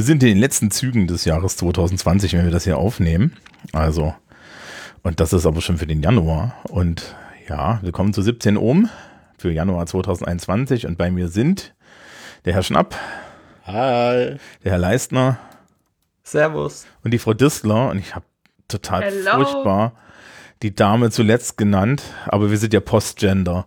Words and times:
Wir 0.00 0.04
sind 0.06 0.22
in 0.22 0.30
den 0.30 0.38
letzten 0.38 0.70
Zügen 0.70 1.06
des 1.08 1.26
Jahres 1.26 1.58
2020, 1.58 2.32
wenn 2.32 2.46
wir 2.46 2.50
das 2.50 2.64
hier 2.64 2.78
aufnehmen. 2.78 3.36
Also, 3.74 4.14
und 5.02 5.20
das 5.20 5.34
ist 5.34 5.44
aber 5.44 5.60
schon 5.60 5.76
für 5.76 5.86
den 5.86 6.02
Januar. 6.02 6.56
Und 6.62 7.14
ja, 7.46 7.80
wir 7.82 7.92
kommen 7.92 8.14
zu 8.14 8.22
17 8.22 8.56
Ohm 8.56 8.88
für 9.36 9.52
Januar 9.52 9.84
2021 9.84 10.86
und 10.86 10.96
bei 10.96 11.10
mir 11.10 11.28
sind 11.28 11.74
der 12.46 12.54
Herr 12.54 12.62
Schnapp. 12.62 12.96
Hi. 13.66 14.38
Der 14.64 14.72
Herr 14.72 14.78
Leistner. 14.78 15.36
Servus. 16.22 16.86
Und 17.04 17.10
die 17.10 17.18
Frau 17.18 17.34
Distler. 17.34 17.90
Und 17.90 17.98
ich 17.98 18.14
habe 18.14 18.24
total 18.68 19.02
Hello. 19.02 19.44
furchtbar 19.44 19.92
die 20.62 20.74
Dame 20.74 21.10
zuletzt 21.10 21.58
genannt, 21.58 22.04
aber 22.24 22.50
wir 22.50 22.56
sind 22.56 22.72
ja 22.72 22.80
Postgender. 22.80 23.66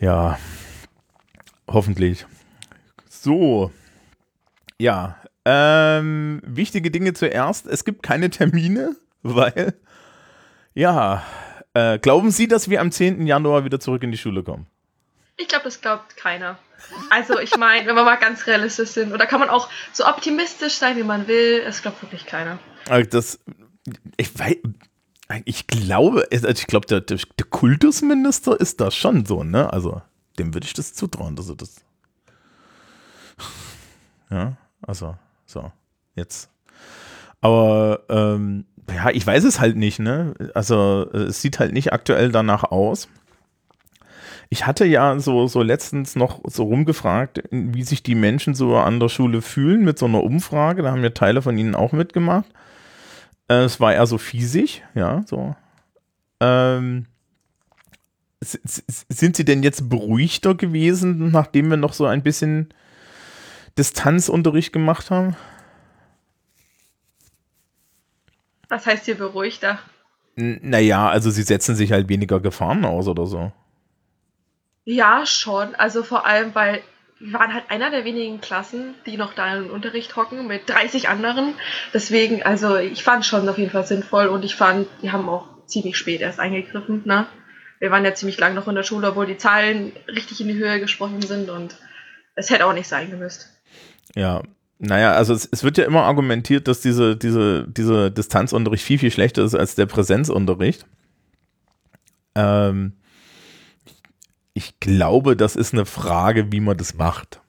Ja, 0.00 0.36
hoffentlich. 1.68 2.26
So, 3.08 3.70
ja, 4.80 5.16
ähm, 5.44 6.40
wichtige 6.44 6.90
Dinge 6.90 7.12
zuerst. 7.12 7.66
Es 7.66 7.84
gibt 7.84 8.02
keine 8.02 8.30
Termine, 8.30 8.96
weil, 9.22 9.74
ja, 10.74 11.22
äh, 11.74 11.98
glauben 11.98 12.30
Sie, 12.30 12.48
dass 12.48 12.70
wir 12.70 12.80
am 12.80 12.90
10. 12.90 13.26
Januar 13.26 13.64
wieder 13.64 13.80
zurück 13.80 14.02
in 14.02 14.10
die 14.10 14.18
Schule 14.18 14.42
kommen? 14.42 14.66
Ich 15.36 15.48
glaube, 15.48 15.64
das 15.64 15.80
glaubt 15.80 16.16
keiner. 16.16 16.58
Also 17.10 17.38
ich 17.38 17.56
meine, 17.56 17.86
wenn 17.86 17.96
wir 17.96 18.04
mal 18.04 18.16
ganz 18.16 18.46
realistisch 18.46 18.90
sind, 18.90 19.12
oder 19.12 19.26
kann 19.26 19.40
man 19.40 19.48
auch 19.48 19.68
so 19.92 20.06
optimistisch 20.06 20.74
sein, 20.74 20.96
wie 20.96 21.02
man 21.02 21.26
will, 21.26 21.62
es 21.66 21.82
glaubt 21.82 22.00
wirklich 22.02 22.26
keiner. 22.26 22.58
Also 22.88 23.10
das, 23.10 23.40
ich 24.16 24.38
weiß, 24.38 24.56
ich 25.44 25.66
glaube, 25.66 26.28
also 26.30 26.48
ich 26.48 26.66
glaube, 26.66 26.86
der, 26.86 27.00
der, 27.00 27.18
Kultusminister 27.50 28.60
ist 28.60 28.80
da 28.80 28.90
schon 28.90 29.24
so, 29.24 29.42
ne? 29.42 29.72
Also 29.72 30.02
dem 30.38 30.54
würde 30.54 30.66
ich 30.66 30.74
das 30.74 30.92
zutrauen, 30.94 31.36
dass 31.36 31.48
er 31.48 31.56
das. 31.56 31.76
Ja, 34.30 34.56
also, 34.86 35.16
so, 35.46 35.70
jetzt. 36.14 36.50
Aber 37.40 38.00
ähm, 38.08 38.64
ja, 38.88 39.10
ich 39.10 39.26
weiß 39.26 39.44
es 39.44 39.60
halt 39.60 39.76
nicht, 39.76 39.98
ne? 39.98 40.34
Also 40.54 41.10
es 41.12 41.40
sieht 41.42 41.58
halt 41.58 41.72
nicht 41.72 41.92
aktuell 41.92 42.32
danach 42.32 42.64
aus. 42.64 43.08
Ich 44.50 44.66
hatte 44.66 44.84
ja 44.84 45.18
so, 45.18 45.46
so 45.46 45.62
letztens 45.62 46.16
noch 46.16 46.40
so 46.44 46.64
rumgefragt, 46.64 47.42
wie 47.50 47.82
sich 47.82 48.02
die 48.02 48.14
Menschen 48.14 48.54
so 48.54 48.76
an 48.76 49.00
der 49.00 49.08
Schule 49.08 49.42
fühlen 49.42 49.84
mit 49.84 49.98
so 49.98 50.06
einer 50.06 50.22
Umfrage. 50.22 50.82
Da 50.82 50.90
haben 50.90 51.02
ja 51.02 51.10
Teile 51.10 51.42
von 51.42 51.58
ihnen 51.58 51.74
auch 51.74 51.92
mitgemacht. 51.92 52.46
Äh, 53.48 53.64
es 53.64 53.80
war 53.80 53.94
eher 53.94 54.06
so 54.06 54.18
fiesig, 54.18 54.84
ja, 54.94 55.22
so. 55.26 55.56
Ähm, 56.40 57.06
sind 58.40 59.36
Sie 59.36 59.44
denn 59.44 59.62
jetzt 59.62 59.88
beruhigter 59.88 60.54
gewesen, 60.54 61.30
nachdem 61.30 61.70
wir 61.70 61.78
noch 61.78 61.94
so 61.94 62.04
ein 62.04 62.22
bisschen 62.22 62.68
Distanzunterricht 63.78 64.72
gemacht 64.72 65.10
haben? 65.10 65.36
Was 68.68 68.86
heißt 68.86 69.04
hier 69.04 69.16
beruhigter? 69.16 69.78
N 70.36 70.58
naja, 70.62 71.08
also 71.08 71.30
Sie 71.30 71.42
setzen 71.42 71.76
sich 71.76 71.92
halt 71.92 72.08
weniger 72.08 72.40
Gefahren 72.40 72.84
aus 72.84 73.08
oder 73.08 73.26
so. 73.26 73.52
Ja, 74.84 75.26
schon. 75.26 75.74
Also 75.74 76.02
vor 76.02 76.26
allem, 76.26 76.54
weil 76.54 76.82
wir 77.20 77.32
waren 77.32 77.54
halt 77.54 77.70
einer 77.70 77.90
der 77.90 78.04
wenigen 78.04 78.40
Klassen, 78.40 78.94
die 79.06 79.16
noch 79.16 79.32
da 79.34 79.56
im 79.56 79.70
Unterricht 79.70 80.14
hocken 80.16 80.46
mit 80.46 80.68
30 80.68 81.08
anderen. 81.08 81.54
Deswegen, 81.92 82.42
also 82.42 82.76
ich 82.76 83.02
fand 83.02 83.24
schon 83.24 83.48
auf 83.48 83.58
jeden 83.58 83.70
Fall 83.70 83.86
sinnvoll 83.86 84.26
und 84.26 84.44
ich 84.44 84.56
fand, 84.56 84.88
die 85.02 85.10
haben 85.10 85.28
auch 85.28 85.46
ziemlich 85.66 85.96
spät 85.96 86.20
erst 86.20 86.40
eingegriffen. 86.40 87.02
Ne? 87.04 87.26
Wir 87.78 87.90
waren 87.90 88.04
ja 88.04 88.14
ziemlich 88.14 88.38
lang 88.38 88.54
noch 88.54 88.68
in 88.68 88.74
der 88.74 88.82
Schule, 88.82 89.08
obwohl 89.08 89.26
die 89.26 89.38
Zahlen 89.38 89.92
richtig 90.08 90.40
in 90.40 90.48
die 90.48 90.54
Höhe 90.54 90.80
gesprochen 90.80 91.22
sind 91.22 91.48
und 91.48 91.76
es 92.34 92.50
hätte 92.50 92.66
auch 92.66 92.74
nicht 92.74 92.88
sein 92.88 93.10
gemüsst. 93.10 93.53
Ja, 94.14 94.42
naja, 94.78 95.12
also 95.12 95.34
es, 95.34 95.48
es, 95.50 95.64
wird 95.64 95.78
ja 95.78 95.84
immer 95.84 96.02
argumentiert, 96.02 96.68
dass 96.68 96.80
diese, 96.80 97.16
diese, 97.16 97.66
diese 97.68 98.10
Distanzunterricht 98.10 98.84
viel, 98.84 98.98
viel 98.98 99.10
schlechter 99.10 99.42
ist 99.42 99.54
als 99.54 99.74
der 99.74 99.86
Präsenzunterricht. 99.86 100.84
Ähm, 102.34 102.92
ich 104.52 104.78
glaube, 104.80 105.36
das 105.36 105.56
ist 105.56 105.72
eine 105.72 105.86
Frage, 105.86 106.52
wie 106.52 106.60
man 106.60 106.76
das 106.76 106.94
macht. 106.94 107.40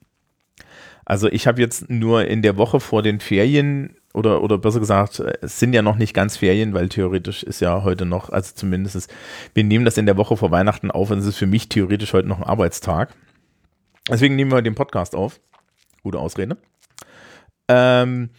Also 1.03 1.27
ich 1.27 1.45
habe 1.45 1.61
jetzt 1.61 1.89
nur 1.89 2.25
in 2.25 2.41
der 2.41 2.57
Woche 2.57 2.79
vor 2.79 3.03
den 3.03 3.19
Ferien 3.19 3.95
oder, 4.13 4.41
oder 4.41 4.57
besser 4.57 4.79
gesagt, 4.79 5.19
es 5.19 5.59
sind 5.59 5.73
ja 5.73 5.81
noch 5.81 5.97
nicht 5.97 6.13
ganz 6.13 6.37
Ferien, 6.37 6.73
weil 6.73 6.89
theoretisch 6.89 7.43
ist 7.43 7.59
ja 7.59 7.83
heute 7.83 8.05
noch, 8.05 8.29
also 8.29 8.53
zumindest 8.55 8.95
ist, 8.95 9.13
wir 9.53 9.63
nehmen 9.63 9.85
das 9.85 9.97
in 9.97 10.05
der 10.05 10.17
Woche 10.17 10.37
vor 10.37 10.51
Weihnachten 10.51 10.89
auf 10.89 11.11
und 11.11 11.19
es 11.19 11.27
ist 11.27 11.37
für 11.37 11.47
mich 11.47 11.69
theoretisch 11.69 12.13
heute 12.13 12.27
noch 12.27 12.39
ein 12.39 12.43
Arbeitstag. 12.43 13.13
Deswegen 14.09 14.35
nehmen 14.35 14.51
wir 14.51 14.61
den 14.61 14.75
Podcast 14.75 15.15
auf. 15.15 15.39
Gute 16.05 16.19
Ausrede. 16.19 16.55
Ähm, 17.67 18.29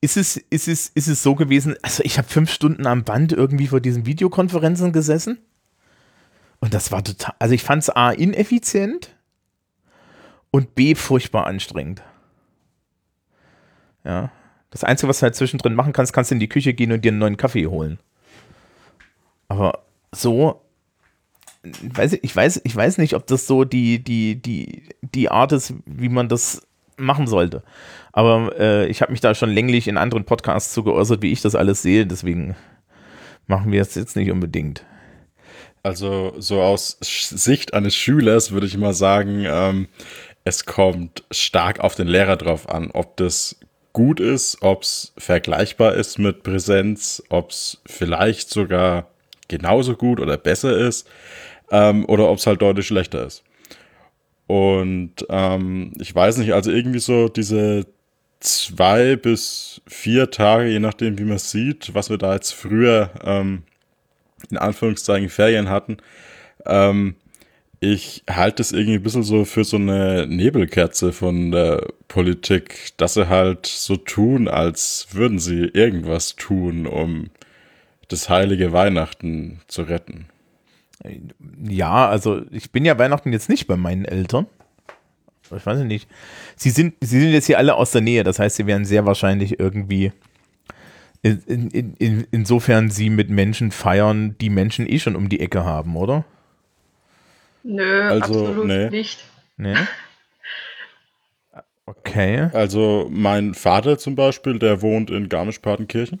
ist 0.00 0.16
es, 0.16 0.38
ist, 0.38 0.68
es, 0.68 0.88
ist 0.88 1.06
es 1.06 1.22
so 1.22 1.34
gewesen, 1.34 1.76
also 1.82 2.02
ich 2.02 2.16
habe 2.16 2.26
fünf 2.26 2.50
Stunden 2.50 2.86
am 2.86 3.04
Band 3.04 3.34
irgendwie 3.34 3.66
vor 3.66 3.80
diesen 3.80 4.06
Videokonferenzen 4.06 4.90
gesessen 4.90 5.38
und 6.60 6.72
das 6.72 6.92
war 6.92 7.04
total, 7.04 7.34
also 7.38 7.54
ich 7.54 7.62
fand 7.62 7.82
es 7.82 7.90
A 7.90 8.10
ineffizient 8.10 9.14
und 10.50 10.74
B 10.74 10.94
furchtbar 10.94 11.46
anstrengend. 11.46 12.02
Ja. 14.02 14.32
Das 14.70 14.82
Einzige, 14.82 15.10
was 15.10 15.18
du 15.18 15.24
halt 15.24 15.34
zwischendrin 15.34 15.74
machen 15.74 15.92
kannst, 15.92 16.14
kannst 16.14 16.30
du 16.30 16.36
in 16.36 16.40
die 16.40 16.48
Küche 16.48 16.72
gehen 16.72 16.90
und 16.90 17.04
dir 17.04 17.10
einen 17.10 17.18
neuen 17.18 17.36
Kaffee 17.36 17.66
holen. 17.66 17.98
Aber 19.48 19.84
so, 20.10 20.62
weiß 21.62 22.14
ich, 22.14 22.24
ich 22.24 22.34
weiß, 22.34 22.62
ich 22.64 22.74
weiß 22.74 22.98
nicht, 22.98 23.14
ob 23.14 23.26
das 23.26 23.46
so 23.46 23.64
die, 23.64 24.02
die, 24.02 24.40
die, 24.40 24.84
die 25.02 25.30
Art 25.30 25.52
ist, 25.52 25.74
wie 25.86 26.08
man 26.08 26.28
das 26.28 26.66
machen 26.96 27.26
sollte. 27.26 27.62
Aber 28.12 28.58
äh, 28.58 28.86
ich 28.86 29.02
habe 29.02 29.12
mich 29.12 29.20
da 29.20 29.34
schon 29.34 29.50
länglich 29.50 29.88
in 29.88 29.96
anderen 29.96 30.24
Podcasts 30.24 30.72
zu 30.72 30.82
geäußert, 30.82 31.22
wie 31.22 31.32
ich 31.32 31.40
das 31.40 31.54
alles 31.54 31.82
sehe. 31.82 32.06
Deswegen 32.06 32.56
machen 33.46 33.72
wir 33.72 33.82
es 33.82 33.94
jetzt 33.94 34.16
nicht 34.16 34.30
unbedingt. 34.30 34.84
Also 35.82 36.34
so 36.38 36.60
aus 36.60 36.98
Sicht 37.00 37.72
eines 37.72 37.96
Schülers 37.96 38.52
würde 38.52 38.66
ich 38.66 38.76
mal 38.76 38.92
sagen, 38.92 39.44
ähm, 39.46 39.88
es 40.44 40.66
kommt 40.66 41.24
stark 41.30 41.80
auf 41.80 41.94
den 41.94 42.06
Lehrer 42.06 42.36
drauf 42.36 42.68
an, 42.68 42.90
ob 42.92 43.16
das 43.16 43.56
gut 43.92 44.20
ist, 44.20 44.58
ob 44.60 44.82
es 44.82 45.12
vergleichbar 45.16 45.94
ist 45.94 46.18
mit 46.18 46.42
Präsenz, 46.42 47.22
ob 47.28 47.50
es 47.50 47.80
vielleicht 47.86 48.50
sogar 48.50 49.08
genauso 49.50 49.96
gut 49.96 50.20
oder 50.20 50.38
besser 50.38 50.76
ist 50.78 51.06
ähm, 51.70 52.06
oder 52.06 52.30
ob 52.30 52.38
es 52.38 52.46
halt 52.46 52.62
deutlich 52.62 52.86
schlechter 52.86 53.26
ist. 53.26 53.42
Und 54.46 55.26
ähm, 55.28 55.92
ich 56.00 56.14
weiß 56.14 56.38
nicht, 56.38 56.54
also 56.54 56.70
irgendwie 56.70 56.98
so 56.98 57.28
diese 57.28 57.86
zwei 58.40 59.16
bis 59.16 59.82
vier 59.86 60.30
Tage, 60.30 60.70
je 60.70 60.80
nachdem, 60.80 61.18
wie 61.18 61.24
man 61.24 61.36
es 61.36 61.50
sieht, 61.50 61.94
was 61.94 62.10
wir 62.10 62.18
da 62.18 62.34
jetzt 62.34 62.52
früher 62.52 63.10
ähm, 63.22 63.62
in 64.50 64.56
Anführungszeichen 64.56 65.28
Ferien 65.28 65.68
hatten, 65.68 65.98
ähm, 66.66 67.16
ich 67.80 68.24
halte 68.28 68.62
es 68.62 68.72
irgendwie 68.72 68.96
ein 68.96 69.02
bisschen 69.02 69.22
so 69.22 69.44
für 69.44 69.64
so 69.64 69.76
eine 69.76 70.26
Nebelkerze 70.26 71.12
von 71.12 71.50
der 71.50 71.86
Politik, 72.08 72.92
dass 72.98 73.14
sie 73.14 73.28
halt 73.28 73.66
so 73.66 73.96
tun, 73.96 74.48
als 74.48 75.08
würden 75.12 75.38
sie 75.38 75.64
irgendwas 75.72 76.36
tun, 76.36 76.86
um 76.86 77.30
das 78.10 78.28
heilige 78.28 78.72
Weihnachten 78.72 79.60
zu 79.66 79.82
retten. 79.82 80.26
Ja, 81.62 82.08
also 82.08 82.42
ich 82.50 82.70
bin 82.70 82.84
ja 82.84 82.98
Weihnachten 82.98 83.32
jetzt 83.32 83.48
nicht 83.48 83.66
bei 83.66 83.76
meinen 83.76 84.04
Eltern. 84.04 84.46
Ich 85.56 85.66
weiß 85.66 85.78
nicht. 85.80 86.08
Sie 86.56 86.70
sind, 86.70 86.94
sie 87.00 87.20
sind 87.20 87.32
jetzt 87.32 87.46
hier 87.46 87.58
alle 87.58 87.74
aus 87.74 87.90
der 87.90 88.02
Nähe, 88.02 88.22
das 88.22 88.38
heißt, 88.38 88.56
sie 88.56 88.66
werden 88.66 88.84
sehr 88.84 89.06
wahrscheinlich 89.06 89.58
irgendwie 89.58 90.12
in, 91.22 91.70
in, 91.70 91.94
in, 91.98 92.26
insofern 92.30 92.90
sie 92.90 93.10
mit 93.10 93.30
Menschen 93.30 93.72
feiern, 93.72 94.36
die 94.40 94.50
Menschen 94.50 94.88
eh 94.88 94.98
schon 94.98 95.16
um 95.16 95.28
die 95.28 95.40
Ecke 95.40 95.64
haben, 95.64 95.96
oder? 95.96 96.24
Nö, 97.62 98.02
also, 98.08 98.46
absolut 98.46 98.66
nee. 98.66 98.90
nicht. 98.90 99.24
Nee. 99.56 99.76
Okay. 101.84 102.48
Also 102.52 103.08
mein 103.10 103.54
Vater 103.54 103.98
zum 103.98 104.14
Beispiel, 104.14 104.58
der 104.58 104.80
wohnt 104.80 105.10
in 105.10 105.28
Garmisch-Partenkirchen. 105.28 106.20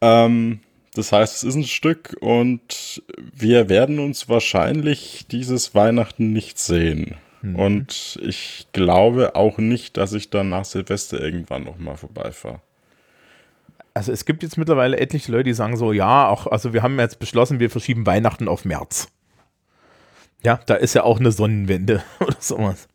Ähm, 0.00 0.60
das 0.94 1.10
heißt, 1.10 1.36
es 1.36 1.42
ist 1.42 1.54
ein 1.56 1.64
Stück 1.64 2.16
und 2.20 3.02
wir 3.32 3.68
werden 3.68 3.98
uns 3.98 4.28
wahrscheinlich 4.28 5.26
dieses 5.30 5.74
Weihnachten 5.74 6.32
nicht 6.32 6.58
sehen. 6.58 7.16
Mhm. 7.42 7.56
Und 7.56 8.20
ich 8.22 8.68
glaube 8.72 9.34
auch 9.34 9.58
nicht, 9.58 9.96
dass 9.96 10.12
ich 10.12 10.30
dann 10.30 10.48
nach 10.48 10.64
Silvester 10.64 11.20
irgendwann 11.20 11.64
nochmal 11.64 11.96
vorbeifahre. 11.96 12.60
Also 13.92 14.12
es 14.12 14.24
gibt 14.24 14.42
jetzt 14.42 14.56
mittlerweile 14.56 14.98
etliche 14.98 15.30
Leute, 15.30 15.44
die 15.44 15.54
sagen 15.54 15.76
so, 15.76 15.92
ja, 15.92 16.28
auch, 16.28 16.46
also 16.46 16.72
wir 16.72 16.82
haben 16.82 16.98
jetzt 16.98 17.18
beschlossen, 17.18 17.60
wir 17.60 17.70
verschieben 17.70 18.06
Weihnachten 18.06 18.48
auf 18.48 18.64
März. 18.64 19.08
Ja, 20.44 20.60
da 20.66 20.74
ist 20.74 20.94
ja 20.94 21.02
auch 21.02 21.18
eine 21.18 21.32
Sonnenwende 21.32 22.02
oder 22.20 22.36
sowas. 22.38 22.88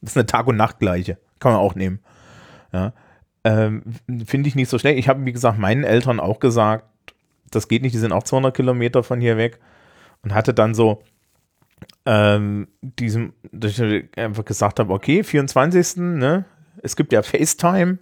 Das 0.00 0.12
ist 0.12 0.16
eine 0.16 0.26
Tag- 0.26 0.46
und 0.46 0.56
Nachtgleiche. 0.56 1.18
Kann 1.38 1.52
man 1.52 1.60
auch 1.60 1.74
nehmen. 1.74 2.00
Ja. 2.72 2.92
Ähm, 3.44 3.82
Finde 4.26 4.48
ich 4.48 4.54
nicht 4.54 4.68
so 4.68 4.78
schlecht. 4.78 4.98
Ich 4.98 5.08
habe, 5.08 5.24
wie 5.24 5.32
gesagt, 5.32 5.58
meinen 5.58 5.84
Eltern 5.84 6.20
auch 6.20 6.40
gesagt, 6.40 6.84
das 7.50 7.68
geht 7.68 7.82
nicht, 7.82 7.94
die 7.94 7.98
sind 7.98 8.12
auch 8.12 8.22
200 8.22 8.54
Kilometer 8.54 9.02
von 9.02 9.20
hier 9.20 9.36
weg. 9.36 9.58
Und 10.22 10.34
hatte 10.34 10.54
dann 10.54 10.74
so 10.74 11.02
ähm, 12.04 12.68
diesem, 12.80 13.32
dass 13.52 13.78
ich 13.78 14.04
einfach 14.16 14.44
gesagt 14.44 14.80
habe, 14.80 14.92
okay, 14.92 15.22
24. 15.22 15.96
Ne, 15.96 16.44
es 16.82 16.96
gibt 16.96 17.12
ja 17.12 17.22
FaceTime. 17.22 17.98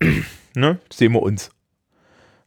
ne? 0.54 0.78
Sehen 0.92 1.12
wir 1.12 1.22
uns. 1.22 1.50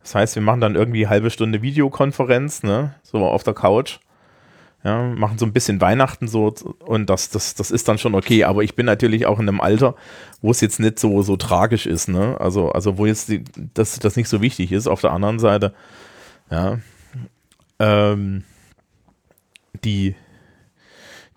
Das 0.02 0.16
heißt, 0.16 0.36
wir 0.36 0.42
machen 0.42 0.62
dann 0.62 0.76
irgendwie 0.76 1.08
halbe 1.08 1.30
Stunde 1.30 1.62
Videokonferenz, 1.62 2.64
ne? 2.64 2.96
So 3.04 3.20
auf 3.20 3.44
der 3.44 3.54
Couch. 3.54 4.00
Ja, 4.84 5.04
machen 5.04 5.38
so 5.38 5.46
ein 5.46 5.54
bisschen 5.54 5.80
Weihnachten 5.80 6.28
so 6.28 6.56
und 6.80 7.08
das, 7.08 7.30
das, 7.30 7.54
das 7.54 7.70
ist 7.70 7.88
dann 7.88 8.00
schon 8.00 8.16
okay. 8.16 8.46
Aber 8.46 8.64
ich 8.64 8.76
bin 8.76 8.88
natürlich 8.88 9.28
auch 9.28 9.40
in 9.40 9.48
einem 9.48 9.62
Alter, 9.62 9.96
wo 10.42 10.50
es 10.50 10.62
jetzt 10.62 10.80
nicht 10.80 10.98
so, 10.98 11.22
so 11.22 11.38
tragisch 11.38 11.86
ist, 11.86 12.08
ne? 12.08 12.36
Also, 12.40 12.72
also 12.72 12.98
wo 12.98 13.06
jetzt 13.06 13.30
die, 13.30 13.44
das, 13.76 14.00
das 14.00 14.16
nicht 14.16 14.28
so 14.28 14.42
wichtig 14.42 14.72
ist. 14.72 14.88
Auf 14.88 15.02
der 15.02 15.12
anderen 15.12 15.38
Seite, 15.38 15.76
ja, 16.50 16.80
ähm, 17.78 18.44
die, 19.84 20.16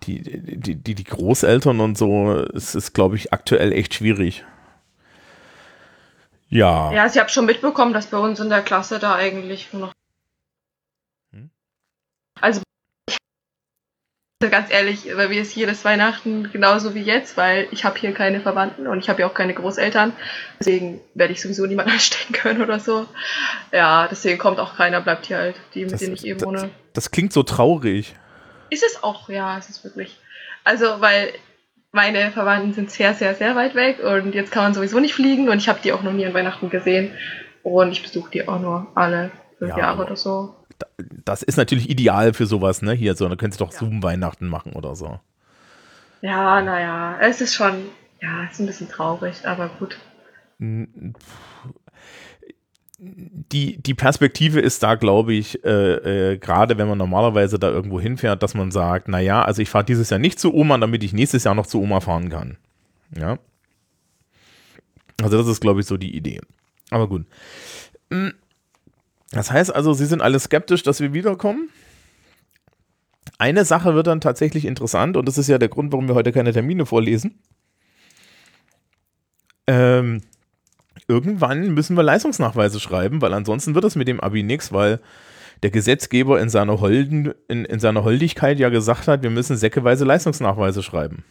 die, 0.03 0.21
die, 0.21 0.75
die, 0.75 0.95
die 0.95 1.03
Großeltern 1.03 1.79
und 1.79 1.97
so, 1.97 2.31
es 2.53 2.75
ist, 2.75 2.93
glaube 2.93 3.15
ich, 3.15 3.31
aktuell 3.33 3.71
echt 3.73 3.93
schwierig. 3.93 4.43
Ja. 6.49 6.91
Ja, 6.93 7.05
ich 7.05 7.17
habe 7.17 7.29
schon 7.29 7.45
mitbekommen, 7.45 7.93
dass 7.93 8.07
bei 8.07 8.17
uns 8.17 8.39
in 8.39 8.49
der 8.49 8.61
Klasse 8.61 8.99
da 8.99 9.15
eigentlich 9.15 9.73
noch. 9.73 9.91
Hm? 11.31 11.49
Also 14.41 14.51
ganz 14.51 14.69
ehrlich, 14.69 15.07
bei 15.15 15.29
mir 15.29 15.41
ist 15.41 15.55
jedes 15.55 15.85
Weihnachten 15.85 16.51
genauso 16.51 16.93
wie 16.93 17.01
jetzt, 17.01 17.37
weil 17.37 17.69
ich 17.71 17.85
habe 17.85 17.97
hier 17.97 18.11
keine 18.11 18.41
Verwandten 18.41 18.85
und 18.85 18.99
ich 18.99 19.07
habe 19.07 19.21
ja 19.21 19.27
auch 19.27 19.33
keine 19.33 19.53
Großeltern. 19.53 20.11
Deswegen 20.59 20.99
werde 21.13 21.31
ich 21.31 21.41
sowieso 21.41 21.65
niemanden 21.65 21.91
anstecken 21.93 22.33
können 22.33 22.61
oder 22.61 22.81
so. 22.81 23.07
Ja, 23.71 24.09
deswegen 24.09 24.37
kommt 24.37 24.59
auch 24.59 24.75
keiner, 24.75 24.99
bleibt 24.99 25.27
hier 25.27 25.37
halt, 25.37 25.55
die, 25.73 25.83
mit 25.83 25.93
das, 25.93 26.01
denen 26.01 26.15
ich 26.15 26.25
eben 26.25 26.41
wohne. 26.41 26.69
Das 26.91 27.11
klingt 27.11 27.31
so 27.31 27.43
traurig. 27.43 28.13
Ist 28.69 28.83
es 28.83 29.03
auch, 29.03 29.29
ja, 29.29 29.57
es 29.57 29.69
ist 29.69 29.85
wirklich. 29.85 30.19
Also, 30.65 30.99
weil 30.99 31.31
meine 31.93 32.29
Verwandten 32.31 32.73
sind 32.73 32.91
sehr, 32.91 33.13
sehr, 33.13 33.35
sehr 33.35 33.55
weit 33.55 33.73
weg 33.73 34.03
und 34.03 34.35
jetzt 34.35 34.51
kann 34.51 34.63
man 34.63 34.73
sowieso 34.73 34.99
nicht 34.99 35.13
fliegen 35.13 35.47
und 35.47 35.59
ich 35.59 35.69
habe 35.69 35.79
die 35.81 35.93
auch 35.93 36.03
noch 36.03 36.11
nie 36.11 36.25
an 36.25 36.33
Weihnachten 36.33 36.69
gesehen 36.69 37.13
und 37.63 37.93
ich 37.93 38.03
besuche 38.03 38.31
die 38.31 38.47
auch 38.49 38.59
nur 38.59 38.91
alle 38.95 39.31
fünf 39.59 39.71
ja, 39.71 39.77
Jahre 39.77 40.03
oder 40.03 40.17
so 40.17 40.55
das 40.97 41.43
ist 41.43 41.57
natürlich 41.57 41.89
ideal 41.89 42.33
für 42.33 42.45
sowas, 42.45 42.81
ne? 42.81 42.93
Hier, 42.93 43.15
so, 43.15 43.27
da 43.27 43.35
könntest 43.35 43.61
du 43.61 43.65
doch 43.65 43.73
ja. 43.73 43.79
Zoom-Weihnachten 43.79 44.47
machen 44.47 44.73
oder 44.73 44.95
so. 44.95 45.19
Ja, 46.21 46.61
naja, 46.61 47.17
es 47.21 47.41
ist 47.41 47.53
schon, 47.53 47.85
ja, 48.21 48.45
es 48.45 48.53
ist 48.53 48.59
ein 48.59 48.65
bisschen 48.65 48.89
traurig, 48.89 49.45
aber 49.45 49.69
gut. 49.69 49.97
Die, 52.97 53.77
die 53.77 53.93
Perspektive 53.93 54.59
ist 54.59 54.81
da, 54.81 54.95
glaube 54.95 55.33
ich, 55.33 55.63
äh, 55.65 56.31
äh, 56.31 56.37
gerade 56.37 56.77
wenn 56.77 56.87
man 56.87 56.97
normalerweise 56.97 57.59
da 57.59 57.69
irgendwo 57.69 57.99
hinfährt, 57.99 58.41
dass 58.41 58.53
man 58.53 58.71
sagt, 58.71 59.07
naja, 59.07 59.43
also 59.43 59.61
ich 59.61 59.69
fahre 59.69 59.85
dieses 59.85 60.09
Jahr 60.09 60.19
nicht 60.19 60.39
zu 60.39 60.53
Oma, 60.53 60.77
damit 60.77 61.03
ich 61.03 61.13
nächstes 61.13 61.43
Jahr 61.43 61.55
noch 61.55 61.67
zu 61.67 61.81
Oma 61.81 61.99
fahren 61.99 62.29
kann. 62.29 62.57
Ja. 63.15 63.37
Also 65.21 65.37
das 65.37 65.47
ist, 65.47 65.61
glaube 65.61 65.81
ich, 65.81 65.85
so 65.85 65.97
die 65.97 66.15
Idee. 66.15 66.41
Aber 66.89 67.07
gut. 67.07 67.25
Das 69.31 69.51
heißt 69.51 69.73
also, 69.73 69.93
Sie 69.93 70.05
sind 70.05 70.21
alle 70.21 70.39
skeptisch, 70.39 70.83
dass 70.83 70.99
wir 70.99 71.13
wiederkommen. 71.13 71.69
Eine 73.37 73.65
Sache 73.65 73.95
wird 73.95 74.07
dann 74.07 74.21
tatsächlich 74.21 74.65
interessant 74.65 75.17
und 75.17 75.27
das 75.27 75.37
ist 75.37 75.47
ja 75.47 75.57
der 75.57 75.67
Grund, 75.67 75.91
warum 75.91 76.07
wir 76.07 76.15
heute 76.15 76.31
keine 76.31 76.53
Termine 76.53 76.85
vorlesen. 76.85 77.39
Ähm, 79.67 80.21
irgendwann 81.07 81.73
müssen 81.73 81.97
wir 81.97 82.03
Leistungsnachweise 82.03 82.79
schreiben, 82.79 83.21
weil 83.21 83.33
ansonsten 83.33 83.75
wird 83.75 83.83
das 83.83 83.95
mit 83.95 84.07
dem 84.07 84.19
Abi 84.19 84.43
nichts, 84.43 84.71
weil 84.71 84.99
der 85.63 85.71
Gesetzgeber 85.71 86.39
in 86.39 86.49
seiner, 86.49 86.79
Holden, 86.79 87.33
in, 87.47 87.65
in 87.65 87.79
seiner 87.79 88.03
Holdigkeit 88.03 88.59
ja 88.59 88.69
gesagt 88.69 89.07
hat, 89.07 89.23
wir 89.23 89.29
müssen 89.29 89.57
säckeweise 89.57 90.05
Leistungsnachweise 90.05 90.83
schreiben. 90.83 91.23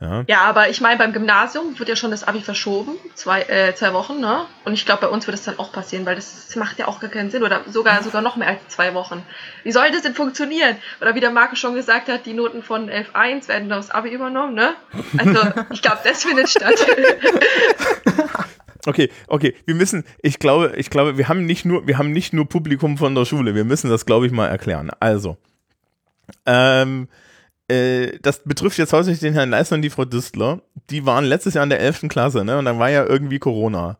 Ja, 0.00 0.24
ja 0.26 0.40
aber 0.42 0.68
ich 0.68 0.80
meine, 0.80 0.98
beim 0.98 1.12
Gymnasium 1.12 1.78
wird 1.78 1.88
ja 1.88 1.96
schon 1.96 2.10
das 2.10 2.24
Abi 2.24 2.40
verschoben, 2.40 2.92
zwei, 3.14 3.42
äh, 3.42 3.74
zwei 3.74 3.94
Wochen, 3.94 4.20
ne? 4.20 4.44
Und 4.64 4.74
ich 4.74 4.84
glaube, 4.84 5.02
bei 5.02 5.08
uns 5.08 5.26
wird 5.26 5.36
das 5.36 5.44
dann 5.44 5.58
auch 5.58 5.72
passieren, 5.72 6.04
weil 6.04 6.16
das, 6.16 6.46
das, 6.46 6.56
macht 6.56 6.78
ja 6.78 6.86
auch 6.86 7.00
gar 7.00 7.10
keinen 7.10 7.30
Sinn 7.30 7.42
oder 7.42 7.62
sogar, 7.66 8.02
sogar 8.02 8.20
noch 8.20 8.36
mehr 8.36 8.48
als 8.48 8.68
zwei 8.68 8.92
Wochen. 8.94 9.22
Wie 9.62 9.72
soll 9.72 9.90
das 9.90 10.02
denn 10.02 10.14
funktionieren? 10.14 10.76
Oder 11.00 11.14
wie 11.14 11.20
der 11.20 11.30
Marco 11.30 11.56
schon 11.56 11.74
gesagt 11.74 12.08
hat, 12.08 12.26
die 12.26 12.34
Noten 12.34 12.62
von 12.62 12.90
11.1 12.90 13.48
werden 13.48 13.72
aufs 13.72 13.90
Abi 13.90 14.10
übernommen, 14.10 14.54
ne? 14.54 14.74
Also, 15.16 15.40
ich 15.70 15.80
glaube, 15.80 16.00
das 16.04 16.24
findet 16.24 16.50
statt. 16.50 16.74
Okay, 18.88 19.10
okay, 19.26 19.56
wir 19.64 19.74
müssen, 19.74 20.04
ich 20.22 20.38
glaube, 20.38 20.74
ich 20.76 20.90
glaube, 20.90 21.18
wir 21.18 21.28
haben 21.28 21.44
nicht 21.44 21.64
nur, 21.64 21.88
wir 21.88 21.98
haben 21.98 22.12
nicht 22.12 22.32
nur 22.32 22.48
Publikum 22.48 22.96
von 22.98 23.16
der 23.16 23.24
Schule, 23.24 23.56
wir 23.56 23.64
müssen 23.64 23.90
das, 23.90 24.06
glaube 24.06 24.26
ich, 24.26 24.32
mal 24.32 24.46
erklären. 24.46 24.92
Also, 25.00 25.36
ähm, 26.46 27.08
äh, 27.68 28.18
das 28.22 28.44
betrifft 28.44 28.78
jetzt 28.78 28.92
hauptsächlich 28.92 29.20
den 29.20 29.34
Herrn 29.34 29.50
Leisner 29.50 29.76
und 29.76 29.82
die 29.82 29.90
Frau 29.90 30.04
Düstler. 30.04 30.60
Die 30.90 31.04
waren 31.04 31.24
letztes 31.24 31.54
Jahr 31.54 31.64
in 31.64 31.70
der 31.70 31.80
11. 31.80 32.08
Klasse, 32.08 32.44
ne? 32.44 32.58
Und 32.58 32.64
dann 32.64 32.78
war 32.78 32.90
ja 32.90 33.04
irgendwie 33.04 33.38
Corona. 33.38 33.98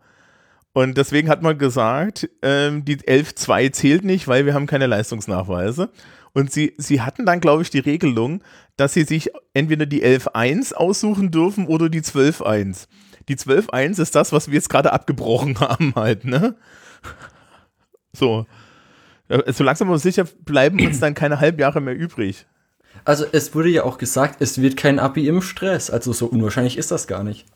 Und 0.72 0.98
deswegen 0.98 1.28
hat 1.28 1.42
man 1.42 1.56
gesagt, 1.58 2.28
ähm, 2.42 2.84
die 2.84 2.98
11.2 2.98 3.72
zählt 3.72 4.04
nicht, 4.04 4.28
weil 4.28 4.44
wir 4.44 4.54
haben 4.54 4.66
keine 4.66 4.86
Leistungsnachweise. 4.86 5.88
Und 6.34 6.52
sie, 6.52 6.74
sie 6.76 7.00
hatten 7.00 7.24
dann, 7.24 7.40
glaube 7.40 7.62
ich, 7.62 7.70
die 7.70 7.78
Regelung, 7.78 8.42
dass 8.76 8.92
sie 8.92 9.04
sich 9.04 9.30
entweder 9.54 9.86
die 9.86 10.04
11.1 10.04 10.74
aussuchen 10.74 11.30
dürfen 11.30 11.66
oder 11.66 11.88
die 11.88 12.02
12.1. 12.02 12.88
Die 13.28 13.36
12.1 13.36 14.02
ist 14.02 14.14
das, 14.14 14.32
was 14.32 14.48
wir 14.48 14.54
jetzt 14.54 14.68
gerade 14.68 14.92
abgebrochen 14.92 15.58
haben 15.60 15.94
halt, 15.96 16.24
ne? 16.24 16.56
So. 18.12 18.46
So 19.46 19.64
langsam 19.64 19.88
aber 19.88 19.98
sicher 19.98 20.24
bleiben 20.44 20.78
uns 20.86 21.00
dann 21.00 21.14
keine 21.14 21.40
Halbjahre 21.40 21.80
mehr 21.80 21.96
übrig. 21.96 22.46
Also 23.04 23.26
es 23.30 23.54
wurde 23.54 23.68
ja 23.68 23.84
auch 23.84 23.98
gesagt, 23.98 24.40
es 24.40 24.60
wird 24.60 24.76
kein 24.76 24.98
Abi 24.98 25.28
im 25.28 25.42
Stress. 25.42 25.90
Also 25.90 26.12
so 26.12 26.26
unwahrscheinlich 26.26 26.76
ist 26.76 26.90
das 26.90 27.06
gar 27.06 27.22
nicht. 27.22 27.46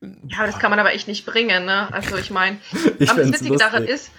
Ja, 0.00 0.46
das 0.46 0.58
kann 0.58 0.70
man 0.70 0.78
aber 0.78 0.92
echt 0.92 1.08
nicht 1.08 1.24
bringen, 1.24 1.64
ne? 1.64 1.88
Also 1.92 2.16
ich 2.16 2.30
meine, 2.30 2.58
aber 3.08 3.22
das 3.22 3.32
Witzige 3.32 3.56
daran 3.56 3.84
ist, 3.84 4.10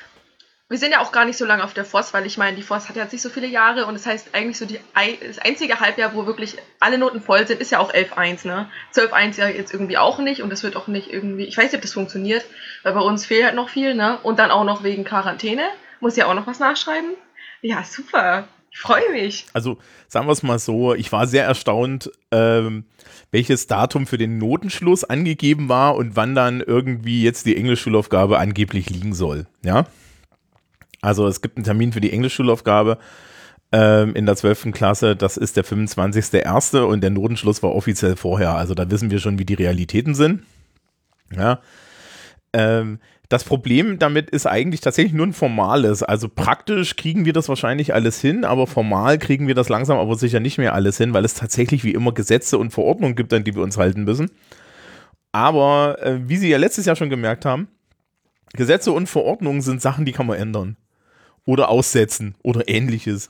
wir 0.67 0.79
sind 0.79 0.91
ja 0.91 0.99
auch 0.99 1.11
gar 1.11 1.25
nicht 1.25 1.37
so 1.37 1.45
lange 1.45 1.63
auf 1.63 1.75
der 1.75 1.85
FOS, 1.85 2.11
weil 2.13 2.25
ich 2.25 2.39
meine, 2.39 2.57
die 2.57 2.63
FOS 2.63 2.89
hat 2.89 2.95
ja 2.95 3.03
jetzt 3.03 3.11
nicht 3.11 3.21
so 3.21 3.29
viele 3.29 3.45
Jahre 3.45 3.85
und 3.85 3.93
das 3.93 4.07
heißt 4.07 4.29
eigentlich 4.33 4.57
so 4.57 4.65
die, 4.65 4.79
das 5.25 5.37
einzige 5.37 5.79
Halbjahr, 5.79 6.15
wo 6.15 6.25
wirklich 6.25 6.57
alle 6.79 6.97
Noten 6.97 7.21
voll 7.21 7.45
sind, 7.45 7.61
ist 7.61 7.71
ja 7.71 7.77
auch 7.77 7.93
11.1, 7.93 8.47
ne? 8.47 8.69
12.1 8.93 9.39
ja 9.39 9.47
jetzt 9.47 9.73
irgendwie 9.73 9.99
auch 9.99 10.17
nicht 10.17 10.41
und 10.41 10.49
das 10.49 10.63
wird 10.63 10.75
auch 10.75 10.87
nicht 10.87 11.13
irgendwie, 11.13 11.45
ich 11.45 11.55
weiß 11.55 11.65
nicht, 11.65 11.75
ob 11.75 11.81
das 11.81 11.93
funktioniert, 11.93 12.45
weil 12.81 12.93
bei 12.93 13.01
uns 13.01 13.25
fehlt 13.27 13.45
halt 13.45 13.55
noch 13.55 13.69
viel, 13.69 13.93
ne? 13.93 14.17
Und 14.23 14.39
dann 14.39 14.49
auch 14.49 14.63
noch 14.63 14.83
wegen 14.83 15.03
Quarantäne, 15.03 15.67
muss 15.99 16.15
ja 16.15 16.25
auch 16.25 16.33
noch 16.33 16.47
was 16.47 16.59
nachschreiben. 16.59 17.11
Ja, 17.61 17.83
super. 17.83 18.47
Ich 18.75 18.81
freue 18.81 19.09
mich. 19.13 19.45
Also 19.53 19.77
sagen 20.09 20.27
wir 20.27 20.33
es 20.33 20.43
mal 20.43 20.59
so, 20.59 20.93
ich 20.93 21.09
war 21.13 21.27
sehr 21.27 21.45
erstaunt, 21.45 22.11
ähm, 22.31 22.83
welches 23.31 23.67
Datum 23.67 24.05
für 24.05 24.17
den 24.17 24.37
Notenschluss 24.37 25.05
angegeben 25.05 25.69
war 25.69 25.95
und 25.95 26.17
wann 26.17 26.35
dann 26.35 26.59
irgendwie 26.59 27.23
jetzt 27.23 27.45
die 27.45 27.55
Englischschulaufgabe 27.55 28.37
angeblich 28.37 28.89
liegen 28.89 29.13
soll. 29.13 29.47
Ja. 29.63 29.85
Also 31.01 31.25
es 31.25 31.41
gibt 31.41 31.55
einen 31.55 31.63
Termin 31.63 31.93
für 31.93 32.01
die 32.01 32.11
Englischschulaufgabe 32.11 32.97
ähm, 33.71 34.13
in 34.13 34.25
der 34.25 34.35
12. 34.35 34.73
Klasse, 34.73 35.15
das 35.15 35.37
ist 35.37 35.55
der 35.55 35.63
25.01. 35.63 36.81
und 36.81 36.99
der 36.99 37.11
Notenschluss 37.11 37.63
war 37.63 37.73
offiziell 37.73 38.17
vorher. 38.17 38.55
Also 38.55 38.73
da 38.73 38.91
wissen 38.91 39.09
wir 39.09 39.19
schon, 39.19 39.39
wie 39.39 39.45
die 39.45 39.53
Realitäten 39.53 40.15
sind. 40.15 40.43
Ja. 41.33 41.61
Ähm, 42.51 42.99
das 43.29 43.43
Problem 43.43 43.99
damit 43.99 44.29
ist 44.29 44.45
eigentlich 44.45 44.81
tatsächlich 44.81 45.13
nur 45.13 45.27
ein 45.27 45.33
formales. 45.33 46.03
Also 46.03 46.29
praktisch 46.29 46.95
kriegen 46.95 47.25
wir 47.25 47.33
das 47.33 47.49
wahrscheinlich 47.49 47.93
alles 47.93 48.21
hin, 48.21 48.45
aber 48.45 48.67
formal 48.67 49.17
kriegen 49.17 49.47
wir 49.47 49.55
das 49.55 49.69
langsam 49.69 49.97
aber 49.97 50.15
sicher 50.15 50.39
nicht 50.39 50.57
mehr 50.57 50.73
alles 50.73 50.97
hin, 50.97 51.13
weil 51.13 51.25
es 51.25 51.33
tatsächlich 51.33 51.83
wie 51.83 51.93
immer 51.93 52.11
Gesetze 52.13 52.57
und 52.57 52.71
Verordnungen 52.71 53.15
gibt, 53.15 53.33
an 53.33 53.43
die 53.43 53.55
wir 53.55 53.63
uns 53.63 53.77
halten 53.77 54.03
müssen. 54.03 54.31
Aber 55.31 55.97
äh, 56.01 56.19
wie 56.29 56.37
Sie 56.37 56.49
ja 56.49 56.57
letztes 56.57 56.85
Jahr 56.85 56.95
schon 56.95 57.09
gemerkt 57.09 57.45
haben, 57.45 57.67
Gesetze 58.53 58.91
und 58.91 59.07
Verordnungen 59.07 59.61
sind 59.61 59.81
Sachen, 59.81 60.05
die 60.05 60.11
kann 60.11 60.27
man 60.27 60.37
ändern. 60.37 60.77
Oder 61.45 61.69
aussetzen 61.69 62.35
oder 62.41 62.67
ähnliches. 62.67 63.29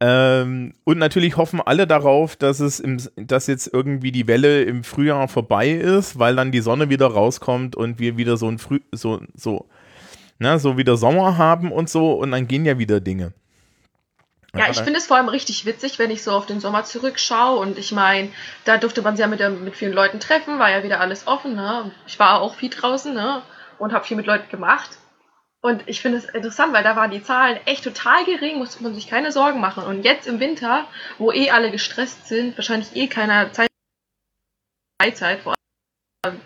Ähm, 0.00 0.74
und 0.84 0.98
natürlich 0.98 1.36
hoffen 1.36 1.60
alle 1.60 1.86
darauf, 1.86 2.36
dass 2.36 2.60
es 2.60 2.80
im, 2.80 2.98
dass 3.16 3.46
jetzt 3.46 3.72
irgendwie 3.72 4.12
die 4.12 4.26
Welle 4.26 4.62
im 4.62 4.82
Frühjahr 4.84 5.28
vorbei 5.28 5.70
ist, 5.70 6.18
weil 6.18 6.36
dann 6.36 6.52
die 6.52 6.60
Sonne 6.60 6.90
wieder 6.90 7.06
rauskommt 7.06 7.76
und 7.76 7.98
wir 7.98 8.16
wieder 8.16 8.36
so 8.36 8.48
ein 8.48 8.58
Früh, 8.58 8.80
so, 8.92 9.20
so, 9.34 9.68
na, 10.38 10.58
so 10.58 10.76
wieder 10.76 10.96
Sommer 10.96 11.38
haben 11.38 11.70
und 11.70 11.88
so 11.88 12.12
und 12.12 12.32
dann 12.32 12.48
gehen 12.48 12.64
ja 12.66 12.78
wieder 12.78 13.00
Dinge. 13.00 13.32
Ja, 14.56 14.70
ich 14.70 14.78
finde 14.78 14.98
es 14.98 15.06
vor 15.06 15.16
allem 15.16 15.28
richtig 15.28 15.66
witzig, 15.66 15.98
wenn 15.98 16.12
ich 16.12 16.22
so 16.22 16.30
auf 16.30 16.46
den 16.46 16.60
Sommer 16.60 16.84
zurückschaue 16.84 17.58
und 17.58 17.76
ich 17.76 17.90
meine, 17.90 18.28
da 18.64 18.76
durfte 18.76 19.02
man 19.02 19.16
sich 19.16 19.24
ja 19.24 19.28
mit, 19.28 19.40
mit 19.62 19.74
vielen 19.74 19.92
Leuten 19.92 20.20
treffen, 20.20 20.60
war 20.60 20.70
ja 20.70 20.84
wieder 20.84 21.00
alles 21.00 21.26
offen, 21.26 21.56
ne? 21.56 21.90
Ich 22.06 22.18
war 22.20 22.40
auch 22.40 22.54
viel 22.54 22.70
draußen, 22.70 23.12
ne? 23.12 23.42
Und 23.78 23.92
habe 23.92 24.04
viel 24.04 24.16
mit 24.16 24.26
Leuten 24.26 24.48
gemacht. 24.50 24.90
Und 25.64 25.84
ich 25.86 26.02
finde 26.02 26.18
es 26.18 26.26
interessant, 26.26 26.74
weil 26.74 26.84
da 26.84 26.94
waren 26.94 27.10
die 27.10 27.22
Zahlen 27.22 27.58
echt 27.64 27.84
total 27.84 28.26
gering, 28.26 28.58
musste 28.58 28.82
man 28.82 28.94
sich 28.94 29.08
keine 29.08 29.32
Sorgen 29.32 29.62
machen. 29.62 29.82
Und 29.82 30.02
jetzt 30.02 30.26
im 30.26 30.38
Winter, 30.38 30.86
wo 31.16 31.32
eh 31.32 31.52
alle 31.52 31.70
gestresst 31.70 32.28
sind, 32.28 32.58
wahrscheinlich 32.58 32.94
eh 32.94 33.06
keiner 33.06 33.50
Zeit, 33.50 33.70
Freizeit, 35.00 35.40
vor 35.40 35.54
allem 36.22 36.38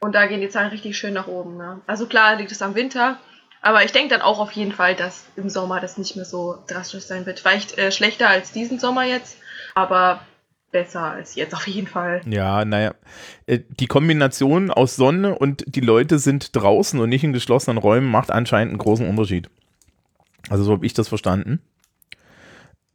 und 0.00 0.12
da 0.14 0.26
gehen 0.26 0.42
die 0.42 0.50
Zahlen 0.50 0.68
richtig 0.68 0.98
schön 0.98 1.14
nach 1.14 1.28
oben. 1.28 1.56
Ne? 1.56 1.80
Also 1.86 2.06
klar 2.06 2.36
liegt 2.36 2.52
es 2.52 2.60
am 2.60 2.74
Winter, 2.74 3.18
aber 3.62 3.84
ich 3.84 3.92
denke 3.92 4.10
dann 4.10 4.20
auch 4.20 4.38
auf 4.38 4.52
jeden 4.52 4.72
Fall, 4.72 4.96
dass 4.96 5.24
im 5.36 5.48
Sommer 5.48 5.80
das 5.80 5.96
nicht 5.96 6.16
mehr 6.16 6.26
so 6.26 6.62
drastisch 6.66 7.04
sein 7.04 7.24
wird. 7.24 7.40
Vielleicht 7.40 7.78
äh, 7.78 7.90
schlechter 7.90 8.28
als 8.28 8.52
diesen 8.52 8.78
Sommer 8.78 9.04
jetzt, 9.04 9.38
aber 9.74 10.26
besser 10.72 11.12
als 11.12 11.36
jetzt 11.36 11.54
auf 11.54 11.66
jeden 11.68 11.86
Fall. 11.86 12.22
Ja, 12.26 12.64
naja. 12.64 12.94
Äh, 13.46 13.60
die 13.68 13.86
Kombination 13.86 14.70
aus 14.70 14.96
Sonne 14.96 15.38
und 15.38 15.64
die 15.66 15.80
Leute 15.80 16.18
sind 16.18 16.56
draußen 16.56 16.98
und 16.98 17.08
nicht 17.10 17.22
in 17.22 17.32
geschlossenen 17.32 17.78
Räumen 17.78 18.10
macht 18.10 18.30
anscheinend 18.30 18.72
einen 18.72 18.78
großen 18.78 19.08
Unterschied. 19.08 19.48
Also 20.48 20.64
so 20.64 20.72
habe 20.72 20.86
ich 20.86 20.94
das 20.94 21.08
verstanden. 21.08 21.60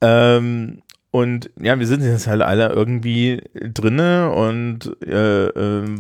Ähm, 0.01 0.81
und 1.11 1.49
ja, 1.59 1.79
wir 1.79 1.87
sind 1.87 2.03
jetzt 2.03 2.27
halt 2.27 2.41
alle 2.41 2.69
irgendwie 2.69 3.41
drinne 3.53 4.31
und 4.31 4.97
äh, 5.05 5.45
äh, 5.47 5.95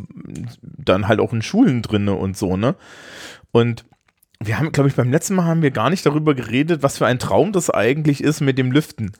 dann 0.61 1.07
halt 1.07 1.19
auch 1.19 1.31
in 1.31 1.41
Schulen 1.41 1.81
drinne 1.81 2.13
und 2.13 2.35
so, 2.37 2.57
ne? 2.57 2.75
Und 3.51 3.85
wir 4.39 4.59
haben, 4.59 4.71
glaube 4.71 4.89
ich, 4.89 4.95
beim 4.95 5.09
letzten 5.09 5.35
Mal 5.35 5.45
haben 5.45 5.63
wir 5.63 5.71
gar 5.71 5.89
nicht 5.89 6.05
darüber 6.05 6.35
geredet, 6.35 6.83
was 6.83 6.97
für 6.97 7.07
ein 7.07 7.17
Traum 7.17 7.53
das 7.53 7.69
eigentlich 7.69 8.23
ist 8.23 8.41
mit 8.41 8.57
dem 8.57 8.71
Lüften. 8.71 9.13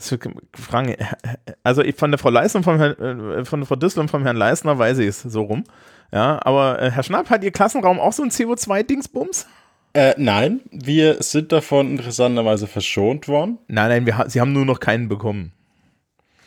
Fragen, 0.00 0.96
also 1.62 1.82
von 1.96 2.10
der 2.10 2.18
Frau 2.18 2.30
Leisner, 2.30 2.62
vom 2.62 2.78
Herrn, 2.78 3.30
äh, 3.32 3.44
von 3.44 3.60
der 3.60 3.66
Frau 3.66 3.76
Düssel 3.76 4.00
und 4.00 4.10
vom 4.10 4.22
Herrn 4.22 4.36
Leisner 4.36 4.78
weiß 4.78 4.98
ich 4.98 5.08
es 5.08 5.22
so 5.22 5.42
rum. 5.42 5.64
Ja, 6.12 6.40
aber 6.44 6.80
äh, 6.82 6.90
Herr 6.90 7.02
Schnapp, 7.02 7.30
hat 7.30 7.44
Ihr 7.44 7.52
Klassenraum 7.52 8.00
auch 8.00 8.12
so 8.12 8.22
ein 8.22 8.30
CO2-Dingsbums? 8.30 9.46
Äh, 9.92 10.14
nein, 10.18 10.60
wir 10.70 11.22
sind 11.22 11.52
davon 11.52 11.90
interessanterweise 11.90 12.66
verschont 12.66 13.26
worden. 13.28 13.58
Nein, 13.66 13.88
nein, 13.88 14.06
wir, 14.06 14.24
sie 14.28 14.40
haben 14.40 14.52
nur 14.52 14.64
noch 14.64 14.80
keinen 14.80 15.08
bekommen. 15.08 15.52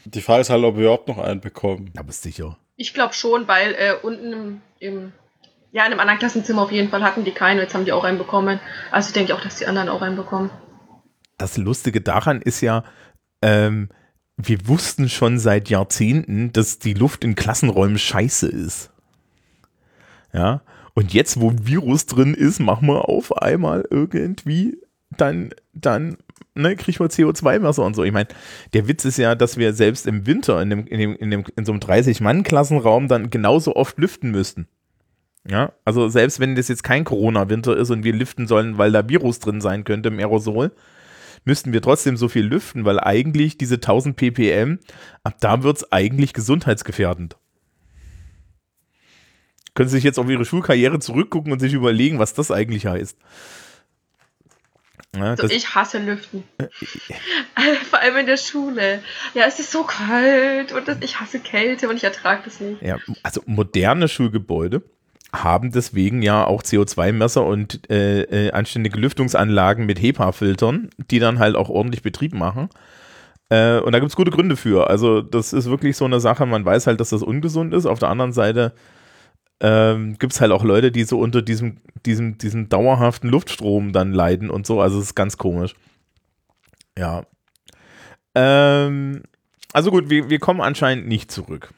Die 0.05 0.21
Frage 0.21 0.41
ist 0.41 0.49
halt, 0.49 0.63
ob 0.63 0.75
wir 0.75 0.83
überhaupt 0.83 1.07
noch 1.07 1.17
einen 1.17 1.41
bekommen. 1.41 1.91
Aber 1.97 2.11
sicher. 2.11 2.57
Ich 2.75 2.93
glaube 2.93 3.13
schon, 3.13 3.47
weil 3.47 3.73
äh, 3.73 3.93
unten 4.01 4.33
im, 4.33 4.61
im, 4.79 5.11
ja, 5.71 5.85
in 5.85 5.91
einem 5.91 5.99
anderen 5.99 6.19
Klassenzimmer 6.19 6.63
auf 6.63 6.71
jeden 6.71 6.89
Fall 6.89 7.03
hatten 7.03 7.23
die 7.23 7.31
keinen, 7.31 7.59
jetzt 7.59 7.73
haben 7.73 7.85
die 7.85 7.91
auch 7.91 8.03
einen 8.03 8.17
bekommen. 8.17 8.59
Also 8.91 9.13
denke 9.13 9.31
ich 9.31 9.37
auch, 9.37 9.43
dass 9.43 9.57
die 9.57 9.65
anderen 9.65 9.89
auch 9.89 10.01
einen 10.01 10.15
bekommen. 10.15 10.49
Das 11.37 11.57
Lustige 11.57 12.01
daran 12.01 12.41
ist 12.41 12.61
ja, 12.61 12.83
ähm, 13.43 13.89
wir 14.37 14.67
wussten 14.67 15.09
schon 15.09 15.37
seit 15.37 15.69
Jahrzehnten, 15.69 16.51
dass 16.53 16.79
die 16.79 16.93
Luft 16.93 17.23
in 17.23 17.35
Klassenräumen 17.35 17.99
scheiße 17.99 18.47
ist. 18.47 18.89
Ja, 20.33 20.61
und 20.95 21.13
jetzt, 21.13 21.39
wo 21.39 21.49
ein 21.49 21.67
Virus 21.67 22.05
drin 22.05 22.33
ist, 22.33 22.59
machen 22.59 22.87
wir 22.87 23.09
auf 23.09 23.35
einmal 23.37 23.85
irgendwie, 23.89 24.79
dann, 25.15 25.51
dann, 25.73 26.17
ne, 26.55 26.75
kriegen 26.75 26.99
wir 26.99 27.07
CO2-Messer 27.07 27.83
und 27.83 27.95
so. 27.95 28.03
Ich 28.03 28.11
meine, 28.11 28.29
der 28.73 28.87
Witz 28.87 29.05
ist 29.05 29.17
ja, 29.17 29.35
dass 29.35 29.57
wir 29.57 29.73
selbst 29.73 30.07
im 30.07 30.25
Winter 30.25 30.61
in, 30.61 30.69
dem, 30.69 30.87
in, 30.87 30.99
dem, 30.99 31.15
in, 31.15 31.31
dem, 31.31 31.43
in 31.55 31.65
so 31.65 31.71
einem 31.71 31.81
30-Mann-Klassenraum 31.81 33.07
dann 33.07 33.29
genauso 33.29 33.75
oft 33.75 33.97
lüften 33.97 34.31
müssten. 34.31 34.67
Ja, 35.47 35.73
also 35.83 36.07
selbst 36.07 36.39
wenn 36.39 36.55
das 36.55 36.69
jetzt 36.69 36.83
kein 36.83 37.03
Corona-Winter 37.03 37.75
ist 37.75 37.91
und 37.91 38.03
wir 38.03 38.13
lüften 38.13 38.47
sollen, 38.47 38.77
weil 38.77 38.91
da 38.91 39.09
Virus 39.09 39.39
drin 39.39 39.61
sein 39.61 39.83
könnte 39.83 40.09
im 40.09 40.19
Aerosol, 40.19 40.71
müssten 41.45 41.73
wir 41.73 41.81
trotzdem 41.81 42.17
so 42.17 42.27
viel 42.27 42.45
lüften, 42.45 42.85
weil 42.85 42.99
eigentlich 42.99 43.57
diese 43.57 43.75
1000 43.75 44.15
ppm, 44.15 44.79
ab 45.23 45.35
da 45.39 45.63
wird 45.63 45.77
es 45.77 45.91
eigentlich 45.91 46.33
gesundheitsgefährdend 46.33 47.37
können 49.73 49.89
Sie 49.89 49.97
sich 49.97 50.03
jetzt 50.03 50.19
auf 50.19 50.29
Ihre 50.29 50.45
Schulkarriere 50.45 50.99
zurückgucken 50.99 51.51
und 51.51 51.59
sich 51.59 51.73
überlegen, 51.73 52.19
was 52.19 52.33
das 52.33 52.51
eigentlich 52.51 52.85
heißt. 52.85 53.17
Ja, 55.15 55.37
so, 55.37 55.47
ich 55.47 55.75
hasse 55.75 55.99
Lüften. 55.99 56.43
Vor 57.89 57.99
allem 57.99 58.17
in 58.17 58.25
der 58.25 58.37
Schule. 58.37 59.03
Ja, 59.35 59.45
es 59.45 59.59
ist 59.59 59.71
so 59.71 59.83
kalt 59.83 60.71
und 60.71 60.87
das, 60.87 60.97
ich 61.01 61.19
hasse 61.19 61.39
Kälte 61.39 61.87
und 61.87 61.97
ich 61.97 62.03
ertrage 62.03 62.41
das 62.45 62.59
nicht. 62.59 62.81
Ja, 62.81 62.97
also 63.21 63.43
moderne 63.45 64.07
Schulgebäude 64.07 64.81
haben 65.33 65.71
deswegen 65.71 66.21
ja 66.21 66.45
auch 66.45 66.61
CO2-Messer 66.61 67.43
und 67.43 67.89
äh, 67.89 68.21
äh, 68.21 68.51
anständige 68.51 68.99
Lüftungsanlagen 68.99 69.85
mit 69.85 69.99
HEPA-Filtern, 69.99 70.91
die 71.09 71.19
dann 71.19 71.39
halt 71.39 71.55
auch 71.55 71.69
ordentlich 71.69 72.03
Betrieb 72.03 72.33
machen. 72.33 72.69
Äh, 73.49 73.79
und 73.79 73.91
da 73.93 73.99
gibt 73.99 74.11
es 74.11 74.15
gute 74.15 74.31
Gründe 74.31 74.55
für. 74.55 74.89
Also 74.89 75.21
das 75.21 75.51
ist 75.51 75.69
wirklich 75.69 75.97
so 75.97 76.05
eine 76.05 76.19
Sache, 76.19 76.45
man 76.45 76.63
weiß 76.63 76.85
halt, 76.85 76.99
dass 76.99 77.09
das 77.09 77.23
ungesund 77.23 77.73
ist. 77.73 77.87
Auf 77.87 77.99
der 77.99 78.09
anderen 78.09 78.31
Seite 78.31 78.73
ähm, 79.59 80.17
gibt 80.19 80.33
es 80.33 80.41
halt 80.41 80.51
auch 80.51 80.63
Leute, 80.63 80.91
die 80.91 81.03
so 81.03 81.19
unter 81.19 81.41
diesem, 81.41 81.77
diesem, 82.05 82.37
diesem 82.37 82.69
dauerhaften 82.69 83.29
Luftstrom 83.29 83.91
dann 83.91 84.13
leiden 84.13 84.51
und 84.51 84.67
so. 84.67 84.81
Also 84.81 84.99
es 84.99 85.05
ist 85.05 85.15
ganz 85.15 85.37
komisch. 85.37 85.73
Ja. 86.97 87.23
Ähm, 88.35 89.23
also 89.71 89.89
gut, 89.89 90.09
wir, 90.09 90.29
wir 90.29 90.39
kommen 90.39 90.61
anscheinend 90.61 91.07
nicht 91.07 91.31
zurück. 91.31 91.73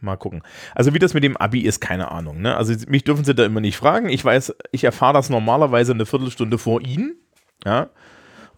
Mal 0.00 0.16
gucken. 0.16 0.42
Also 0.74 0.94
wie 0.94 0.98
das 0.98 1.14
mit 1.14 1.24
dem 1.24 1.36
Abi 1.36 1.60
ist, 1.60 1.80
keine 1.80 2.10
Ahnung. 2.10 2.40
Ne? 2.40 2.56
Also 2.56 2.74
mich 2.88 3.04
dürfen 3.04 3.24
sie 3.24 3.34
da 3.34 3.44
immer 3.44 3.60
nicht 3.60 3.76
fragen. 3.76 4.08
Ich 4.08 4.24
weiß, 4.24 4.54
ich 4.70 4.84
erfahre 4.84 5.14
das 5.14 5.28
normalerweise 5.28 5.92
eine 5.92 6.06
Viertelstunde 6.06 6.58
vor 6.58 6.80
Ihnen. 6.80 7.16
Ja. 7.64 7.90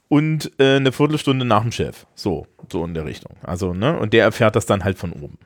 Und 0.08 0.52
äh, 0.58 0.76
eine 0.76 0.92
Viertelstunde 0.92 1.44
nach 1.44 1.62
dem 1.62 1.72
Chef. 1.72 2.06
So, 2.14 2.46
so 2.70 2.84
in 2.84 2.94
der 2.94 3.06
Richtung. 3.06 3.36
Also, 3.42 3.72
ne? 3.72 3.98
Und 3.98 4.12
der 4.12 4.24
erfährt 4.24 4.56
das 4.56 4.66
dann 4.66 4.84
halt 4.84 4.98
von 4.98 5.12
oben. 5.12 5.38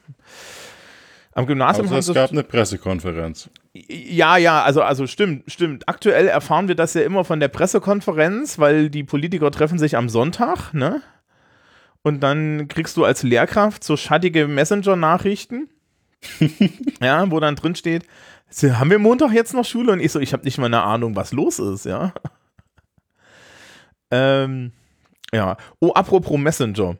Am 1.34 1.46
Gymnasium 1.46 1.92
also 1.92 2.12
es 2.12 2.14
gab 2.14 2.30
eine 2.30 2.44
Pressekonferenz. 2.44 3.50
Ja, 3.72 4.36
ja, 4.36 4.62
also, 4.62 4.82
also 4.82 5.06
stimmt, 5.06 5.50
stimmt. 5.50 5.88
Aktuell 5.88 6.28
erfahren 6.28 6.68
wir 6.68 6.76
das 6.76 6.94
ja 6.94 7.02
immer 7.02 7.24
von 7.24 7.40
der 7.40 7.48
Pressekonferenz, 7.48 8.58
weil 8.60 8.88
die 8.88 9.02
Politiker 9.02 9.50
treffen 9.50 9.78
sich 9.78 9.96
am 9.96 10.08
Sonntag, 10.08 10.72
ne? 10.72 11.02
Und 12.02 12.22
dann 12.22 12.68
kriegst 12.68 12.96
du 12.96 13.04
als 13.04 13.22
Lehrkraft 13.22 13.82
so 13.82 13.96
schattige 13.96 14.46
Messenger-Nachrichten, 14.46 15.68
ja, 17.00 17.30
wo 17.30 17.40
dann 17.40 17.56
drin 17.56 17.74
steht, 17.74 18.04
haben 18.62 18.90
wir 18.90 18.98
Montag 18.98 19.32
jetzt 19.32 19.54
noch 19.54 19.64
Schule? 19.64 19.92
Und 19.92 20.00
ich 20.00 20.12
so, 20.12 20.20
ich 20.20 20.32
habe 20.32 20.44
nicht 20.44 20.58
mal 20.58 20.66
eine 20.66 20.82
Ahnung, 20.82 21.16
was 21.16 21.32
los 21.32 21.58
ist, 21.58 21.84
ja. 21.84 22.12
ähm, 24.10 24.72
ja. 25.32 25.56
Oh, 25.80 25.92
apropos 25.92 26.38
Messenger. 26.38 26.96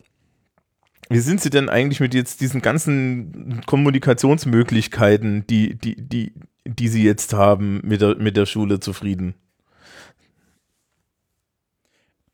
Wie 1.10 1.18
sind 1.20 1.40
Sie 1.40 1.50
denn 1.50 1.68
eigentlich 1.68 2.00
mit 2.00 2.14
jetzt 2.14 2.40
diesen 2.40 2.62
ganzen 2.62 3.62
Kommunikationsmöglichkeiten, 3.66 5.46
die, 5.46 5.74
die, 5.74 5.96
die, 5.96 6.32
die 6.64 6.88
Sie 6.88 7.04
jetzt 7.04 7.34
haben, 7.34 7.80
mit 7.84 8.00
der, 8.00 8.16
mit 8.16 8.36
der 8.36 8.46
Schule 8.46 8.80
zufrieden? 8.80 9.34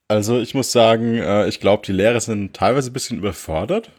Also 0.08 0.40
ich 0.40 0.54
muss 0.54 0.72
sagen, 0.72 1.16
äh, 1.16 1.48
ich 1.48 1.60
glaube, 1.60 1.84
die 1.86 1.92
Lehrer 1.92 2.20
sind 2.20 2.54
teilweise 2.54 2.90
ein 2.90 2.92
bisschen 2.92 3.18
überfordert. 3.18 3.90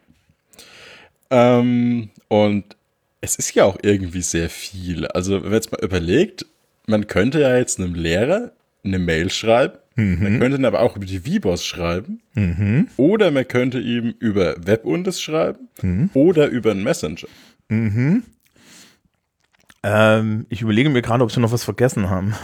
Ähm, 1.30 2.10
und 2.28 2.76
es 3.22 3.36
ist 3.36 3.54
ja 3.56 3.66
auch 3.66 3.78
irgendwie 3.82 4.22
sehr 4.22 4.50
viel. 4.50 5.08
Also 5.08 5.34
wenn 5.34 5.44
man 5.44 5.54
jetzt 5.54 5.72
mal 5.72 5.84
überlegt, 5.84 6.46
man 6.88 7.08
könnte 7.08 7.40
ja 7.40 7.56
jetzt 7.56 7.80
einem 7.80 7.96
Lehrer 7.96 8.52
eine 8.84 9.00
Mail 9.00 9.30
schreiben 9.30 9.78
Mhm. 9.96 10.24
Man 10.24 10.40
könnte 10.40 10.58
ihn 10.58 10.66
aber 10.66 10.82
auch 10.82 10.96
über 10.96 11.06
die 11.06 11.20
VBOS 11.20 11.66
schreiben. 11.66 12.22
Mhm. 12.34 12.88
Oder 12.98 13.32
man 13.32 13.48
könnte 13.48 13.80
ihm 13.80 14.16
über 14.20 14.56
WebUndes 14.66 15.22
schreiben. 15.22 15.68
Mhm. 15.82 16.10
Oder 16.14 16.48
über 16.48 16.72
einen 16.72 16.84
Messenger. 16.84 17.28
Mhm. 17.70 18.24
Ähm, 19.84 20.46
ich 20.50 20.62
überlege 20.62 20.90
mir 20.90 21.02
gerade, 21.02 21.24
ob 21.24 21.32
sie 21.32 21.40
noch 21.40 21.52
was 21.52 21.64
vergessen 21.64 22.10
haben. 22.10 22.36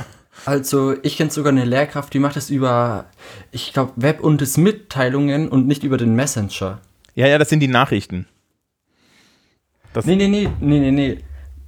Also, 0.45 0.95
ich 1.01 1.17
kenne 1.17 1.31
sogar 1.31 1.51
eine 1.51 1.65
Lehrkraft, 1.65 2.13
die 2.13 2.19
macht 2.19 2.35
das 2.35 2.49
über, 2.49 3.05
ich 3.51 3.73
glaube, 3.73 3.93
Web 3.95 4.19
und 4.19 4.39
des 4.39 4.57
Mitteilungen 4.57 5.49
und 5.49 5.67
nicht 5.67 5.83
über 5.83 5.97
den 5.97 6.15
Messenger. 6.15 6.79
Ja, 7.15 7.27
ja, 7.27 7.37
das 7.39 7.49
sind 7.49 7.59
die 7.59 7.67
Nachrichten. 7.67 8.27
Das 9.97 10.05
nee, 10.05 10.15
nee, 10.15 10.27
nee, 10.27 10.47
nee, 10.59 10.79
nee, 10.79 10.91
nee. 10.91 11.17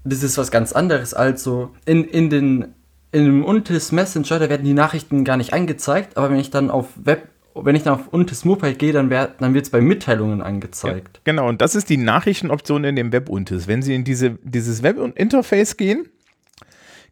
Das 0.04 0.22
ist 0.22 0.38
was 0.38 0.52
ganz 0.52 0.72
anderes. 0.72 1.16
Also, 1.16 1.72
in, 1.86 2.04
in 2.04 2.30
den 2.30 2.76
im 3.12 3.44
Untis 3.44 3.92
Messenger, 3.92 4.38
da 4.38 4.50
werden 4.50 4.64
die 4.64 4.74
Nachrichten 4.74 5.24
gar 5.24 5.36
nicht 5.36 5.52
angezeigt, 5.52 6.16
aber 6.16 6.30
wenn 6.30 6.38
ich 6.38 6.52
dann 6.52 6.70
auf 6.70 6.90
Web, 6.96 7.28
wenn 7.56 7.76
ich 7.76 7.82
dann 7.82 7.96
auf 7.96 8.08
Untis 8.10 8.46
Mobile 8.46 8.76
gehe, 8.76 8.94
dann, 8.94 9.10
dann 9.10 9.54
wird 9.56 9.66
es 9.66 9.72
bei 9.72 9.82
Mitteilungen 9.82 10.44
angezeigt. 10.44 11.18
Ja, 11.18 11.22
genau, 11.24 11.50
und 11.50 11.60
das 11.60 11.74
ist 11.74 11.90
die 11.90 11.98
Nachrichtenoption 11.98 12.84
in 12.84 12.96
dem 12.96 13.12
Web 13.12 13.30
Untis. 13.30 13.68
Wenn 13.68 13.82
Sie 13.82 13.96
in 13.96 14.04
diese, 14.04 14.38
dieses 14.44 14.84
Web-Interface 14.84 15.76
gehen, 15.76 16.08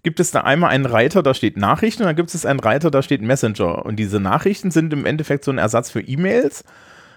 gibt 0.03 0.19
es 0.19 0.29
da 0.29 0.41
einmal 0.41 0.69
einen 0.69 0.85
Reiter, 0.85 1.23
da 1.23 1.33
steht 1.33 1.57
Nachrichten, 1.57 2.03
und 2.03 2.07
dann 2.07 2.15
gibt 2.15 2.31
es 2.31 2.45
einen 2.45 2.59
Reiter, 2.59 2.91
da 2.91 3.01
steht 3.01 3.23
Messenger. 3.23 3.83
Und 3.83 3.95
diese 3.95 4.19
Nachrichten 4.19 4.69
sind 4.69 4.93
im 4.93 5.07
Endeffekt 5.07 5.43
so 5.43 5.51
ein 5.51 5.57
Ersatz 5.57 5.89
für 5.89 6.01
E-Mails 6.01 6.63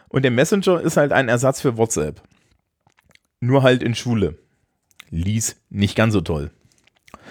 und 0.09 0.23
der 0.23 0.31
Messenger 0.31 0.81
ist 0.81 0.97
halt 0.97 1.13
ein 1.13 1.29
Ersatz 1.29 1.61
für 1.61 1.77
WhatsApp. 1.77 2.23
Nur 3.41 3.63
halt 3.63 3.83
in 3.83 3.95
Schule. 3.95 4.39
Lies 5.11 5.61
nicht 5.71 5.97
ganz 5.97 6.13
so 6.13 6.21
toll. 6.21 6.51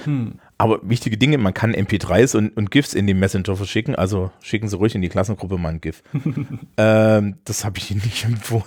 Hm. 0.03 0.39
Aber 0.57 0.79
wichtige 0.83 1.17
Dinge, 1.17 1.37
man 1.37 1.53
kann 1.53 1.73
MP3s 1.73 2.35
und, 2.35 2.55
und 2.57 2.71
GIFs 2.71 2.93
in 2.93 3.07
den 3.07 3.19
Messenger 3.19 3.55
verschicken, 3.55 3.95
also 3.95 4.31
schicken 4.41 4.67
Sie 4.67 4.75
ruhig 4.75 4.95
in 4.95 5.01
die 5.01 5.09
Klassengruppe 5.09 5.57
mal 5.57 5.69
ein 5.69 5.81
GIF. 5.81 6.03
ähm, 6.77 7.37
das 7.45 7.63
habe 7.63 7.77
ich 7.77 7.91
Ihnen 7.91 8.01
nicht 8.03 8.25
empfohlen. 8.25 8.65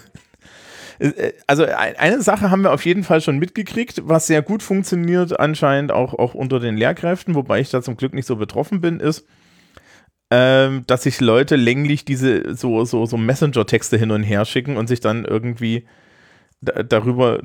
Äh, 0.98 1.32
also 1.46 1.64
eine 1.64 2.22
Sache 2.22 2.50
haben 2.50 2.62
wir 2.62 2.72
auf 2.72 2.86
jeden 2.86 3.04
Fall 3.04 3.20
schon 3.20 3.38
mitgekriegt, 3.38 4.02
was 4.04 4.26
sehr 4.26 4.42
gut 4.42 4.62
funktioniert, 4.62 5.38
anscheinend 5.38 5.92
auch, 5.92 6.14
auch 6.14 6.34
unter 6.34 6.60
den 6.60 6.76
Lehrkräften, 6.76 7.34
wobei 7.34 7.60
ich 7.60 7.70
da 7.70 7.82
zum 7.82 7.96
Glück 7.96 8.14
nicht 8.14 8.26
so 8.26 8.36
betroffen 8.36 8.80
bin, 8.80 9.00
ist, 9.00 9.26
ähm, 10.30 10.84
dass 10.86 11.02
sich 11.02 11.20
Leute 11.20 11.56
länglich 11.56 12.04
diese 12.04 12.54
so, 12.54 12.84
so, 12.84 13.04
so 13.04 13.18
Messenger-Texte 13.18 13.98
hin 13.98 14.10
und 14.10 14.22
her 14.22 14.44
schicken 14.44 14.76
und 14.76 14.86
sich 14.86 15.00
dann 15.00 15.24
irgendwie 15.24 15.86
darüber 16.62 17.40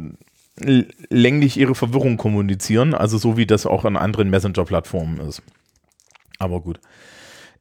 länglich 1.09 1.57
ihre 1.57 1.75
Verwirrung 1.75 2.17
kommunizieren, 2.17 2.93
also 2.93 3.17
so 3.17 3.37
wie 3.37 3.45
das 3.45 3.65
auch 3.65 3.85
an 3.85 3.95
anderen 3.95 4.29
Messenger-Plattformen 4.29 5.19
ist. 5.19 5.43
Aber 6.39 6.61
gut. 6.61 6.79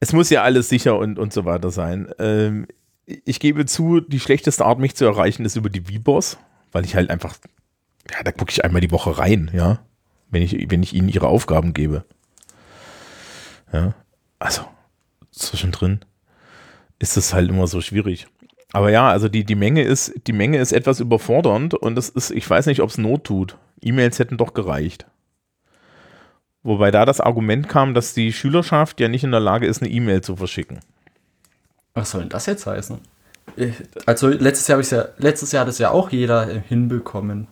Es 0.00 0.12
muss 0.12 0.30
ja 0.30 0.42
alles 0.42 0.68
sicher 0.68 0.98
und, 0.98 1.18
und 1.18 1.32
so 1.32 1.44
weiter 1.44 1.70
sein. 1.70 2.08
Ähm, 2.18 2.66
ich 3.06 3.40
gebe 3.40 3.66
zu, 3.66 4.00
die 4.00 4.20
schlechteste 4.20 4.64
Art, 4.64 4.78
mich 4.78 4.94
zu 4.94 5.04
erreichen, 5.04 5.44
ist 5.44 5.56
über 5.56 5.70
die 5.70 5.80
V-Boss, 5.80 6.38
weil 6.72 6.84
ich 6.84 6.96
halt 6.96 7.10
einfach, 7.10 7.36
ja, 8.10 8.22
da 8.22 8.32
gucke 8.32 8.50
ich 8.50 8.64
einmal 8.64 8.80
die 8.80 8.90
Woche 8.90 9.18
rein, 9.18 9.50
ja, 9.54 9.80
wenn 10.30 10.42
ich, 10.42 10.70
wenn 10.70 10.82
ich 10.82 10.94
ihnen 10.94 11.08
ihre 11.08 11.28
Aufgaben 11.28 11.72
gebe. 11.72 12.04
Ja, 13.72 13.94
also 14.38 14.62
zwischendrin 15.30 16.00
ist 16.98 17.16
es 17.16 17.34
halt 17.34 17.50
immer 17.50 17.66
so 17.66 17.80
schwierig. 17.80 18.26
Aber 18.72 18.90
ja, 18.90 19.08
also 19.08 19.28
die, 19.28 19.44
die 19.44 19.54
Menge 19.54 19.82
ist, 19.82 20.12
die 20.26 20.32
Menge 20.32 20.58
ist 20.58 20.72
etwas 20.72 21.00
überfordernd 21.00 21.74
und 21.74 21.96
es 21.96 22.08
ist, 22.08 22.30
ich 22.30 22.48
weiß 22.48 22.66
nicht, 22.66 22.82
ob 22.82 22.90
es 22.90 22.98
Not 22.98 23.24
tut. 23.24 23.56
E-Mails 23.80 24.18
hätten 24.18 24.36
doch 24.36 24.54
gereicht. 24.54 25.06
Wobei 26.62 26.90
da 26.90 27.04
das 27.04 27.20
Argument 27.20 27.68
kam, 27.68 27.94
dass 27.94 28.12
die 28.12 28.32
Schülerschaft 28.32 29.00
ja 29.00 29.08
nicht 29.08 29.22
in 29.22 29.30
der 29.30 29.40
Lage 29.40 29.66
ist, 29.66 29.82
eine 29.82 29.90
E-Mail 29.90 30.22
zu 30.22 30.36
verschicken. 30.36 30.80
Was 31.94 32.10
soll 32.10 32.22
denn 32.22 32.30
das 32.30 32.46
jetzt 32.46 32.66
heißen? 32.66 32.98
Also 34.04 34.28
letztes 34.28 34.66
Jahr, 34.66 34.80
ja, 34.80 35.08
letztes 35.18 35.52
Jahr 35.52 35.62
hat 35.62 35.68
es 35.68 35.78
ja 35.78 35.90
auch 35.90 36.10
jeder 36.10 36.46
hinbekommen. 36.46 37.46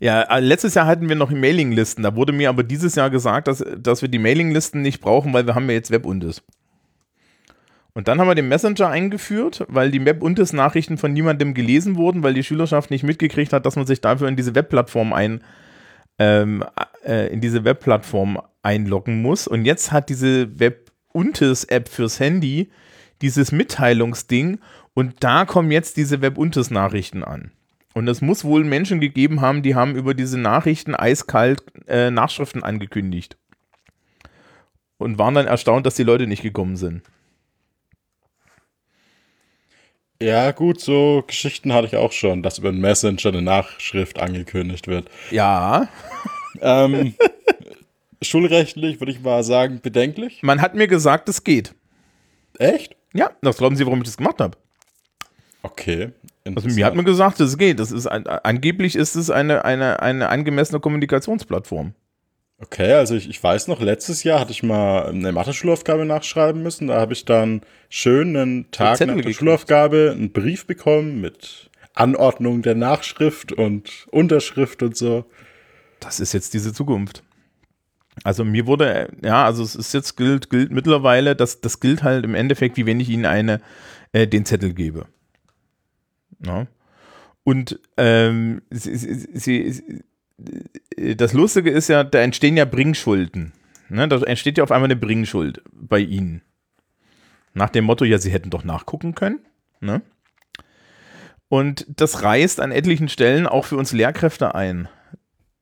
Ja, 0.00 0.22
äh, 0.22 0.40
letztes 0.40 0.74
Jahr 0.74 0.86
hatten 0.86 1.08
wir 1.08 1.14
noch 1.14 1.30
Mailinglisten. 1.30 2.02
Da 2.02 2.16
wurde 2.16 2.32
mir 2.32 2.48
aber 2.48 2.64
dieses 2.64 2.96
Jahr 2.96 3.10
gesagt, 3.10 3.46
dass, 3.46 3.62
dass 3.76 4.02
wir 4.02 4.08
die 4.08 4.18
Mailinglisten 4.18 4.82
nicht 4.82 5.00
brauchen, 5.00 5.32
weil 5.32 5.46
wir 5.46 5.54
haben 5.54 5.68
ja 5.68 5.74
jetzt 5.74 5.92
Webundes. 5.92 6.42
Und 7.94 8.08
dann 8.08 8.18
haben 8.18 8.28
wir 8.28 8.34
den 8.34 8.48
Messenger 8.48 8.88
eingeführt, 8.88 9.64
weil 9.68 9.90
die 9.90 10.04
Webundes-Nachrichten 10.04 10.96
von 10.96 11.12
niemandem 11.12 11.52
gelesen 11.52 11.96
wurden, 11.96 12.22
weil 12.22 12.32
die 12.32 12.44
Schülerschaft 12.44 12.90
nicht 12.90 13.04
mitgekriegt 13.04 13.52
hat, 13.52 13.66
dass 13.66 13.76
man 13.76 13.86
sich 13.86 14.00
dafür 14.00 14.28
in 14.28 14.36
diese 14.36 14.54
Webplattform 14.54 15.12
ein, 15.12 15.42
ähm, 16.18 16.64
äh, 17.04 17.30
in 17.32 17.42
diese 17.42 17.64
Webplattform 17.64 18.40
einloggen 18.62 19.20
muss. 19.20 19.46
Und 19.46 19.66
jetzt 19.66 19.92
hat 19.92 20.08
diese 20.08 20.58
Webuntes-App 20.58 21.88
fürs 21.88 22.18
Handy 22.18 22.70
dieses 23.20 23.52
Mitteilungsding 23.52 24.58
und 24.94 25.22
da 25.22 25.44
kommen 25.44 25.70
jetzt 25.70 25.96
diese 25.98 26.22
Webuntes-Nachrichten 26.22 27.22
an. 27.22 27.52
Und 27.94 28.08
es 28.08 28.22
muss 28.22 28.44
wohl 28.44 28.64
Menschen 28.64 29.00
gegeben 29.00 29.42
haben, 29.42 29.62
die 29.62 29.74
haben 29.74 29.96
über 29.96 30.14
diese 30.14 30.38
Nachrichten 30.38 30.94
eiskalt 30.94 31.62
äh, 31.86 32.10
Nachschriften 32.10 32.62
angekündigt. 32.62 33.36
Und 34.96 35.18
waren 35.18 35.34
dann 35.34 35.46
erstaunt, 35.46 35.84
dass 35.84 35.96
die 35.96 36.04
Leute 36.04 36.26
nicht 36.26 36.42
gekommen 36.42 36.76
sind. 36.76 37.02
Ja, 40.22 40.52
gut, 40.52 40.80
so 40.80 41.24
Geschichten 41.26 41.72
hatte 41.72 41.88
ich 41.88 41.96
auch 41.96 42.12
schon, 42.12 42.42
dass 42.42 42.58
über 42.58 42.68
einen 42.68 42.80
Messenger 42.80 43.26
eine 43.26 43.42
Nachschrift 43.42 44.20
angekündigt 44.20 44.86
wird. 44.86 45.08
Ja. 45.30 45.88
Ähm, 46.60 47.14
schulrechtlich 48.20 49.00
würde 49.00 49.10
ich 49.10 49.22
mal 49.22 49.42
sagen, 49.42 49.80
bedenklich. 49.82 50.42
Man 50.42 50.60
hat 50.60 50.74
mir 50.74 50.86
gesagt, 50.86 51.30
es 51.30 51.44
geht. 51.44 51.74
Echt? 52.58 52.94
Ja, 53.14 53.30
das 53.40 53.56
glauben 53.56 53.74
Sie, 53.74 53.86
warum 53.86 54.00
ich 54.00 54.04
das 54.04 54.18
gemacht 54.18 54.38
habe. 54.38 54.58
Okay. 55.62 56.10
Also 56.44 56.68
mir 56.68 56.84
hat 56.84 56.94
man 56.94 57.06
gesagt, 57.06 57.40
es 57.40 57.56
geht. 57.56 57.80
Das 57.80 57.90
ist 57.90 58.06
ein, 58.06 58.26
angeblich 58.26 58.96
ist 58.96 59.14
es 59.14 59.30
eine, 59.30 59.64
eine, 59.64 60.02
eine 60.02 60.28
angemessene 60.28 60.78
Kommunikationsplattform. 60.78 61.94
Okay, 62.62 62.92
also 62.92 63.16
ich, 63.16 63.28
ich 63.28 63.42
weiß 63.42 63.66
noch, 63.66 63.80
letztes 63.80 64.22
Jahr 64.22 64.38
hatte 64.38 64.52
ich 64.52 64.62
mal 64.62 65.06
eine 65.06 65.32
Mathe-Schulaufgabe 65.32 66.04
nachschreiben 66.04 66.62
müssen. 66.62 66.86
Da 66.86 67.00
habe 67.00 67.12
ich 67.12 67.24
dann 67.24 67.62
schön 67.88 68.36
einen 68.36 68.70
Tag 68.70 69.00
nach 69.00 69.20
der. 69.20 69.32
Schulaufgabe 69.32 70.12
einen 70.14 70.30
Brief 70.30 70.66
bekommen 70.66 71.20
mit 71.20 71.70
Anordnung 71.94 72.62
der 72.62 72.76
Nachschrift 72.76 73.52
und 73.52 74.06
Unterschrift 74.12 74.82
und 74.84 74.96
so. 74.96 75.24
Das 75.98 76.20
ist 76.20 76.34
jetzt 76.34 76.54
diese 76.54 76.72
Zukunft. 76.72 77.24
Also 78.22 78.44
mir 78.44 78.66
wurde, 78.66 79.08
ja, 79.24 79.44
also 79.44 79.64
es 79.64 79.74
ist 79.74 79.92
jetzt 79.92 80.16
gilt, 80.16 80.48
gilt 80.48 80.70
mittlerweile, 80.70 81.34
das, 81.34 81.60
das 81.60 81.80
gilt 81.80 82.04
halt 82.04 82.24
im 82.24 82.36
Endeffekt, 82.36 82.76
wie 82.76 82.86
wenn 82.86 83.00
ich 83.00 83.08
Ihnen 83.08 83.26
eine, 83.26 83.60
äh, 84.12 84.28
den 84.28 84.44
Zettel 84.44 84.72
gebe. 84.72 85.06
Ja. 86.46 86.68
Und 87.42 87.80
ähm, 87.96 88.62
sie, 88.70 88.94
sie, 88.96 89.72
sie, 89.72 90.04
das 91.16 91.32
Lustige 91.32 91.70
ist 91.70 91.88
ja, 91.88 92.04
da 92.04 92.20
entstehen 92.20 92.56
ja 92.56 92.64
Bringschulden. 92.64 93.52
Ne? 93.88 94.08
Da 94.08 94.20
entsteht 94.22 94.58
ja 94.58 94.64
auf 94.64 94.72
einmal 94.72 94.86
eine 94.86 94.96
Bringschuld 94.96 95.62
bei 95.72 95.98
ihnen. 95.98 96.42
Nach 97.54 97.70
dem 97.70 97.84
Motto, 97.84 98.04
ja, 98.04 98.18
sie 98.18 98.30
hätten 98.30 98.50
doch 98.50 98.64
nachgucken 98.64 99.14
können. 99.14 99.40
Ne? 99.80 100.02
Und 101.48 101.86
das 101.88 102.22
reißt 102.22 102.60
an 102.60 102.72
etlichen 102.72 103.08
Stellen 103.08 103.46
auch 103.46 103.66
für 103.66 103.76
uns 103.76 103.92
Lehrkräfte 103.92 104.54
ein. 104.54 104.88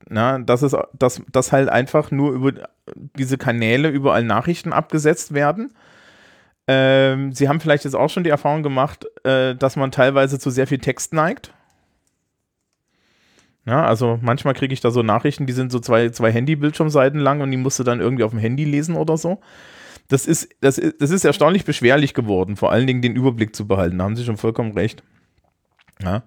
Na, 0.09 0.39
dass, 0.39 0.63
es, 0.63 0.77
dass, 0.93 1.23
dass 1.31 1.53
halt 1.53 1.69
einfach 1.69 2.11
nur 2.11 2.33
über 2.33 2.69
diese 3.17 3.39
Kanäle 3.39 3.89
überall 3.89 4.25
Nachrichten 4.25 4.73
abgesetzt 4.73 5.35
werden. 5.35 5.73
Ähm, 6.67 7.33
Sie 7.33 7.49
haben 7.49 7.61
vielleicht 7.61 7.85
jetzt 7.85 7.95
auch 7.95 8.11
schon 8.11 8.25
die 8.25 8.31
Erfahrung 8.31 8.63
gemacht, 8.63 9.07
äh, 9.25 9.55
dass 9.55 9.77
man 9.77 9.91
teilweise 9.93 10.39
zu 10.39 10.51
sehr 10.51 10.67
viel 10.67 10.79
Text 10.79 11.13
neigt. 11.13 11.53
Ja, 13.67 13.85
also 13.85 14.19
manchmal 14.23 14.55
kriege 14.55 14.73
ich 14.73 14.81
da 14.81 14.91
so 14.91 15.03
Nachrichten, 15.03 15.47
die 15.47 15.53
sind 15.53 15.71
so 15.71 15.81
zwei, 15.81 16.09
zwei 16.11 16.33
Handy-Bildschirmseiten 16.33 17.21
lang 17.21 17.41
und 17.41 17.51
die 17.51 17.57
musst 17.57 17.79
du 17.79 17.85
dann 17.85 18.01
irgendwie 18.01 18.25
auf 18.25 18.31
dem 18.31 18.41
Handy 18.41 18.65
lesen 18.65 18.97
oder 18.97 19.17
so. 19.17 19.41
Das 20.09 20.27
ist, 20.27 20.49
das, 20.61 20.79
ist, 20.79 21.01
das 21.01 21.11
ist 21.11 21.25
erstaunlich 21.25 21.65
beschwerlich 21.65 22.15
geworden, 22.15 22.57
vor 22.57 22.73
allen 22.73 22.87
Dingen 22.87 23.03
den 23.03 23.15
Überblick 23.15 23.55
zu 23.55 23.69
behalten. 23.69 23.99
Da 23.99 24.05
haben 24.05 24.17
Sie 24.17 24.25
schon 24.25 24.39
vollkommen 24.39 24.73
recht. 24.73 25.03
Ja. 26.03 26.23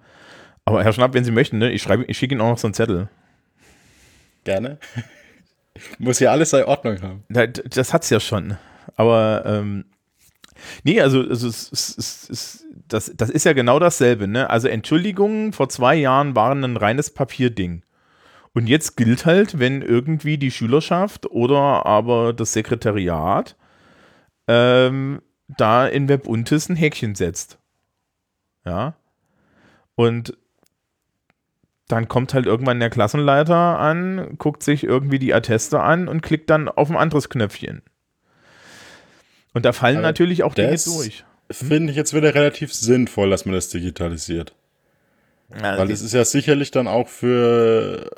Aber 0.64 0.82
Herr 0.82 0.92
Schnapp, 0.92 1.12
wenn 1.12 1.24
Sie 1.24 1.32
möchten, 1.32 1.58
ne, 1.58 1.70
ich, 1.70 1.82
schreibe, 1.82 2.04
ich 2.04 2.16
schicke 2.16 2.34
Ihnen 2.34 2.40
auch 2.40 2.50
noch 2.50 2.58
so 2.58 2.66
einen 2.66 2.74
Zettel. 2.74 3.08
Gerne. 4.44 4.78
Muss 5.98 6.20
ja 6.20 6.30
alles 6.30 6.50
seine 6.50 6.68
Ordnung 6.68 7.02
haben. 7.02 7.24
Das, 7.28 7.48
das 7.68 7.92
es 7.92 8.10
ja 8.10 8.20
schon. 8.20 8.56
Aber 8.96 9.42
ähm, 9.44 9.84
Nee, 10.82 11.00
also, 11.00 11.20
also 11.20 11.48
es, 11.48 11.70
es, 11.72 12.28
es, 12.28 12.66
das, 12.88 13.12
das 13.16 13.30
ist 13.30 13.44
ja 13.44 13.52
genau 13.52 13.78
dasselbe. 13.78 14.28
Ne? 14.28 14.48
Also 14.50 14.68
Entschuldigungen 14.68 15.52
vor 15.52 15.68
zwei 15.68 15.94
Jahren 15.94 16.36
waren 16.36 16.64
ein 16.64 16.76
reines 16.76 17.10
Papierding. 17.10 17.82
Und 18.52 18.68
jetzt 18.68 18.96
gilt 18.96 19.26
halt, 19.26 19.58
wenn 19.58 19.82
irgendwie 19.82 20.38
die 20.38 20.52
Schülerschaft 20.52 21.26
oder 21.30 21.86
aber 21.86 22.32
das 22.32 22.52
Sekretariat 22.52 23.56
ähm, 24.46 25.20
da 25.48 25.86
in 25.86 26.08
WebUntis 26.08 26.68
ein 26.68 26.76
Häkchen 26.76 27.14
setzt. 27.14 27.58
Ja. 28.64 28.94
Und 29.96 30.36
dann 31.88 32.08
kommt 32.08 32.32
halt 32.32 32.46
irgendwann 32.46 32.80
der 32.80 32.90
Klassenleiter 32.90 33.78
an, 33.78 34.36
guckt 34.38 34.62
sich 34.62 34.84
irgendwie 34.84 35.18
die 35.18 35.34
Atteste 35.34 35.80
an 35.80 36.08
und 36.08 36.22
klickt 36.22 36.48
dann 36.48 36.68
auf 36.68 36.90
ein 36.90 36.96
anderes 36.96 37.28
Knöpfchen. 37.28 37.82
Und 39.54 39.64
da 39.64 39.72
fallen 39.72 39.98
Aber 39.98 40.08
natürlich 40.08 40.42
auch 40.42 40.54
Dinge 40.54 40.76
durch. 40.76 41.24
Finde 41.50 41.90
ich 41.90 41.96
jetzt 41.96 42.14
wieder 42.14 42.34
relativ 42.34 42.74
sinnvoll, 42.74 43.30
dass 43.30 43.44
man 43.46 43.54
das 43.54 43.68
digitalisiert. 43.68 44.54
Ja, 45.50 45.78
Weil 45.78 45.90
es 45.90 46.02
ist 46.02 46.12
ja 46.12 46.24
sicherlich 46.24 46.70
dann 46.70 46.88
auch 46.88 47.08
für 47.08 48.10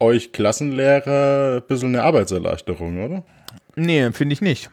euch 0.00 0.32
Klassenlehrer 0.32 1.56
ein 1.56 1.66
bisschen 1.68 1.90
eine 1.90 2.02
Arbeitserleichterung, 2.02 3.04
oder? 3.04 3.22
Nee, 3.76 4.10
finde 4.12 4.32
ich 4.32 4.40
nicht. 4.40 4.70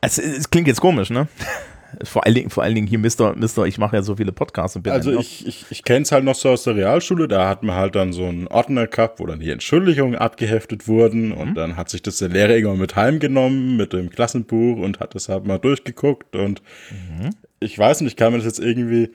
Es, 0.00 0.18
es, 0.18 0.50
klingt 0.50 0.68
jetzt 0.68 0.80
komisch, 0.80 1.10
ne? 1.10 1.28
Vor 2.04 2.24
allen 2.24 2.34
Dingen, 2.34 2.50
vor 2.50 2.62
allen 2.62 2.74
Dingen 2.74 2.86
hier, 2.86 2.98
Mister, 2.98 3.34
Mister, 3.36 3.64
ich 3.64 3.78
mache 3.78 3.96
ja 3.96 4.02
so 4.02 4.16
viele 4.16 4.32
Podcasts 4.32 4.76
und 4.76 4.82
bin 4.82 4.92
Also 4.92 5.18
ich, 5.18 5.46
ich, 5.46 5.66
ich 5.70 5.82
kenne 5.84 6.02
es 6.02 6.12
halt 6.12 6.24
noch 6.24 6.34
so 6.34 6.50
aus 6.50 6.64
der 6.64 6.76
Realschule, 6.76 7.28
da 7.28 7.48
hat 7.48 7.62
man 7.62 7.76
halt 7.76 7.94
dann 7.94 8.12
so 8.12 8.26
einen 8.26 8.46
Ordner 8.48 8.86
gehabt, 8.86 9.20
wo 9.20 9.26
dann 9.26 9.40
die 9.40 9.50
Entschuldigungen 9.50 10.16
abgeheftet 10.16 10.88
wurden 10.88 11.28
mhm. 11.28 11.34
und 11.34 11.54
dann 11.54 11.76
hat 11.76 11.88
sich 11.88 12.02
das 12.02 12.18
der 12.18 12.28
Lehrer 12.28 12.54
irgendwann 12.54 12.78
mit 12.78 12.96
heimgenommen 12.96 13.76
mit 13.76 13.92
dem 13.92 14.10
Klassenbuch 14.10 14.78
und 14.78 15.00
hat 15.00 15.14
das 15.14 15.28
halt 15.28 15.46
mal 15.46 15.58
durchgeguckt 15.58 16.36
und 16.36 16.62
mhm. 16.90 17.30
ich 17.60 17.78
weiß 17.78 18.00
nicht, 18.02 18.12
ich 18.12 18.16
kann 18.16 18.32
mir 18.32 18.38
das 18.38 18.46
jetzt 18.46 18.60
irgendwie 18.60 19.10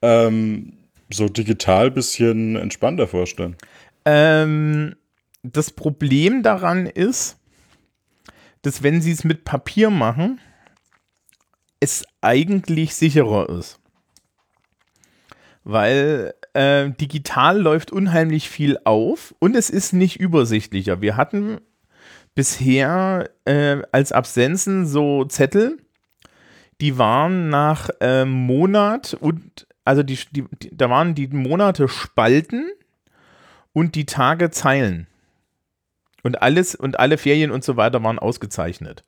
ähm, 0.00 0.74
so 1.10 1.28
digital 1.28 1.90
bisschen 1.90 2.56
entspannter 2.56 3.06
vorstellen. 3.06 3.56
Ähm, 4.04 4.94
das 5.42 5.70
Problem 5.70 6.42
daran 6.42 6.86
ist, 6.86 7.36
dass 8.62 8.82
wenn 8.82 9.00
sie 9.00 9.12
es 9.12 9.24
mit 9.24 9.44
Papier 9.44 9.90
machen, 9.90 10.40
es 11.82 12.04
eigentlich 12.20 12.94
sicherer 12.94 13.48
ist. 13.50 13.80
Weil 15.64 16.34
äh, 16.54 16.90
digital 16.90 17.60
läuft 17.60 17.90
unheimlich 17.90 18.48
viel 18.48 18.78
auf 18.84 19.34
und 19.40 19.56
es 19.56 19.68
ist 19.68 19.92
nicht 19.92 20.18
übersichtlicher. 20.18 21.00
Wir 21.00 21.16
hatten 21.16 21.60
bisher 22.34 23.30
äh, 23.44 23.78
als 23.90 24.12
Absenzen 24.12 24.86
so 24.86 25.24
Zettel, 25.24 25.78
die 26.80 26.98
waren 26.98 27.48
nach 27.48 27.90
äh, 28.00 28.24
Monat 28.24 29.14
und 29.14 29.66
also 29.84 30.02
die, 30.02 30.18
die, 30.30 30.44
die, 30.60 30.76
da 30.76 30.88
waren 30.88 31.14
die 31.14 31.28
Monate 31.28 31.88
Spalten 31.88 32.70
und 33.72 33.96
die 33.96 34.06
Tage 34.06 34.50
Zeilen. 34.50 35.08
Und 36.22 36.40
alles 36.40 36.76
und 36.76 37.00
alle 37.00 37.18
Ferien 37.18 37.50
und 37.50 37.64
so 37.64 37.76
weiter 37.76 38.02
waren 38.04 38.20
ausgezeichnet 38.20 39.04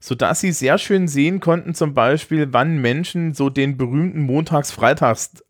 sodass 0.00 0.40
sie 0.40 0.52
sehr 0.52 0.78
schön 0.78 1.08
sehen 1.08 1.40
konnten, 1.40 1.74
zum 1.74 1.94
Beispiel, 1.94 2.52
wann 2.52 2.78
Menschen 2.78 3.34
so 3.34 3.50
den 3.50 3.76
berühmten 3.76 4.22
Montags-Freitags, 4.22 5.44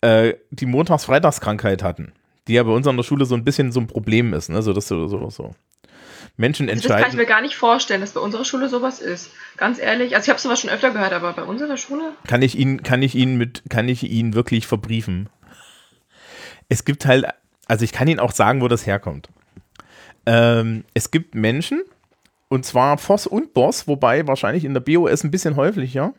äh, 0.00 0.34
die 0.50 0.66
Montags-Freitagskrankheit 0.66 1.82
hatten, 1.82 2.12
die 2.48 2.54
ja 2.54 2.62
bei 2.62 2.72
uns 2.72 2.86
an 2.86 2.96
der 2.96 3.04
Schule 3.04 3.24
so 3.24 3.34
ein 3.34 3.44
bisschen 3.44 3.72
so 3.72 3.80
ein 3.80 3.86
Problem 3.86 4.34
ist, 4.34 4.48
ne? 4.48 4.62
So, 4.62 4.72
das 4.72 4.88
so, 4.88 5.06
so, 5.08 5.30
so. 5.30 5.54
Menschen 6.36 6.68
entscheiden. 6.68 6.96
das 6.96 7.02
kann 7.02 7.10
ich 7.12 7.16
mir 7.16 7.26
gar 7.26 7.40
nicht 7.40 7.56
vorstellen, 7.56 8.00
dass 8.00 8.12
bei 8.12 8.20
unserer 8.20 8.44
Schule 8.44 8.68
sowas 8.68 9.00
ist. 9.00 9.30
Ganz 9.56 9.78
ehrlich. 9.78 10.14
Also 10.14 10.26
ich 10.26 10.30
habe 10.30 10.40
sowas 10.40 10.60
schon 10.60 10.70
öfter 10.70 10.90
gehört, 10.90 11.12
aber 11.12 11.32
bei 11.32 11.42
unserer 11.42 11.76
Schule? 11.76 12.12
kann 12.26 12.42
ich 12.42 12.58
Ihnen, 12.58 12.82
kann 12.82 13.02
ich 13.02 13.14
Ihnen 13.14 13.36
mit, 13.36 13.62
kann 13.70 13.88
ich 13.88 14.02
Ihnen 14.02 14.34
wirklich 14.34 14.66
verbriefen. 14.66 15.28
Es 16.68 16.84
gibt 16.84 17.06
halt, 17.06 17.26
also 17.66 17.84
ich 17.84 17.92
kann 17.92 18.08
Ihnen 18.08 18.20
auch 18.20 18.32
sagen, 18.32 18.60
wo 18.60 18.68
das 18.68 18.86
herkommt. 18.86 19.28
Ähm, 20.26 20.84
es 20.92 21.10
gibt 21.10 21.34
Menschen, 21.34 21.82
und 22.48 22.64
zwar 22.64 22.98
Voss 22.98 23.26
und 23.26 23.54
Boss, 23.54 23.88
wobei 23.88 24.26
wahrscheinlich 24.26 24.64
in 24.64 24.74
der 24.74 24.80
BOS 24.80 25.24
ein 25.24 25.30
bisschen 25.30 25.56
häufiger, 25.56 26.14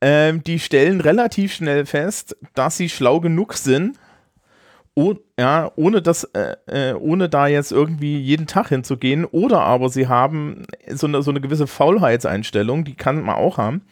ähm, 0.00 0.44
die 0.44 0.58
stellen 0.58 1.00
relativ 1.00 1.54
schnell 1.54 1.86
fest, 1.86 2.36
dass 2.54 2.76
sie 2.76 2.88
schlau 2.88 3.20
genug 3.20 3.54
sind, 3.54 3.98
oh, 4.94 5.14
ja, 5.38 5.70
ohne 5.76 6.02
das, 6.02 6.24
äh, 6.24 6.56
äh, 6.66 6.94
ohne 6.94 7.28
da 7.28 7.46
jetzt 7.46 7.72
irgendwie 7.72 8.18
jeden 8.18 8.46
Tag 8.46 8.68
hinzugehen, 8.68 9.24
oder 9.24 9.60
aber 9.60 9.88
sie 9.88 10.08
haben 10.08 10.64
so 10.88 11.06
eine, 11.06 11.22
so 11.22 11.30
eine 11.30 11.40
gewisse 11.40 11.66
Faulheitseinstellung, 11.66 12.84
die 12.84 12.94
kann 12.94 13.22
man 13.22 13.36
auch 13.36 13.58
haben. 13.58 13.82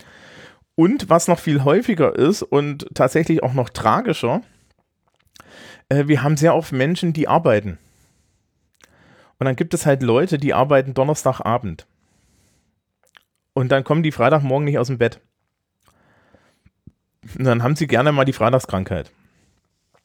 Und 0.76 1.08
was 1.08 1.28
noch 1.28 1.38
viel 1.38 1.62
häufiger 1.62 2.16
ist 2.16 2.42
und 2.42 2.86
tatsächlich 2.94 3.42
auch 3.42 3.54
noch 3.54 3.68
tragischer, 3.68 4.42
äh, 5.88 6.06
wir 6.06 6.22
haben 6.22 6.36
sehr 6.36 6.54
oft 6.54 6.72
Menschen, 6.72 7.12
die 7.12 7.28
arbeiten. 7.28 7.78
Und 9.38 9.46
dann 9.46 9.56
gibt 9.56 9.74
es 9.74 9.86
halt 9.86 10.02
Leute, 10.02 10.38
die 10.38 10.54
arbeiten 10.54 10.94
Donnerstagabend. 10.94 11.86
Und 13.52 13.70
dann 13.70 13.84
kommen 13.84 14.02
die 14.02 14.12
Freitagmorgen 14.12 14.64
nicht 14.64 14.78
aus 14.78 14.88
dem 14.88 14.98
Bett. 14.98 15.20
Und 17.38 17.44
dann 17.44 17.62
haben 17.62 17.76
sie 17.76 17.86
gerne 17.86 18.12
mal 18.12 18.24
die 18.24 18.32
Freitagskrankheit. 18.32 19.10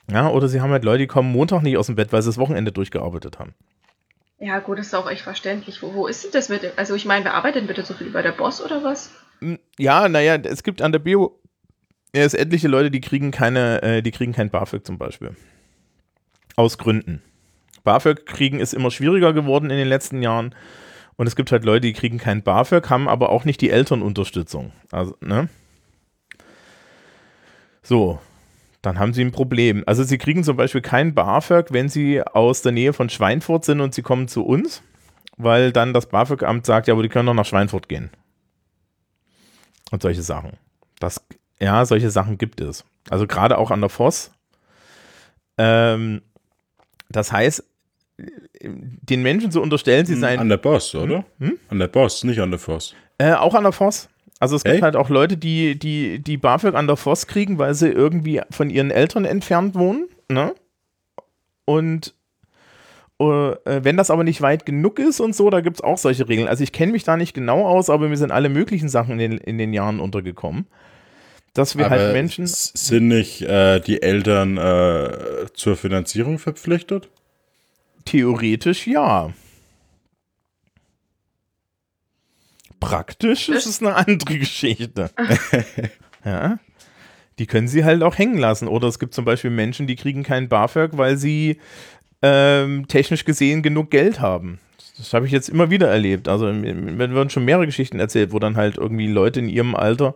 Ja, 0.10 0.30
oder 0.30 0.48
sie 0.48 0.62
haben 0.62 0.72
halt 0.72 0.84
Leute, 0.84 1.00
die 1.00 1.08
kommen 1.08 1.32
Montag 1.32 1.62
nicht 1.62 1.78
aus 1.78 1.88
dem 1.88 1.96
Bett, 1.96 2.12
weil 2.12 2.22
sie 2.22 2.30
das 2.30 2.38
Wochenende 2.38 2.72
durchgearbeitet 2.72 3.40
haben. 3.40 3.54
Ja, 4.40 4.60
gut, 4.60 4.80
das 4.80 4.88
ist 4.88 4.94
auch 4.96 5.10
echt 5.10 5.22
verständlich. 5.22 5.82
Wo, 5.82 5.94
wo 5.94 6.08
ist 6.08 6.24
denn 6.24 6.32
das 6.32 6.50
mit 6.50 6.64
dem? 6.64 6.72
Also 6.78 6.96
ich 6.96 7.06
meine, 7.06 7.26
wer 7.26 7.34
arbeitet 7.34 7.62
denn 7.62 7.68
bitte 7.68 7.84
so 7.84 7.94
viel 7.94 8.10
bei 8.10 8.22
der 8.22 8.32
Boss 8.32 8.64
oder 8.64 8.84
was? 8.84 9.12
Hm, 9.40 9.60
Ja, 9.78 10.08
naja, 10.08 10.36
es 10.36 10.64
gibt 10.64 10.82
an 10.82 10.92
der 10.92 11.00
Bio 11.00 11.40
ja, 12.16 12.24
es 12.24 12.34
etliche 12.34 12.68
Leute, 12.68 12.90
die 12.90 13.02
kriegen 13.02 13.32
keine, 13.32 13.82
äh, 13.84 14.02
die 14.02 14.12
kriegen 14.12 14.34
kein 14.34 14.50
BAföG 14.50 14.86
zum 14.86 14.98
Beispiel. 14.98 15.36
Aus 16.56 16.78
Gründen. 16.78 17.22
BAföG 17.90 18.28
kriegen 18.28 18.60
ist 18.60 18.76
immer 18.76 18.92
schwieriger 18.92 19.34
geworden 19.34 19.72
in 19.72 19.78
den 19.78 19.88
letzten 19.88 20.22
Jahren. 20.22 20.54
Und 21.16 21.26
es 21.26 21.36
gibt 21.36 21.52
halt 21.52 21.66
Leute, 21.66 21.88
die 21.88 21.94
kriegen 21.94 22.20
kein 22.20 22.44
BAföG, 22.44 22.88
haben 22.92 23.10
aber 23.10 23.30
auch 23.30 23.46
nicht 23.46 23.62
die 23.62 23.72
Elternunterstützung. 23.72 24.74
Also, 24.92 25.16
ne? 25.22 25.50
So, 27.82 28.20
dann 28.84 29.00
haben 29.00 29.16
sie 29.16 29.24
ein 29.24 29.32
Problem. 29.32 29.84
Also 29.88 30.04
sie 30.04 30.20
kriegen 30.20 30.44
zum 30.44 30.56
Beispiel 30.56 30.82
kein 30.82 31.16
BAföG, 31.16 31.74
wenn 31.74 31.90
sie 31.90 32.22
aus 32.22 32.62
der 32.62 32.74
Nähe 32.74 32.94
von 32.94 33.10
Schweinfurt 33.10 33.66
sind 33.66 33.82
und 33.82 33.96
sie 33.96 34.04
kommen 34.04 34.28
zu 34.28 34.46
uns, 34.46 34.84
weil 35.36 35.72
dann 35.72 35.92
das 35.92 36.06
BAföG-Amt 36.10 36.68
sagt, 36.68 36.88
ja, 36.88 36.94
aber 36.94 37.02
die 37.02 37.10
können 37.10 37.26
doch 37.26 37.34
nach 37.34 37.48
Schweinfurt 37.48 37.90
gehen. 37.90 38.12
Und 39.90 40.04
solche 40.04 40.22
Sachen. 40.22 40.58
Das, 41.00 41.26
ja, 41.60 41.84
solche 41.86 42.12
Sachen 42.12 42.38
gibt 42.38 42.62
es. 42.62 42.86
Also 43.10 43.26
gerade 43.26 43.58
auch 43.58 43.72
an 43.72 43.82
der 43.82 43.90
Voss. 43.90 44.30
Ähm, 45.58 46.22
das 47.10 47.32
heißt, 47.32 47.64
den 48.62 49.22
Menschen 49.24 49.52
zu 49.52 49.62
unterstellen, 49.62 50.06
sie 50.06 50.16
seien 50.16 50.40
An 50.40 50.50
der 50.50 50.58
Boss, 50.58 50.94
oder? 50.96 51.24
Hm? 51.40 51.58
An 51.70 51.80
der 51.80 51.88
Boss, 51.88 52.24
nicht 52.24 52.40
an 52.40 52.52
der 52.52 52.60
Voss. 52.60 52.94
Äh, 53.18 53.34
auch 53.34 53.54
an 53.56 53.64
der 53.64 53.72
Voss. 53.72 54.10
Also 54.40 54.56
es 54.56 54.64
gibt 54.64 54.82
halt 54.82 54.96
auch 54.96 55.10
Leute, 55.10 55.36
die, 55.38 55.78
die, 55.78 56.20
die 56.20 56.38
BAföG 56.38 56.74
an 56.76 56.88
der 56.88 56.96
Voss 56.96 57.28
kriegen, 57.28 57.58
weil 57.58 57.74
sie 57.74 57.90
irgendwie 57.90 58.42
von 58.52 58.70
ihren 58.70 58.90
Eltern 58.92 59.26
entfernt 59.26 59.76
wohnen. 59.76 60.08
Ne? 60.30 60.54
Und 61.66 62.14
äh, 63.20 63.26
wenn 63.84 63.98
das 63.98 64.10
aber 64.12 64.24
nicht 64.24 64.42
weit 64.42 64.66
genug 64.66 64.98
ist 65.00 65.20
und 65.20 65.36
so, 65.36 65.50
da 65.50 65.60
gibt 65.60 65.78
es 65.78 65.82
auch 65.82 65.98
solche 65.98 66.30
Regeln. 66.30 66.48
Also 66.48 66.64
ich 66.64 66.72
kenne 66.72 66.94
mich 66.94 67.04
da 67.04 67.18
nicht 67.18 67.34
genau 67.34 67.68
aus, 67.68 67.90
aber 67.90 68.08
mir 68.08 68.16
sind 68.18 68.32
alle 68.32 68.48
möglichen 68.50 68.88
Sachen 68.88 69.20
in 69.20 69.32
den, 69.32 69.38
in 69.40 69.58
den 69.58 69.74
Jahren 69.74 70.00
untergekommen. 70.00 70.68
Dass 71.54 71.78
wir 71.78 71.90
halt 71.90 72.14
Menschen. 72.14 72.46
s- 72.46 72.72
Sind 72.76 73.08
nicht 73.10 73.42
äh, 73.42 73.82
die 73.82 74.02
Eltern 74.02 74.56
äh, 74.58 75.48
zur 75.54 75.76
Finanzierung 75.76 76.40
verpflichtet? 76.40 77.10
Theoretisch 78.06 78.88
ja. 78.88 79.34
Praktisch 82.80 83.50
ist 83.50 83.66
es 83.66 83.82
eine 83.82 83.96
andere 83.96 84.40
Geschichte. 84.40 85.12
ja. 86.26 86.60
Die 87.38 87.46
können 87.46 87.68
sie 87.68 87.86
halt 87.86 88.04
auch 88.04 88.18
hängen 88.18 88.38
lassen. 88.38 88.68
Oder 88.68 88.88
es 88.88 89.00
gibt 89.00 89.14
zum 89.14 89.26
Beispiel 89.26 89.52
Menschen, 89.52 89.88
die 89.88 89.96
kriegen 89.96 90.24
keinen 90.24 90.50
BAföG, 90.50 90.98
weil 90.98 91.18
sie 91.18 91.60
ähm, 92.22 92.88
technisch 92.88 93.26
gesehen 93.26 93.62
genug 93.62 93.92
Geld 93.92 94.20
haben. 94.20 94.60
Das 94.98 95.14
habe 95.14 95.26
ich 95.26 95.32
jetzt 95.32 95.48
immer 95.48 95.70
wieder 95.70 95.88
erlebt. 95.88 96.28
Also 96.28 96.52
mir 96.52 97.00
werden 97.00 97.30
schon 97.30 97.46
mehrere 97.46 97.66
Geschichten 97.66 98.00
erzählt, 98.00 98.34
wo 98.34 98.40
dann 98.40 98.58
halt 98.58 98.78
irgendwie 98.78 99.08
Leute 99.08 99.40
in 99.40 99.48
ihrem 99.48 99.76
Alter, 99.76 100.16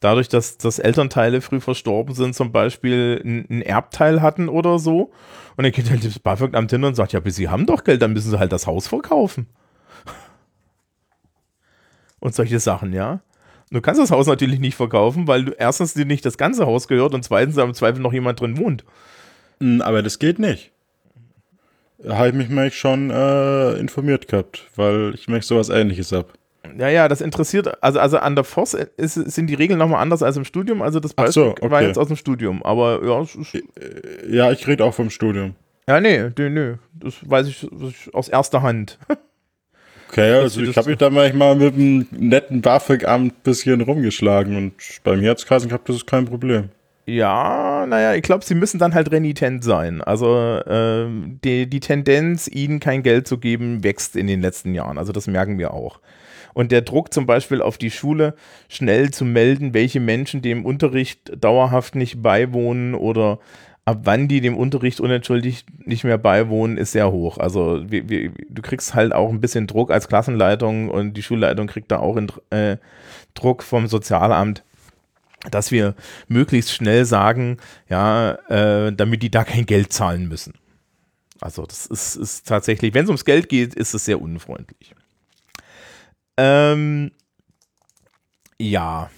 dadurch, 0.00 0.28
dass, 0.28 0.58
dass 0.58 0.78
Elternteile 0.78 1.40
früh 1.40 1.60
verstorben 1.60 2.14
sind, 2.14 2.34
zum 2.34 2.52
Beispiel 2.52 3.20
ein, 3.24 3.46
ein 3.48 3.62
Erbteil 3.62 4.22
hatten 4.22 4.48
oder 4.48 4.78
so. 4.78 5.12
Und 5.56 5.64
dann 5.64 5.72
geht 5.72 5.90
halt 5.90 6.04
das 6.04 6.18
BAföG-Amt 6.18 6.70
hin 6.70 6.84
und 6.84 6.94
sagt, 6.94 7.12
ja, 7.12 7.20
aber 7.20 7.30
sie 7.30 7.48
haben 7.48 7.66
doch 7.66 7.84
Geld, 7.84 8.02
dann 8.02 8.12
müssen 8.12 8.30
sie 8.30 8.38
halt 8.38 8.52
das 8.52 8.66
Haus 8.66 8.88
verkaufen. 8.88 9.46
Und 12.20 12.34
solche 12.34 12.58
Sachen, 12.58 12.92
ja. 12.92 13.20
Du 13.70 13.80
kannst 13.80 14.00
das 14.00 14.10
Haus 14.10 14.26
natürlich 14.26 14.58
nicht 14.58 14.74
verkaufen, 14.74 15.28
weil 15.28 15.44
du 15.44 15.52
erstens 15.52 15.94
dir 15.94 16.04
nicht 16.04 16.24
das 16.24 16.36
ganze 16.36 16.66
Haus 16.66 16.88
gehört 16.88 17.14
und 17.14 17.22
zweitens 17.22 17.56
im 17.56 17.72
Zweifel 17.72 18.00
noch 18.00 18.12
jemand 18.12 18.40
drin 18.40 18.58
wohnt. 18.58 18.84
Hm, 19.60 19.80
Aber 19.80 20.02
das 20.02 20.18
geht 20.18 20.40
nicht. 20.40 20.72
Da 21.98 22.16
habe 22.16 22.42
ich 22.42 22.48
mich 22.48 22.76
schon 22.76 23.10
äh, 23.10 23.74
informiert 23.74 24.26
gehabt, 24.26 24.66
weil 24.74 25.12
ich 25.14 25.28
mich 25.28 25.46
sowas 25.46 25.68
ähnliches 25.68 26.10
habe. 26.10 26.28
Ja, 26.78 26.88
ja, 26.88 27.08
das 27.08 27.20
interessiert, 27.20 27.82
also, 27.82 27.98
also 27.98 28.18
an 28.18 28.34
der 28.34 28.44
Voss 28.44 28.74
ist, 28.74 29.14
sind 29.14 29.46
die 29.46 29.54
Regeln 29.54 29.78
nochmal 29.78 30.02
anders 30.02 30.22
als 30.22 30.36
im 30.36 30.44
Studium. 30.44 30.82
Also 30.82 31.00
das 31.00 31.14
Beispiel 31.14 31.32
so, 31.32 31.54
war 31.62 31.78
okay. 31.78 31.86
jetzt 31.86 31.98
aus 31.98 32.08
dem 32.08 32.16
Studium. 32.16 32.62
Aber 32.62 33.00
ja, 33.04 33.20
es 33.20 33.34
ist, 33.34 33.62
Ja, 34.28 34.52
ich 34.52 34.66
rede 34.66 34.84
auch 34.84 34.94
vom 34.94 35.10
Studium. 35.10 35.54
ja 35.88 36.00
nee, 36.00 36.30
nee, 36.38 36.50
nee, 36.50 36.74
das 36.94 37.14
weiß 37.28 37.48
ich, 37.48 37.68
aus 38.12 38.28
erster 38.28 38.62
Hand. 38.62 38.98
Okay, 40.08 40.32
also 40.32 40.60
ich 40.60 40.76
habe 40.76 40.90
mich 40.90 40.98
da 40.98 41.08
manchmal 41.08 41.54
mit 41.54 41.74
einem 41.74 42.06
netten 42.10 42.60
BAföG-Amt 42.62 43.32
ein 43.32 43.36
bisschen 43.44 43.80
rumgeschlagen 43.80 44.56
und 44.56 44.74
bei 45.04 45.16
mir 45.16 45.30
hat's 45.30 45.46
geheißen 45.46 45.68
gehabt, 45.68 45.88
das 45.88 45.96
ist 45.96 46.06
kein 46.06 46.24
Problem. 46.24 46.70
Ja, 47.06 47.86
naja, 47.88 48.14
ich 48.14 48.22
glaube, 48.22 48.44
sie 48.44 48.54
müssen 48.54 48.78
dann 48.78 48.94
halt 48.94 49.10
renitent 49.10 49.64
sein. 49.64 50.00
Also 50.00 50.60
ähm, 50.66 51.40
die, 51.42 51.68
die 51.68 51.80
Tendenz, 51.80 52.46
ihnen 52.46 52.78
kein 52.78 53.02
Geld 53.02 53.26
zu 53.26 53.38
geben, 53.38 53.82
wächst 53.82 54.16
in 54.16 54.26
den 54.26 54.40
letzten 54.40 54.74
Jahren. 54.74 54.98
Also 54.98 55.12
das 55.12 55.26
merken 55.26 55.58
wir 55.58 55.74
auch. 55.74 56.00
Und 56.54 56.72
der 56.72 56.82
Druck 56.82 57.12
zum 57.12 57.26
Beispiel 57.26 57.62
auf 57.62 57.78
die 57.78 57.90
Schule, 57.90 58.34
schnell 58.68 59.10
zu 59.10 59.24
melden, 59.24 59.74
welche 59.74 60.00
Menschen 60.00 60.42
dem 60.42 60.64
Unterricht 60.64 61.32
dauerhaft 61.42 61.94
nicht 61.94 62.22
beiwohnen 62.22 62.94
oder 62.94 63.38
ab 63.84 64.00
wann 64.04 64.28
die 64.28 64.40
dem 64.40 64.56
Unterricht 64.56 65.00
unentschuldigt 65.00 65.66
nicht 65.86 66.04
mehr 66.04 66.18
beiwohnen, 66.18 66.76
ist 66.76 66.92
sehr 66.92 67.10
hoch. 67.10 67.38
Also 67.38 67.82
wir, 67.90 68.08
wir, 68.08 68.30
du 68.48 68.62
kriegst 68.62 68.94
halt 68.94 69.12
auch 69.12 69.30
ein 69.30 69.40
bisschen 69.40 69.66
Druck 69.66 69.90
als 69.90 70.08
Klassenleitung 70.08 70.90
und 70.90 71.14
die 71.14 71.22
Schulleitung 71.22 71.66
kriegt 71.66 71.90
da 71.90 71.98
auch 71.98 72.16
in, 72.16 72.28
äh, 72.50 72.76
Druck 73.34 73.62
vom 73.62 73.86
Sozialamt 73.86 74.64
dass 75.50 75.70
wir 75.70 75.94
möglichst 76.28 76.72
schnell 76.72 77.04
sagen, 77.04 77.58
ja, 77.88 78.32
äh, 78.48 78.92
damit 78.92 79.22
die 79.22 79.30
da 79.30 79.44
kein 79.44 79.66
Geld 79.66 79.92
zahlen 79.92 80.28
müssen. 80.28 80.54
Also 81.40 81.64
das 81.64 81.86
ist, 81.86 82.16
ist 82.16 82.46
tatsächlich, 82.46 82.92
wenn 82.92 83.04
es 83.04 83.08
ums 83.08 83.24
Geld 83.24 83.48
geht, 83.48 83.74
ist 83.74 83.94
es 83.94 84.04
sehr 84.04 84.20
unfreundlich. 84.20 84.94
Ähm, 86.36 87.12
ja, 88.58 89.10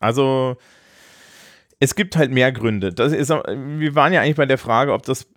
also 0.00 0.56
es 1.78 1.94
gibt 1.94 2.16
halt 2.16 2.32
mehr 2.32 2.50
Gründe. 2.50 2.92
Das 2.92 3.12
ist, 3.12 3.28
wir 3.30 3.94
waren 3.94 4.12
ja 4.12 4.22
eigentlich 4.22 4.36
bei 4.36 4.46
der 4.46 4.58
Frage, 4.58 4.92
ob 4.92 5.04
das 5.04 5.28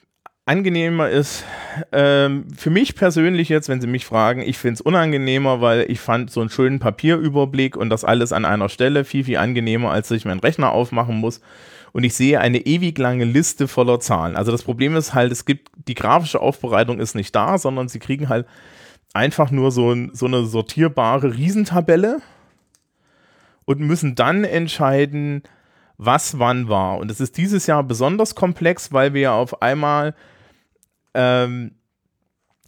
angenehmer 0.51 1.09
ist. 1.09 1.45
Ähm, 1.93 2.45
für 2.57 2.69
mich 2.69 2.95
persönlich 2.95 3.47
jetzt, 3.47 3.69
wenn 3.69 3.79
Sie 3.79 3.87
mich 3.87 4.05
fragen, 4.05 4.41
ich 4.41 4.57
finde 4.57 4.73
es 4.73 4.81
unangenehmer, 4.81 5.61
weil 5.61 5.89
ich 5.89 6.01
fand 6.01 6.29
so 6.29 6.41
einen 6.41 6.49
schönen 6.49 6.79
Papierüberblick 6.79 7.77
und 7.77 7.89
das 7.89 8.03
alles 8.03 8.33
an 8.33 8.43
einer 8.43 8.67
Stelle 8.67 9.05
viel, 9.05 9.23
viel 9.23 9.37
angenehmer, 9.37 9.91
als 9.91 10.09
dass 10.09 10.17
ich 10.17 10.25
meinen 10.25 10.41
Rechner 10.41 10.73
aufmachen 10.73 11.15
muss. 11.15 11.39
Und 11.93 12.03
ich 12.03 12.15
sehe 12.15 12.41
eine 12.41 12.57
ewig 12.59 12.97
lange 12.97 13.23
Liste 13.23 13.69
voller 13.69 14.01
Zahlen. 14.01 14.35
Also 14.35 14.51
das 14.51 14.63
Problem 14.63 14.95
ist 14.97 15.13
halt, 15.13 15.31
es 15.31 15.45
gibt, 15.45 15.69
die 15.87 15.93
grafische 15.93 16.41
Aufbereitung 16.41 16.99
ist 16.99 17.15
nicht 17.15 17.33
da, 17.33 17.57
sondern 17.57 17.87
Sie 17.87 17.99
kriegen 17.99 18.27
halt 18.27 18.45
einfach 19.13 19.51
nur 19.51 19.71
so, 19.71 19.93
ein, 19.93 20.11
so 20.13 20.25
eine 20.25 20.45
sortierbare 20.45 21.33
Riesentabelle 21.33 22.21
und 23.63 23.79
müssen 23.79 24.15
dann 24.15 24.43
entscheiden, 24.43 25.43
was 25.97 26.39
wann 26.39 26.67
war. 26.67 26.97
Und 26.97 27.09
es 27.09 27.21
ist 27.21 27.37
dieses 27.37 27.67
Jahr 27.67 27.83
besonders 27.83 28.35
komplex, 28.35 28.91
weil 28.91 29.13
wir 29.13 29.21
ja 29.21 29.33
auf 29.33 29.61
einmal 29.61 30.13
ähm, 31.13 31.75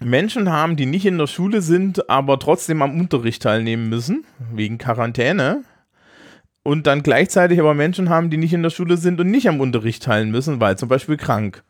Menschen 0.01 0.51
haben, 0.51 0.75
die 0.75 0.86
nicht 0.86 1.06
in 1.06 1.17
der 1.17 1.27
Schule 1.27 1.62
sind, 1.62 2.10
aber 2.10 2.39
trotzdem 2.39 2.82
am 2.82 2.99
Unterricht 2.99 3.41
teilnehmen 3.43 3.89
müssen, 3.89 4.25
wegen 4.51 4.77
Quarantäne. 4.77 5.63
Und 6.63 6.88
dann 6.88 7.03
gleichzeitig 7.03 7.60
aber 7.60 7.73
Menschen 7.73 8.10
haben, 8.10 8.29
die 8.29 8.38
nicht 8.38 8.53
in 8.53 8.63
der 8.63 8.69
Schule 8.69 8.97
sind 8.97 9.19
und 9.19 9.29
nicht 9.29 9.49
am 9.49 9.60
Unterricht 9.60 10.03
teilen 10.03 10.32
müssen, 10.32 10.62
weil 10.62 10.77
zum 10.77 10.89
Beispiel 10.89 11.17
krank. 11.17 11.63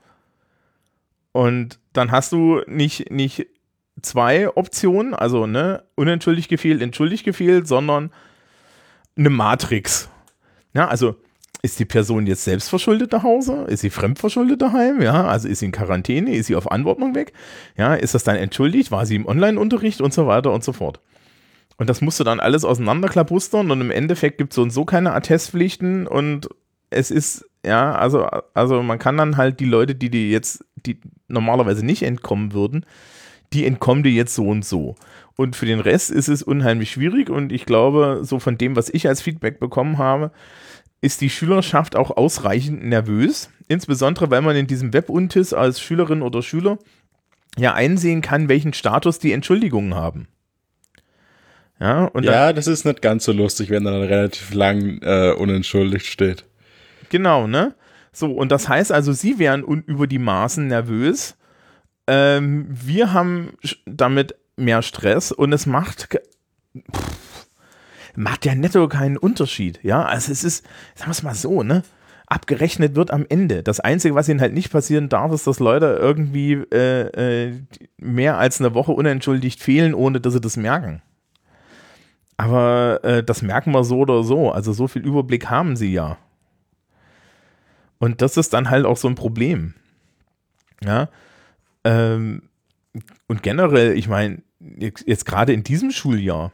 Und 1.31 1.79
dann 1.93 2.11
hast 2.11 2.31
du 2.31 2.61
nicht, 2.67 3.11
nicht 3.11 3.47
zwei 4.01 4.55
Optionen, 4.55 5.13
also 5.15 5.47
ne, 5.47 5.83
unentschuldigt 5.95 6.49
gefehlt, 6.49 6.81
entschuldigt 6.81 7.25
gefehlt, 7.25 7.67
sondern 7.67 8.11
eine 9.17 9.29
Matrix. 9.29 10.09
Ja, 10.73 10.87
also 10.87 11.15
ist 11.63 11.79
die 11.79 11.85
Person 11.85 12.27
jetzt 12.27 12.43
selbst 12.43 12.69
verschuldet 12.69 13.13
nach 13.13 13.23
Hause? 13.23 13.65
Ist 13.69 13.79
sie 13.79 13.89
fremdverschuldet 13.89 14.61
daheim? 14.61 15.01
Ja, 15.01 15.25
also 15.27 15.47
ist 15.47 15.59
sie 15.59 15.67
in 15.67 15.71
Quarantäne? 15.71 16.35
Ist 16.35 16.47
sie 16.47 16.57
auf 16.57 16.69
Anordnung 16.69 17.15
weg? 17.15 17.31
Ja, 17.77 17.95
ist 17.95 18.13
das 18.13 18.25
dann 18.25 18.35
entschuldigt? 18.35 18.91
War 18.91 19.05
sie 19.05 19.15
im 19.15 19.25
Online-Unterricht 19.25 20.01
und 20.01 20.13
so 20.13 20.27
weiter 20.27 20.51
und 20.51 20.63
so 20.63 20.73
fort? 20.73 20.99
Und 21.77 21.89
das 21.89 22.01
musst 22.01 22.19
du 22.19 22.25
dann 22.25 22.41
alles 22.41 22.65
auseinanderklabustern 22.65 23.71
und 23.71 23.79
im 23.79 23.91
Endeffekt 23.91 24.37
gibt 24.37 24.51
es 24.51 24.55
so 24.57 24.61
und 24.61 24.71
so 24.71 24.83
keine 24.83 25.13
Attestpflichten 25.13 26.05
und 26.05 26.49
es 26.89 27.09
ist, 27.09 27.49
ja, 27.65 27.95
also, 27.95 28.27
also 28.53 28.83
man 28.83 28.99
kann 28.99 29.17
dann 29.17 29.37
halt 29.37 29.59
die 29.59 29.65
Leute, 29.65 29.95
die 29.95 30.09
die 30.09 30.29
jetzt, 30.29 30.65
die 30.75 30.99
normalerweise 31.29 31.83
nicht 31.83 32.03
entkommen 32.03 32.53
würden, 32.53 32.85
die 33.53 33.65
entkommen 33.65 34.03
dir 34.03 34.11
jetzt 34.11 34.35
so 34.35 34.47
und 34.47 34.65
so. 34.65 34.95
Und 35.35 35.55
für 35.55 35.65
den 35.65 35.79
Rest 35.79 36.11
ist 36.11 36.27
es 36.27 36.43
unheimlich 36.43 36.91
schwierig 36.91 37.29
und 37.29 37.51
ich 37.51 37.65
glaube, 37.65 38.19
so 38.23 38.39
von 38.39 38.57
dem, 38.57 38.75
was 38.75 38.89
ich 38.89 39.07
als 39.07 39.21
Feedback 39.21 39.59
bekommen 39.59 39.97
habe, 39.97 40.31
ist 41.03 41.19
die 41.19 41.29
Schülerschaft 41.29 41.97
auch 41.97 42.15
ausreichend 42.15 42.85
nervös. 42.85 43.49
Insbesondere, 43.67 44.31
weil 44.31 44.41
man 44.41 44.55
in 44.55 44.67
diesem 44.67 44.93
Webuntis 44.93 45.53
als 45.53 45.81
Schülerin 45.81 46.21
oder 46.21 46.41
Schüler 46.41 46.79
ja 47.57 47.73
einsehen 47.73 48.21
kann, 48.21 48.47
welchen 48.47 48.73
Status 48.73 49.19
die 49.19 49.33
Entschuldigungen 49.33 49.95
haben. 49.95 50.27
Ja, 51.79 52.05
und 52.05 52.23
ja 52.23 52.47
dann, 52.47 52.55
das 52.55 52.67
ist 52.67 52.85
nicht 52.85 53.01
ganz 53.01 53.25
so 53.25 53.33
lustig, 53.33 53.69
wenn 53.69 53.83
dann 53.83 53.95
relativ 53.95 54.53
lang 54.53 55.01
äh, 55.01 55.33
unentschuldigt 55.37 56.05
steht. 56.05 56.45
Genau, 57.09 57.47
ne? 57.47 57.75
So, 58.13 58.31
und 58.31 58.51
das 58.51 58.69
heißt 58.69 58.93
also, 58.93 59.11
sie 59.11 59.39
wären 59.39 59.63
über 59.63 60.07
die 60.07 60.19
Maßen 60.19 60.67
nervös. 60.67 61.35
Ähm, 62.07 62.67
wir 62.69 63.11
haben 63.11 63.53
damit 63.85 64.35
mehr 64.55 64.81
Stress 64.81 65.33
und 65.33 65.51
es 65.51 65.65
macht, 65.65 66.07
pff, 66.11 67.22
macht 68.15 68.45
ja 68.45 68.55
netto 68.55 68.87
keinen 68.87 69.17
Unterschied. 69.17 69.79
Ja, 69.83 70.03
also 70.03 70.31
es 70.31 70.43
ist, 70.43 70.65
sagen 70.95 71.09
wir 71.09 71.11
es 71.11 71.23
mal 71.23 71.35
so, 71.35 71.63
ne? 71.63 71.83
Abgerechnet 72.25 72.95
wird 72.95 73.11
am 73.11 73.25
Ende. 73.27 73.63
Das 73.63 73.79
Einzige, 73.79 74.15
was 74.15 74.29
ihnen 74.29 74.41
halt 74.41 74.53
nicht 74.53 74.71
passieren 74.71 75.09
darf, 75.09 75.31
ist, 75.33 75.45
dass 75.45 75.59
Leute 75.59 75.97
irgendwie 75.99 76.53
äh, 76.53 77.47
äh, 77.47 77.61
mehr 77.97 78.37
als 78.37 78.59
eine 78.59 78.73
Woche 78.73 78.91
unentschuldigt 78.91 79.61
fehlen, 79.61 79.93
ohne 79.93 80.19
dass 80.19 80.33
sie 80.33 80.41
das 80.41 80.57
merken. 80.57 81.01
Aber 82.37 83.01
äh, 83.03 83.23
das 83.23 83.41
merken 83.41 83.71
wir 83.71 83.83
so 83.83 83.99
oder 83.99 84.23
so. 84.23 84.51
Also 84.51 84.73
so 84.73 84.87
viel 84.87 85.05
Überblick 85.05 85.49
haben 85.49 85.75
sie 85.75 85.93
ja. 85.93 86.17
Und 87.99 88.21
das 88.21 88.37
ist 88.37 88.53
dann 88.53 88.69
halt 88.69 88.85
auch 88.85 88.97
so 88.97 89.07
ein 89.07 89.15
Problem. 89.15 89.75
Ja. 90.83 91.09
Ähm, 91.83 92.43
und 93.27 93.43
generell, 93.43 93.97
ich 93.97 94.07
meine, 94.07 94.41
jetzt, 94.59 95.07
jetzt 95.07 95.25
gerade 95.25 95.53
in 95.53 95.63
diesem 95.63 95.91
Schuljahr, 95.91 96.51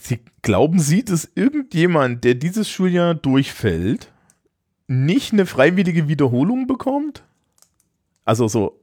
Sie, 0.00 0.20
glauben 0.42 0.78
Sie, 0.78 1.04
dass 1.04 1.30
irgendjemand, 1.34 2.24
der 2.24 2.34
dieses 2.34 2.68
Schuljahr 2.68 3.14
durchfällt, 3.14 4.12
nicht 4.86 5.32
eine 5.32 5.46
freiwillige 5.46 6.08
Wiederholung 6.08 6.66
bekommt? 6.66 7.24
Also 8.24 8.46
so 8.48 8.80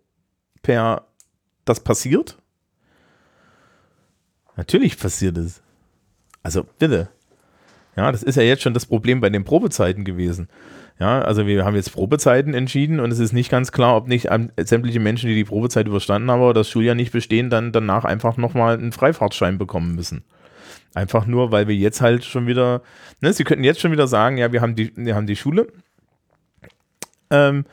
per 0.61 1.07
das 1.65 1.79
passiert? 1.81 2.37
Natürlich 4.55 4.97
passiert 4.97 5.37
es. 5.37 5.61
Also 6.43 6.65
bitte. 6.79 7.09
Ja, 7.95 8.11
das 8.11 8.23
ist 8.23 8.35
ja 8.35 8.43
jetzt 8.43 8.63
schon 8.63 8.73
das 8.73 8.85
Problem 8.85 9.21
bei 9.21 9.29
den 9.29 9.43
Probezeiten 9.43 10.03
gewesen. 10.03 10.49
Ja, 10.99 11.21
also 11.21 11.45
wir 11.45 11.63
haben 11.63 11.75
jetzt 11.75 11.93
Probezeiten 11.93 12.53
entschieden 12.53 12.99
und 12.99 13.11
es 13.11 13.19
ist 13.19 13.33
nicht 13.33 13.51
ganz 13.51 13.71
klar, 13.71 13.95
ob 13.95 14.07
nicht 14.07 14.29
sämtliche 14.57 14.99
Menschen, 14.99 15.29
die 15.29 15.35
die 15.35 15.43
Probezeit 15.43 15.87
überstanden 15.87 16.31
haben, 16.31 16.41
aber 16.41 16.53
das 16.53 16.69
Schuljahr 16.69 16.95
nicht 16.95 17.11
bestehen, 17.11 17.49
dann 17.49 17.71
danach 17.71 18.03
einfach 18.03 18.37
nochmal 18.37 18.77
einen 18.77 18.91
Freifahrtschein 18.91 19.57
bekommen 19.57 19.95
müssen. 19.95 20.23
Einfach 20.93 21.25
nur, 21.25 21.51
weil 21.51 21.67
wir 21.67 21.75
jetzt 21.75 22.01
halt 22.01 22.25
schon 22.25 22.47
wieder, 22.47 22.81
ne, 23.21 23.33
sie 23.33 23.43
könnten 23.43 23.63
jetzt 23.63 23.79
schon 23.79 23.91
wieder 23.91 24.07
sagen, 24.07 24.37
ja, 24.37 24.51
wir 24.51 24.61
haben 24.61 24.75
die, 24.75 24.91
wir 24.95 25.15
haben 25.15 25.27
die 25.27 25.35
Schule. 25.35 25.67
Ähm, 27.29 27.65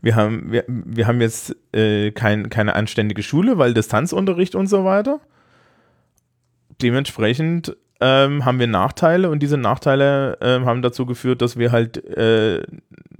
wir 0.00 0.16
haben, 0.16 0.50
wir, 0.50 0.64
wir 0.68 1.06
haben 1.06 1.20
jetzt 1.20 1.54
äh, 1.74 2.10
kein, 2.10 2.50
keine 2.50 2.74
anständige 2.74 3.22
Schule, 3.22 3.58
weil 3.58 3.74
Distanzunterricht 3.74 4.54
und 4.54 4.66
so 4.66 4.84
weiter 4.84 5.20
dementsprechend 6.82 7.76
ähm, 8.00 8.44
haben 8.44 8.58
wir 8.58 8.66
Nachteile 8.66 9.30
und 9.30 9.42
diese 9.42 9.56
Nachteile 9.56 10.36
ähm, 10.40 10.66
haben 10.66 10.82
dazu 10.82 11.06
geführt, 11.06 11.40
dass 11.40 11.56
wir 11.56 11.70
halt 11.70 12.04
äh, 12.04 12.62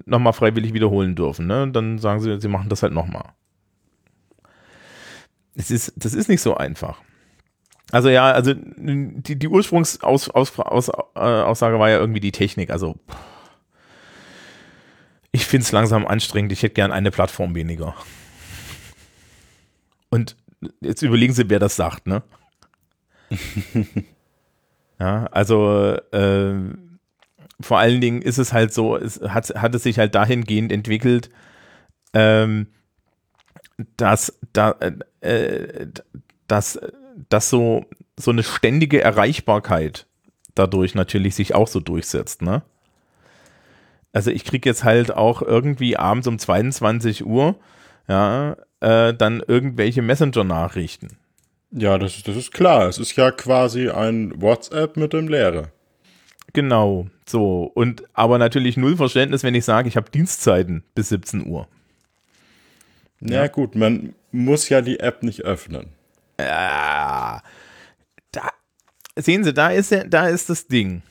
nochmal 0.05 0.33
freiwillig 0.33 0.75
wiederholen 0.75 1.15
dürfen. 1.15 1.47
Ne? 1.47 1.63
Und 1.63 1.73
dann 1.75 1.99
sagen 1.99 2.21
sie, 2.21 2.41
sie 2.41 2.49
machen 2.49 2.69
das 2.69 2.83
halt 2.83 2.93
nochmal. 2.93 3.25
Das 5.55 5.71
ist, 5.71 5.93
das 5.97 6.15
ist 6.15 6.29
nicht 6.29 6.41
so 6.41 6.57
einfach. 6.57 7.01
Also 7.93 8.09
ja, 8.09 8.33
also 8.33 8.55
die, 8.55 9.39
die 9.39 9.49
Ursprungsaussage 9.49 10.41
äh, 11.15 11.79
war 11.79 11.91
ja 11.91 11.99
irgendwie 11.99 12.21
die 12.21 12.33
Technik. 12.33 12.71
Also 12.71 12.97
ich 15.31 15.45
finde 15.45 15.65
es 15.65 15.73
langsam 15.73 16.07
anstrengend. 16.07 16.53
Ich 16.53 16.63
hätte 16.63 16.75
gern 16.75 16.91
eine 16.91 17.11
Plattform 17.11 17.55
weniger. 17.55 17.95
Und 20.09 20.37
jetzt 20.81 21.03
überlegen 21.03 21.35
Sie, 21.35 21.51
wer 21.51 21.59
das 21.59 21.77
sagt, 21.77 22.07
ne? 22.07 22.23
ja, 24.99 25.27
also 25.27 25.95
äh, 26.13 26.55
vor 27.61 27.79
allen 27.79 28.01
Dingen 28.01 28.23
ist 28.23 28.39
es 28.39 28.55
halt 28.55 28.73
so, 28.73 28.97
es 28.97 29.21
hat, 29.21 29.51
hat 29.51 29.75
es 29.75 29.83
sich 29.83 29.99
halt 29.99 30.15
dahingehend 30.15 30.73
entwickelt, 30.73 31.29
ähm, 32.15 32.69
dass, 33.99 34.39
da, 34.55 34.77
äh, 35.21 35.89
dass, 36.47 36.79
dass 37.29 37.51
so, 37.51 37.85
so 38.19 38.31
eine 38.31 38.43
ständige 38.43 39.01
Erreichbarkeit 39.01 40.07
dadurch 40.55 40.95
natürlich 40.95 41.35
sich 41.35 41.55
auch 41.55 41.69
so 41.69 41.81
durchsetzt, 41.81 42.43
ne? 42.43 42.63
Also 44.13 44.31
ich 44.31 44.45
kriege 44.45 44.69
jetzt 44.69 44.85
halt 44.85 45.15
auch 45.15 45.41
irgendwie 45.41 45.97
abends 45.97 46.27
um 46.29 46.39
22 46.39 47.25
Uhr, 47.25 47.57
ja, 48.09 48.57
äh, 48.81 49.15
dann 49.15 49.43
irgendwelche 49.47 50.03
Messenger-Nachrichten. 50.03 51.17
Ja, 51.71 51.97
das, 51.97 52.23
das 52.23 52.37
ist 52.37 52.53
klar. 52.53 52.89
Es 52.89 52.99
ist 52.99 53.17
ja 53.17 53.31
quasi 53.31 53.89
ein 53.89 54.41
WhatsApp 54.41 54.99
mit 54.99 55.15
dem 55.15 55.29
Lehrer. 55.29 55.69
Genau, 56.53 57.07
so. 57.27 57.71
Und 57.75 58.05
aber 58.13 58.37
natürlich 58.37 58.77
null 58.77 58.97
Verständnis, 58.97 59.43
wenn 59.43 59.55
ich 59.55 59.65
sage, 59.65 59.89
ich 59.89 59.97
habe 59.97 60.11
Dienstzeiten 60.11 60.85
bis 60.95 61.09
17 61.09 61.47
Uhr. 61.47 61.67
Ja. 63.21 63.43
ja, 63.43 63.47
gut, 63.47 63.75
man 63.75 64.15
muss 64.33 64.69
ja 64.69 64.83
die 64.83 65.01
App 65.01 65.23
nicht 65.23 65.43
öffnen. 65.43 65.87
Ja, 66.39 67.43
da, 68.33 68.49
sehen 69.17 69.45
Sie, 69.45 69.53
da 69.53 69.71
ist, 69.71 69.95
da 70.09 70.29
ist 70.29 70.51
das 70.51 70.67
Ding. 70.67 71.03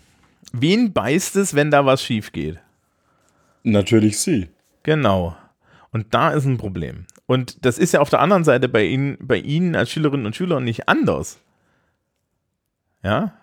Wen 0.54 0.92
beißt 0.92 1.36
es, 1.38 1.56
wenn 1.56 1.72
da 1.72 1.86
was 1.86 2.04
schief 2.04 2.32
geht? 2.32 2.60
Natürlich 3.64 4.20
Sie. 4.20 4.50
Genau. 4.84 5.36
Und 5.92 6.14
da 6.14 6.32
ist 6.32 6.46
ein 6.46 6.58
Problem. 6.58 7.06
Und 7.26 7.66
das 7.66 7.78
ist 7.78 7.94
ja 7.94 8.02
auf 8.02 8.10
der 8.10 8.20
anderen 8.20 8.44
Seite 8.44 8.68
bei 8.68 8.84
Ihnen, 8.84 9.18
bei 9.22 9.38
Ihnen 9.38 9.76
als 9.76 9.92
Schülerinnen 9.92 10.26
und 10.26 10.36
Schüler 10.36 10.60
nicht 10.60 10.90
anders. 10.90 11.40
Ja? 13.04 13.34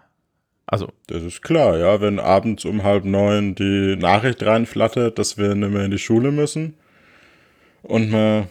Also. 0.66 0.92
Das 1.06 1.22
ist 1.22 1.42
klar, 1.42 1.78
ja. 1.78 2.00
Wenn 2.00 2.18
abends 2.18 2.64
um 2.64 2.82
halb 2.82 3.04
neun 3.04 3.54
die 3.54 3.96
Nachricht 3.96 4.42
reinflattert, 4.42 5.18
dass 5.18 5.38
wir 5.38 5.54
nicht 5.54 5.72
mehr 5.72 5.84
in 5.84 5.90
die 5.90 5.98
Schule 5.98 6.32
müssen 6.32 6.74
und 7.82 8.10
man 8.10 8.48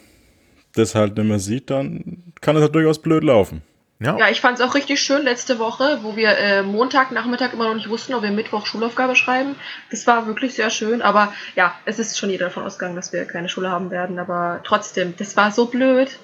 das 0.73 0.95
halt 0.95 1.17
nicht 1.17 1.27
mehr 1.27 1.39
sieht, 1.39 1.69
dann 1.69 2.26
kann 2.41 2.55
es 2.55 2.61
halt 2.61 2.75
durchaus 2.75 3.01
blöd 3.01 3.23
laufen. 3.23 3.61
Ja, 3.99 4.17
ja 4.17 4.29
ich 4.29 4.41
fand 4.41 4.59
es 4.59 4.65
auch 4.65 4.75
richtig 4.75 5.01
schön 5.01 5.23
letzte 5.23 5.57
Woche, 5.57 5.99
wo 6.03 6.15
wir 6.15 6.37
äh, 6.37 6.61
Montagnachmittag 6.61 7.53
immer 7.53 7.67
noch 7.67 7.75
nicht 7.75 7.89
wussten, 7.89 8.13
ob 8.13 8.21
wir 8.21 8.31
Mittwoch 8.31 8.65
Schulaufgabe 8.65 9.15
schreiben. 9.15 9.55
Das 9.89 10.05
war 10.05 10.27
wirklich 10.27 10.53
sehr 10.53 10.69
schön, 10.69 11.01
aber 11.01 11.33
ja, 11.55 11.73
es 11.85 11.97
ist 11.97 12.17
schon 12.17 12.29
jeder 12.29 12.45
davon 12.45 12.63
ausgegangen, 12.63 12.95
dass 12.95 13.11
wir 13.11 13.25
keine 13.25 13.49
Schule 13.49 13.71
haben 13.71 13.89
werden, 13.89 14.19
aber 14.19 14.61
trotzdem, 14.63 15.15
das 15.17 15.35
war 15.35 15.51
so 15.51 15.65
blöd. 15.65 16.19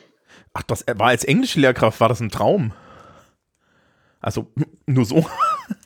Ach, 0.53 0.63
das 0.63 0.85
war 0.95 1.07
als 1.07 1.23
englische 1.23 1.59
Lehrkraft, 1.59 1.99
war 1.99 2.09
das 2.09 2.19
ein 2.19 2.29
Traum? 2.29 2.73
Also, 4.19 4.51
nur 4.85 5.05
so. 5.05 5.27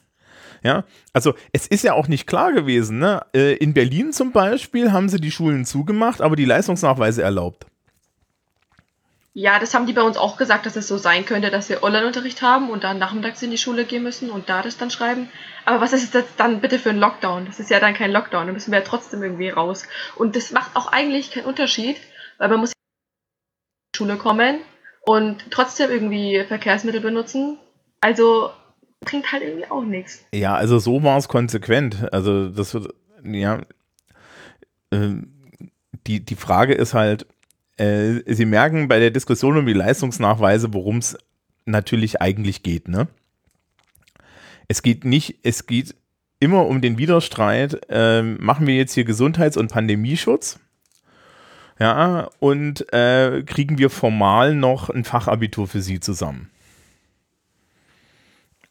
ja, 0.64 0.84
also 1.14 1.36
es 1.54 1.68
ist 1.68 1.84
ja 1.84 1.94
auch 1.94 2.10
nicht 2.10 2.28
klar 2.28 2.52
gewesen, 2.52 3.00
ne? 3.00 3.26
Äh, 3.34 3.54
in 3.56 3.74
Berlin 3.74 4.12
zum 4.12 4.34
Beispiel 4.34 4.92
haben 4.92 5.08
sie 5.08 5.22
die 5.22 5.32
Schulen 5.32 5.64
zugemacht, 5.64 6.22
aber 6.22 6.36
die 6.36 6.46
Leistungsnachweise 6.46 7.24
erlaubt. 7.24 7.66
Ja, 9.40 9.60
das 9.60 9.76
haben 9.76 9.86
die 9.86 9.94
bei 9.94 10.02
uns 10.02 10.18
auch 10.18 10.36
gesagt, 10.36 10.66
dass 10.66 10.76
es 10.76 10.88
so 10.88 10.98
sein 10.98 11.24
könnte, 11.24 11.52
dass 11.52 11.70
wir 11.70 11.84
Online-Unterricht 11.84 12.42
haben 12.42 12.72
und 12.72 12.84
dann 12.84 12.98
nachmittags 12.98 13.44
in 13.44 13.52
die 13.52 13.60
Schule 13.60 13.86
gehen 13.86 14.02
müssen 14.02 14.32
und 14.32 14.50
da 14.50 14.64
das 14.64 14.78
dann 14.78 14.90
schreiben. 14.90 15.30
Aber 15.64 15.80
was 15.80 15.94
ist 15.94 16.16
das 16.16 16.24
dann 16.38 16.60
bitte 16.60 16.80
für 16.80 16.90
ein 16.90 16.98
Lockdown? 16.98 17.46
Das 17.46 17.60
ist 17.60 17.70
ja 17.70 17.80
dann 17.80 17.94
kein 17.94 18.10
Lockdown, 18.10 18.48
da 18.48 18.54
müssen 18.54 18.72
wir 18.72 18.80
ja 18.80 18.84
trotzdem 18.84 19.22
irgendwie 19.22 19.50
raus. 19.50 19.84
Und 20.16 20.36
das 20.36 20.52
macht 20.54 20.76
auch 20.76 20.92
eigentlich 20.92 21.30
keinen 21.30 21.46
Unterschied, 21.46 21.98
weil 22.40 22.50
man 22.50 22.62
muss 22.62 22.72
in 22.72 23.94
die 23.94 23.98
Schule 24.00 24.18
kommen 24.18 24.58
und 25.02 25.52
trotzdem 25.52 25.92
irgendwie 25.92 26.44
Verkehrsmittel 26.44 27.02
benutzen. 27.02 27.60
Also 28.02 28.50
bringt 29.02 29.32
halt 29.32 29.44
irgendwie 29.44 29.70
auch 29.70 29.84
nichts. 29.84 30.26
Ja, 30.34 30.56
also 30.56 30.80
so 30.80 31.04
war 31.04 31.20
es 31.20 31.28
konsequent. 31.28 32.12
Also 32.12 32.50
das 32.50 32.74
wird, 32.74 32.92
ja, 33.24 33.62
äh, 34.90 35.10
die, 36.08 36.26
die 36.26 36.36
Frage 36.36 36.74
ist 36.74 36.96
halt, 36.96 37.28
äh, 37.78 38.22
Sie 38.34 38.46
merken 38.46 38.88
bei 38.88 39.00
der 39.00 39.12
Diskussion 39.12 39.58
um 39.58 39.66
die 39.66 39.74
Leistungsnachweise, 39.74 40.74
worum 40.74 40.98
es 40.98 41.18
natürlich 41.66 42.22
eigentlich 42.22 42.64
geht, 42.64 42.88
ne? 42.88 43.08
Es 44.68 44.82
geht 44.82 45.06
nicht, 45.06 45.40
es 45.44 45.66
geht 45.66 45.96
immer 46.40 46.66
um 46.66 46.82
den 46.82 46.98
Widerstreit, 46.98 47.82
äh, 47.90 48.22
machen 48.22 48.68
wir 48.68 48.76
jetzt 48.76 48.94
hier 48.94 49.06
Gesundheits- 49.06 49.58
und 49.58 49.72
Pandemieschutz? 49.72 50.60
Ja, 51.80 52.30
und 52.40 52.92
äh, 52.92 53.44
kriegen 53.46 53.78
wir 53.78 53.90
formal 53.90 54.56
noch 54.56 54.90
ein 54.90 55.04
Fachabitur 55.04 55.68
für 55.68 55.82
Sie 55.82 56.00
zusammen? 56.00 56.50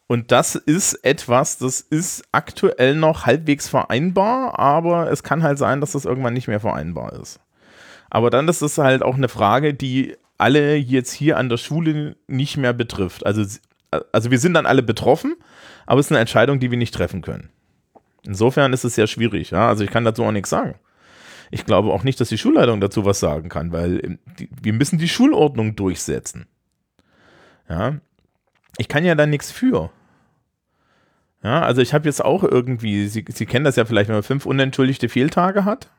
Und 0.07 0.31
das 0.31 0.55
ist 0.55 0.93
etwas, 1.03 1.57
das 1.57 1.81
ist 1.81 2.23
aktuell 2.31 2.95
noch 2.95 3.25
halbwegs 3.25 3.67
vereinbar, 3.67 4.57
aber 4.57 5.11
es 5.11 5.23
kann 5.23 5.43
halt 5.43 5.57
sein, 5.57 5.81
dass 5.81 5.91
das 5.91 6.05
irgendwann 6.05 6.33
nicht 6.33 6.47
mehr 6.47 6.61
vereinbar 6.61 7.13
ist. 7.13 7.39
Aber 8.09 8.29
dann 8.29 8.47
ist 8.47 8.61
es 8.61 8.77
halt 8.77 9.03
auch 9.03 9.15
eine 9.15 9.29
Frage, 9.29 9.73
die 9.73 10.15
alle 10.37 10.75
jetzt 10.75 11.11
hier 11.11 11.37
an 11.37 11.49
der 11.49 11.57
Schule 11.57 12.15
nicht 12.27 12.57
mehr 12.57 12.73
betrifft. 12.73 13.25
Also, 13.25 13.43
also 14.11 14.31
wir 14.31 14.39
sind 14.39 14.53
dann 14.53 14.65
alle 14.65 14.83
betroffen, 14.83 15.35
aber 15.85 15.99
es 15.99 16.07
ist 16.07 16.11
eine 16.11 16.19
Entscheidung, 16.19 16.59
die 16.59 16.71
wir 16.71 16.77
nicht 16.77 16.93
treffen 16.93 17.21
können. 17.21 17.49
Insofern 18.23 18.73
ist 18.73 18.83
es 18.83 18.95
sehr 18.95 19.07
schwierig. 19.07 19.51
Ja? 19.51 19.67
Also 19.67 19.83
ich 19.83 19.89
kann 19.89 20.05
dazu 20.05 20.23
auch 20.23 20.31
nichts 20.31 20.49
sagen. 20.49 20.75
Ich 21.49 21.65
glaube 21.65 21.93
auch 21.93 22.03
nicht, 22.03 22.19
dass 22.19 22.29
die 22.29 22.37
Schulleitung 22.37 22.81
dazu 22.81 23.05
was 23.05 23.19
sagen 23.19 23.49
kann, 23.49 23.71
weil 23.71 24.19
die, 24.37 24.49
wir 24.61 24.73
müssen 24.73 24.99
die 24.99 25.07
Schulordnung 25.07 25.75
durchsetzen. 25.75 26.45
Ja, 27.69 27.95
ich 28.77 28.87
kann 28.87 29.05
ja 29.05 29.15
da 29.15 29.25
nichts 29.25 29.51
für. 29.51 29.89
Ja, 31.43 31.61
also 31.61 31.81
ich 31.81 31.93
habe 31.93 32.05
jetzt 32.05 32.23
auch 32.23 32.43
irgendwie, 32.43 33.07
Sie, 33.07 33.23
Sie 33.29 33.45
kennen 33.45 33.65
das 33.65 33.75
ja 33.75 33.85
vielleicht, 33.85 34.09
wenn 34.09 34.15
man 34.15 34.23
fünf 34.23 34.45
unentschuldigte 34.45 35.07
Fehltage 35.07 35.63
hat. 35.65 35.89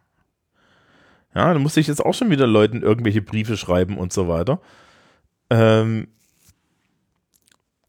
Ja, 1.35 1.53
dann 1.53 1.63
muss 1.63 1.77
ich 1.77 1.87
jetzt 1.87 2.05
auch 2.05 2.15
schon 2.15 2.31
wieder 2.31 2.47
Leuten 2.47 2.83
irgendwelche 2.83 3.23
Briefe 3.23 3.57
schreiben 3.57 3.99
und 3.99 4.13
so 4.13 4.29
weiter. 4.29 4.61
Ähm, 5.51 6.09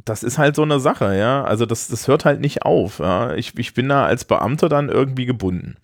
das 0.05 0.23
ist 0.23 0.37
halt 0.37 0.55
so 0.55 0.63
eine 0.63 0.79
Sache, 0.79 1.17
ja. 1.17 1.43
Also 1.43 1.65
das, 1.65 1.87
das 1.87 2.07
hört 2.07 2.25
halt 2.25 2.41
nicht 2.41 2.63
auf. 2.63 2.99
Ja? 2.99 3.33
Ich, 3.35 3.57
ich 3.57 3.73
bin 3.73 3.89
da 3.89 4.05
als 4.05 4.25
Beamter 4.25 4.69
dann 4.69 4.89
irgendwie 4.89 5.25
gebunden. 5.25 5.77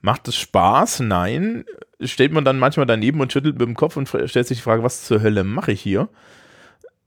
Macht 0.00 0.28
es 0.28 0.36
Spaß? 0.36 1.00
Nein. 1.00 1.64
Steht 2.00 2.32
man 2.32 2.44
dann 2.44 2.58
manchmal 2.58 2.86
daneben 2.86 3.20
und 3.20 3.32
schüttelt 3.32 3.58
mit 3.58 3.66
dem 3.66 3.74
Kopf 3.74 3.96
und 3.96 4.08
stellt 4.08 4.46
sich 4.46 4.58
die 4.58 4.62
Frage, 4.62 4.82
was 4.82 5.04
zur 5.04 5.22
Hölle 5.22 5.44
mache 5.44 5.72
ich 5.72 5.80
hier? 5.80 6.08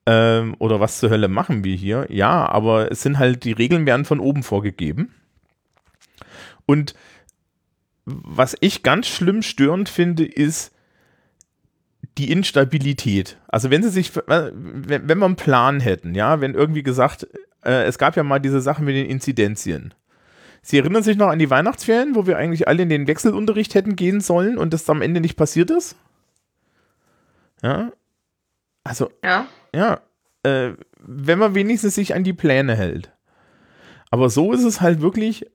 Ähm, 0.08 0.56
oder 0.60 0.80
was 0.80 1.00
zur 1.00 1.10
Hölle 1.10 1.28
machen 1.28 1.64
wir 1.64 1.76
hier? 1.76 2.08
Ja, 2.10 2.48
aber 2.48 2.92
es 2.92 3.04
sind 3.04 3.20
halt, 3.20 3.44
die 3.44 3.52
Regeln 3.52 3.86
werden 3.86 4.06
von 4.06 4.20
oben 4.20 4.42
vorgegeben. 4.42 5.14
Und 6.66 6.96
was 8.10 8.56
ich 8.62 8.84
ganz 8.84 9.08
schlimm 9.08 9.42
störend 9.42 9.90
finde, 9.90 10.26
ist 10.26 10.72
die 12.18 12.32
Instabilität. 12.32 13.38
Also 13.48 13.70
wenn 13.70 13.84
sie 13.84 13.90
sich, 13.90 14.16
wenn, 14.16 14.88
wenn 14.88 15.18
wir 15.20 15.26
einen 15.26 15.36
Plan 15.36 15.80
hätten, 15.80 16.16
ja, 16.16 16.40
wenn 16.40 16.54
irgendwie 16.54 16.84
gesagt, 16.84 17.28
äh, 17.64 17.84
es 17.84 17.98
gab 17.98 18.16
ja 18.16 18.24
mal 18.24 18.40
diese 18.40 18.62
Sachen 18.62 18.86
mit 18.86 18.96
den 18.96 19.06
Inzidenzien. 19.06 19.94
Sie 20.62 20.80
erinnern 20.80 21.04
sich 21.04 21.18
noch 21.18 21.28
an 21.28 21.40
die 21.40 21.50
Weihnachtsferien, 21.50 22.16
wo 22.16 22.26
wir 22.26 22.38
eigentlich 22.38 22.68
alle 22.68 22.84
in 22.84 22.90
den 22.90 23.08
Wechselunterricht 23.08 23.76
hätten 23.76 23.96
gehen 23.96 24.22
sollen 24.22 24.58
und 24.58 24.74
das 24.74 24.90
am 24.90 25.02
Ende 25.02 25.22
nicht 25.22 25.36
passiert 25.36 25.70
ist? 25.70 25.96
Ja. 27.62 27.92
Also, 28.84 29.12
ja 29.24 29.48
ja, 29.78 30.02
äh, 30.44 30.72
wenn 31.00 31.40
man 31.40 31.56
wenigstens 31.56 31.96
sich 31.96 32.16
an 32.16 32.24
die 32.24 32.34
Pläne 32.34 32.76
hält. 32.76 33.12
Aber 34.10 34.30
so 34.30 34.54
ist 34.54 34.64
es 34.64 34.82
halt 34.82 35.02
wirklich, 35.02 35.46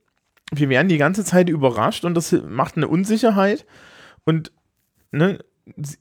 wir 0.53 0.69
werden 0.69 0.89
die 0.89 0.99
ganze 0.99 1.25
Zeit 1.25 1.49
überrascht 1.49 2.05
und 2.05 2.15
das 2.15 2.33
macht 2.33 2.77
eine 2.77 2.89
Unsicherheit. 2.89 3.67
Und 4.25 4.53
ne, 5.11 5.39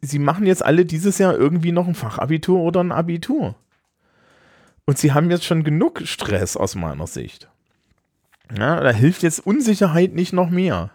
sie 0.01 0.19
machen 0.19 0.45
jetzt 0.45 0.63
alle 0.63 0.85
dieses 0.85 1.17
Jahr 1.17 1.35
irgendwie 1.35 1.71
noch 1.71 1.87
ein 1.87 1.95
Fachabitur 1.95 2.59
oder 2.59 2.81
ein 2.81 2.91
Abitur. 2.91 3.55
Und 4.85 4.97
sie 4.97 5.13
haben 5.13 5.31
jetzt 5.31 5.45
schon 5.45 5.63
genug 5.63 6.01
Stress 6.05 6.57
aus 6.57 6.75
meiner 6.75 7.07
Sicht. 7.07 7.49
Ja, 8.57 8.81
da 8.81 8.91
hilft 8.91 9.23
jetzt 9.23 9.45
Unsicherheit 9.45 10.13
nicht 10.13 10.33
noch 10.33 10.49
mehr. 10.49 10.91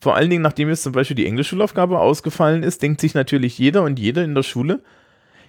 Vor 0.00 0.16
allen 0.16 0.28
Dingen, 0.28 0.42
nachdem 0.42 0.68
jetzt 0.68 0.82
zum 0.82 0.92
Beispiel 0.92 1.16
die 1.16 1.26
Englischschulaufgabe 1.26 2.00
ausgefallen 2.00 2.62
ist, 2.62 2.82
denkt 2.82 3.00
sich 3.00 3.14
natürlich 3.14 3.58
jeder 3.58 3.82
und 3.82 3.98
jede 3.98 4.24
in 4.24 4.34
der 4.34 4.42
Schule, 4.42 4.82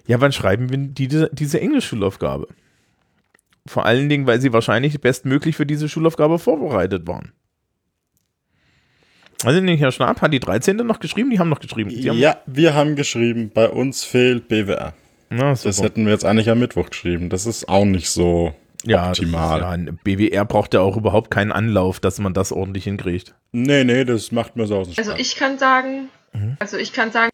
ja, 0.06 0.20
wann 0.20 0.32
schreiben 0.32 0.70
wir 0.70 0.78
die, 0.78 1.08
diese 1.08 1.60
Englisch-Schulaufgabe? 1.60 2.48
Vor 3.68 3.86
allen 3.86 4.08
Dingen, 4.08 4.26
weil 4.26 4.40
sie 4.40 4.52
wahrscheinlich 4.52 5.00
bestmöglich 5.00 5.56
für 5.56 5.66
diese 5.66 5.88
Schulaufgabe 5.88 6.38
vorbereitet 6.38 7.06
waren. 7.06 7.32
Also 9.44 9.60
nicht, 9.60 9.80
Herr 9.80 9.92
Schnapp 9.92 10.20
hat 10.20 10.32
die 10.32 10.40
13. 10.40 10.76
noch 10.78 10.98
geschrieben, 10.98 11.30
die 11.30 11.38
haben 11.38 11.48
noch 11.48 11.60
geschrieben. 11.60 11.90
Haben 11.90 12.18
ja, 12.18 12.38
wir 12.46 12.74
haben 12.74 12.96
geschrieben, 12.96 13.50
bei 13.54 13.68
uns 13.68 14.02
fehlt 14.02 14.48
BWR. 14.48 14.94
Na, 15.30 15.50
das 15.50 15.82
hätten 15.82 16.06
wir 16.06 16.12
jetzt 16.12 16.24
eigentlich 16.24 16.50
am 16.50 16.58
Mittwoch 16.58 16.90
geschrieben. 16.90 17.28
Das 17.28 17.46
ist 17.46 17.68
auch 17.68 17.84
nicht 17.84 18.10
so 18.10 18.54
ja, 18.84 19.08
optimal. 19.08 19.78
Ist, 19.78 19.86
ja, 19.86 19.92
BWR 20.02 20.44
braucht 20.44 20.74
ja 20.74 20.80
auch 20.80 20.96
überhaupt 20.96 21.30
keinen 21.30 21.52
Anlauf, 21.52 22.00
dass 22.00 22.18
man 22.18 22.34
das 22.34 22.50
ordentlich 22.50 22.84
hinkriegt. 22.84 23.34
Nee, 23.52 23.84
nee, 23.84 24.04
das 24.04 24.32
macht 24.32 24.56
mir 24.56 24.66
so 24.66 24.78
aus. 24.78 24.96
Also 24.96 25.12
ich 25.14 25.36
kann 25.36 25.58
sagen, 25.58 26.08
mhm. 26.32 26.56
also 26.58 26.76
ich 26.76 26.92
kann 26.92 27.12
sagen, 27.12 27.30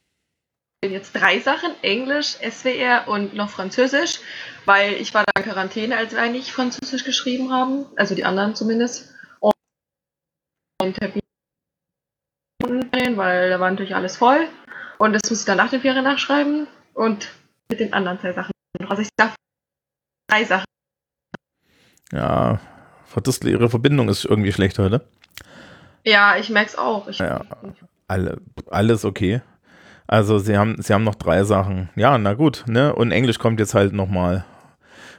jetzt 0.83 1.13
drei 1.13 1.39
Sachen, 1.39 1.71
Englisch, 1.83 2.37
SWR 2.43 3.09
und 3.09 3.35
noch 3.35 3.49
Französisch, 3.49 4.19
weil 4.65 4.95
ich 4.95 5.15
war 5.15 5.25
da 5.25 5.41
in 5.41 5.47
Quarantäne, 5.47 5.97
als 5.97 6.13
wir 6.13 6.21
eigentlich 6.21 6.53
Französisch 6.53 7.05
geschrieben 7.05 7.53
haben, 7.53 7.87
also 7.97 8.15
die 8.15 8.25
anderen 8.25 8.55
zumindest. 8.55 9.15
Und 9.41 10.97
Termin, 12.93 13.17
weil 13.17 13.51
da 13.51 13.61
war 13.61 13.71
natürlich 13.71 13.95
alles 13.95 14.17
voll. 14.17 14.49
Und 14.99 15.13
das 15.13 15.29
muss 15.29 15.41
ich 15.41 15.47
dann 15.47 15.59
nach 15.59 15.71
den 15.71 15.81
Ferien 15.81 16.05
nachschreiben 16.05 16.67
und 16.95 17.29
mit 17.69 17.81
den 17.81 17.93
anderen 17.93 18.19
zwei 18.21 18.33
Sachen. 18.33 18.53
Also 18.89 19.03
ich 19.03 19.09
sag 19.19 19.35
drei 20.29 20.45
Sachen. 20.45 20.65
Ja, 22.13 22.61
ihre 23.45 23.71
Verbindung 23.71 24.09
ist 24.09 24.25
irgendwie 24.25 24.53
schlecht 24.53 24.79
heute. 24.79 25.07
Ja, 26.05 26.37
ich 26.37 26.51
merke 26.51 26.71
es 26.71 26.79
auch. 26.79 27.09
Ich 27.09 27.19
ja, 27.19 27.45
alle, 28.09 28.41
alles 28.71 29.05
okay. 29.05 29.43
Also 30.07 30.39
sie 30.39 30.57
haben, 30.57 30.81
sie 30.81 30.93
haben 30.93 31.05
noch 31.05 31.15
drei 31.15 31.45
Sachen. 31.45 31.89
Ja, 31.97 32.19
na 32.19 32.35
gut, 32.35 32.65
ne? 32.67 32.95
Und 32.95 33.11
Englisch 33.11 33.39
kommt 33.39 33.59
jetzt 33.59 33.75
halt 33.75 33.93
nochmal. 33.93 34.45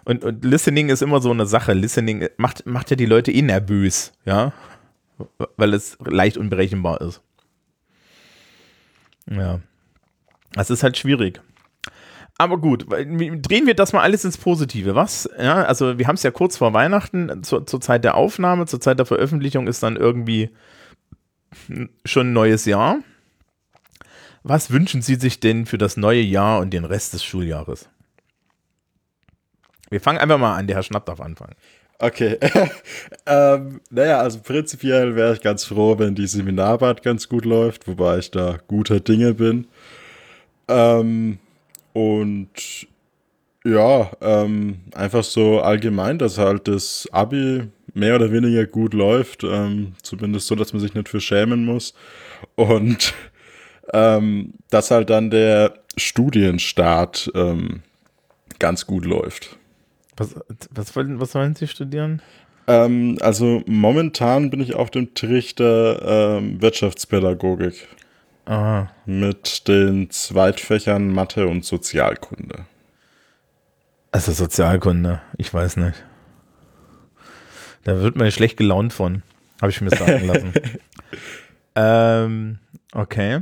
Und, 0.06 0.24
und 0.24 0.46
Listening 0.46 0.90
ist 0.90 1.02
immer 1.02 1.20
so 1.20 1.32
eine 1.32 1.46
Sache. 1.46 1.74
Listening 1.74 2.30
macht, 2.38 2.66
macht 2.66 2.92
ja 2.92 2.96
die 2.96 3.08
Leute 3.08 3.32
eh 3.32 3.42
nervös, 3.42 4.14
ja. 4.24 4.54
Weil 5.58 5.74
es 5.74 5.98
leicht 6.06 6.38
unberechenbar 6.38 7.02
ist. 7.02 7.22
Ja. 9.30 9.60
Das 10.54 10.70
ist 10.70 10.84
halt 10.84 10.98
schwierig. 10.98 11.42
Aber 12.38 12.58
gut, 12.58 12.86
drehen 12.90 13.66
wir 13.66 13.76
das 13.76 13.94
mal 13.94 14.02
alles 14.02 14.26
ins 14.26 14.38
Positive. 14.38 14.94
Was? 14.94 15.30
Ja, 15.40 15.64
also 15.64 15.98
wir 15.98 16.08
haben 16.08 16.16
es 16.16 16.24
ja 16.24 16.32
kurz 16.32 16.58
vor 16.58 16.74
Weihnachten, 16.74 17.44
zur, 17.44 17.66
zur 17.66 17.80
Zeit 17.80 18.04
der 18.04 18.16
Aufnahme, 18.16 18.66
zur 18.66 18.82
Zeit 18.82 19.00
der 19.00 19.06
Veröffentlichung 19.06 19.68
ist 19.68 19.82
dann 19.84 19.96
irgendwie 19.96 20.50
schon 22.04 22.30
ein 22.30 22.34
neues 22.34 22.66
Jahr. 22.66 23.00
Was 24.44 24.70
wünschen 24.70 25.02
Sie 25.02 25.16
sich 25.16 25.40
denn 25.40 25.66
für 25.66 25.78
das 25.78 25.98
neue 25.98 26.22
Jahr 26.22 26.60
und 26.60 26.72
den 26.72 26.86
Rest 26.86 27.14
des 27.14 27.24
Schuljahres? 27.24 27.90
Wir 29.90 30.02
fangen 30.02 30.20
einfach 30.20 30.38
mal 30.38 30.56
an, 30.56 30.68
der 30.68 30.78
Herr 30.78 30.84
Schnapp 30.84 31.06
darf 31.06 31.22
anfangen. 31.22 31.56
Okay. 32.00 32.38
ähm, 33.26 33.80
naja, 33.90 34.20
also 34.20 34.40
prinzipiell 34.40 35.16
wäre 35.16 35.34
ich 35.34 35.42
ganz 35.42 35.66
froh, 35.66 35.98
wenn 35.98 36.16
die 36.16 36.28
Seminararbeit 36.28 37.04
ganz 37.04 37.30
gut 37.30 37.46
läuft, 37.46 37.88
wobei 37.88 38.20
ich 38.20 38.32
da 38.32 38.58
guter 38.68 39.00
Dinge 39.00 39.34
bin. 39.34 39.68
Ähm, 40.68 41.40
und 41.94 42.88
ja, 43.64 44.12
ähm, 44.22 44.82
einfach 44.94 45.24
so 45.24 45.62
allgemein, 45.62 46.20
dass 46.20 46.38
halt 46.38 46.68
das 46.68 47.08
Abi 47.12 47.68
mehr 47.94 48.16
oder 48.16 48.32
weniger 48.32 48.66
gut 48.66 48.94
läuft. 48.94 49.44
Ähm, 49.44 49.94
zumindest 50.04 50.48
so, 50.48 50.56
dass 50.56 50.74
man 50.74 50.82
sich 50.82 50.94
nicht 50.94 51.10
für 51.10 51.22
schämen 51.22 51.66
muss. 51.66 51.94
Und 52.56 53.14
ähm, 53.94 54.54
dass 54.70 54.92
halt 54.92 55.10
dann 55.10 55.30
der 55.30 55.76
Studienstart 55.98 57.32
ähm, 57.34 57.82
ganz 58.60 58.86
gut 58.86 59.06
läuft. 59.06 59.55
Was, 60.18 60.36
was, 60.72 60.96
wollen, 60.96 61.20
was 61.20 61.36
wollen 61.36 61.56
Sie 61.56 61.68
studieren? 61.68 62.22
Ähm, 62.68 63.18
also 63.22 63.64
momentan 63.68 64.50
bin 64.50 64.62
ich 64.62 64.76
auf 64.76 64.90
dem 64.90 65.14
Trichter 65.14 66.38
ähm, 66.38 66.62
Wirtschaftspädagogik. 66.62 67.88
Aha. 68.46 68.92
Mit 69.06 69.68
den 69.68 70.10
Zweitfächern 70.10 71.12
Mathe 71.12 71.48
und 71.48 71.66
Sozialkunde. 71.66 72.66
Also 74.12 74.32
Sozialkunde, 74.32 75.22
ich 75.38 75.54
weiß 75.54 75.78
nicht. 75.78 76.04
Da 77.84 78.02
wird 78.02 78.16
man 78.16 78.32
schlecht 78.32 78.58
gelaunt 78.58 78.94
von. 78.94 79.24
Habe 79.62 79.72
ich 79.72 79.82
mir 79.82 79.90
sagen 79.90 80.26
lassen. 80.28 80.54
ähm, 81.76 82.60
okay. 82.94 83.42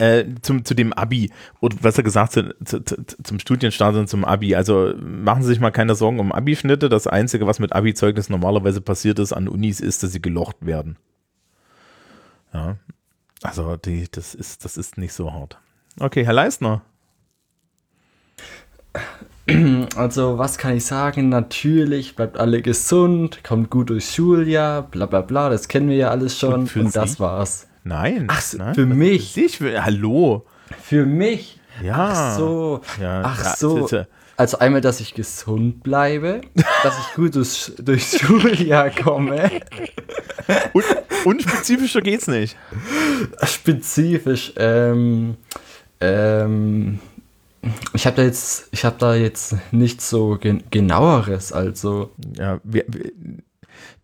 Äh, 0.00 0.26
zum, 0.42 0.64
zu 0.64 0.74
dem 0.74 0.92
Abi, 0.92 1.32
oder 1.60 1.76
besser 1.76 2.04
gesagt 2.04 2.30
zu, 2.30 2.54
zu, 2.64 2.84
zu, 2.84 2.96
zum 3.20 3.40
Studienstart 3.40 3.96
und 3.96 4.08
zum 4.08 4.24
Abi. 4.24 4.54
Also 4.54 4.94
machen 4.96 5.42
Sie 5.42 5.48
sich 5.48 5.58
mal 5.58 5.72
keine 5.72 5.96
Sorgen 5.96 6.20
um 6.20 6.30
Abi-Schnitte. 6.30 6.88
Das 6.88 7.08
Einzige, 7.08 7.48
was 7.48 7.58
mit 7.58 7.72
Abi-Zeugnis 7.72 8.28
normalerweise 8.28 8.80
passiert 8.80 9.18
ist 9.18 9.32
an 9.32 9.48
Unis, 9.48 9.80
ist, 9.80 10.04
dass 10.04 10.12
sie 10.12 10.22
gelocht 10.22 10.58
werden. 10.60 10.98
Ja. 12.54 12.76
Also 13.42 13.76
die, 13.76 14.06
das 14.08 14.36
ist, 14.36 14.64
das 14.64 14.76
ist 14.76 14.98
nicht 14.98 15.12
so 15.12 15.32
hart. 15.32 15.58
Okay, 15.98 16.24
Herr 16.24 16.32
Leistner. 16.32 16.82
Also, 19.96 20.38
was 20.38 20.58
kann 20.58 20.76
ich 20.76 20.84
sagen? 20.84 21.30
Natürlich, 21.30 22.14
bleibt 22.14 22.36
alle 22.36 22.60
gesund, 22.60 23.42
kommt 23.42 23.70
gut 23.70 23.90
durchs 23.90 24.14
Schuljahr, 24.14 24.82
bla 24.82 25.06
bla 25.06 25.22
bla, 25.22 25.48
das 25.48 25.68
kennen 25.68 25.88
wir 25.88 25.96
ja 25.96 26.10
alles 26.10 26.38
schon. 26.38 26.54
Und, 26.54 26.76
und 26.76 26.94
das 26.94 27.18
war's. 27.18 27.67
Nein. 27.88 28.26
Ach, 28.28 28.42
nein, 28.52 28.74
für 28.74 28.84
mich. 28.84 29.36
Ich 29.38 29.62
will, 29.62 29.82
hallo. 29.82 30.44
Für 30.82 31.06
mich. 31.06 31.58
Ja. 31.82 32.10
Ach 32.12 32.36
so. 32.36 32.80
Ja, 33.00 33.22
Ach 33.24 33.56
so. 33.56 33.76
bitte. 33.76 34.08
Also 34.36 34.58
einmal, 34.58 34.82
dass 34.82 35.00
ich 35.00 35.14
gesund 35.14 35.82
bleibe, 35.82 36.42
dass 36.82 36.98
ich 36.98 37.14
gut 37.14 37.34
durchs, 37.34 37.72
durchs 37.78 38.20
Schuljahr 38.20 38.90
komme. 38.90 39.50
Und, 40.74 40.84
unspezifischer 41.24 42.02
geht's 42.02 42.28
nicht. 42.28 42.56
Spezifisch. 43.42 44.52
Ähm, 44.56 45.36
ähm, 46.00 47.00
ich 47.94 48.06
habe 48.06 48.16
da 48.16 48.22
jetzt, 48.22 48.68
ich 48.70 48.84
habe 48.84 48.96
da 48.98 49.14
jetzt 49.14 49.56
nichts 49.72 50.10
so 50.10 50.36
gen 50.36 50.62
genaueres. 50.70 51.52
Also 51.52 52.10
Ja, 52.36 52.60
wir, 52.64 52.84
wir, 52.86 53.12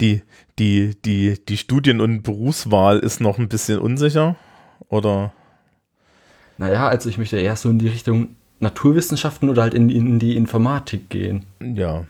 die, 0.01 0.23
die, 0.59 0.97
die, 1.05 1.39
die 1.45 1.57
Studien- 1.57 2.01
und 2.01 2.23
Berufswahl 2.23 2.99
ist 2.99 3.21
noch 3.21 3.39
ein 3.39 3.49
bisschen 3.49 3.79
unsicher. 3.79 4.37
Oder? 4.89 5.33
naja, 6.59 6.89
also 6.89 7.09
ich 7.09 7.19
möchte 7.19 7.37
eher 7.37 7.57
so 7.57 7.71
in 7.71 7.79
die 7.79 7.89
Richtung 7.89 8.37
Naturwissenschaften 8.61 9.49
oder 9.49 9.63
halt 9.63 9.75
in, 9.75 9.91
in 9.91 10.19
die 10.19 10.37
Informatik 10.37 11.11
gehen. 11.11 11.45
Ja. 11.61 12.05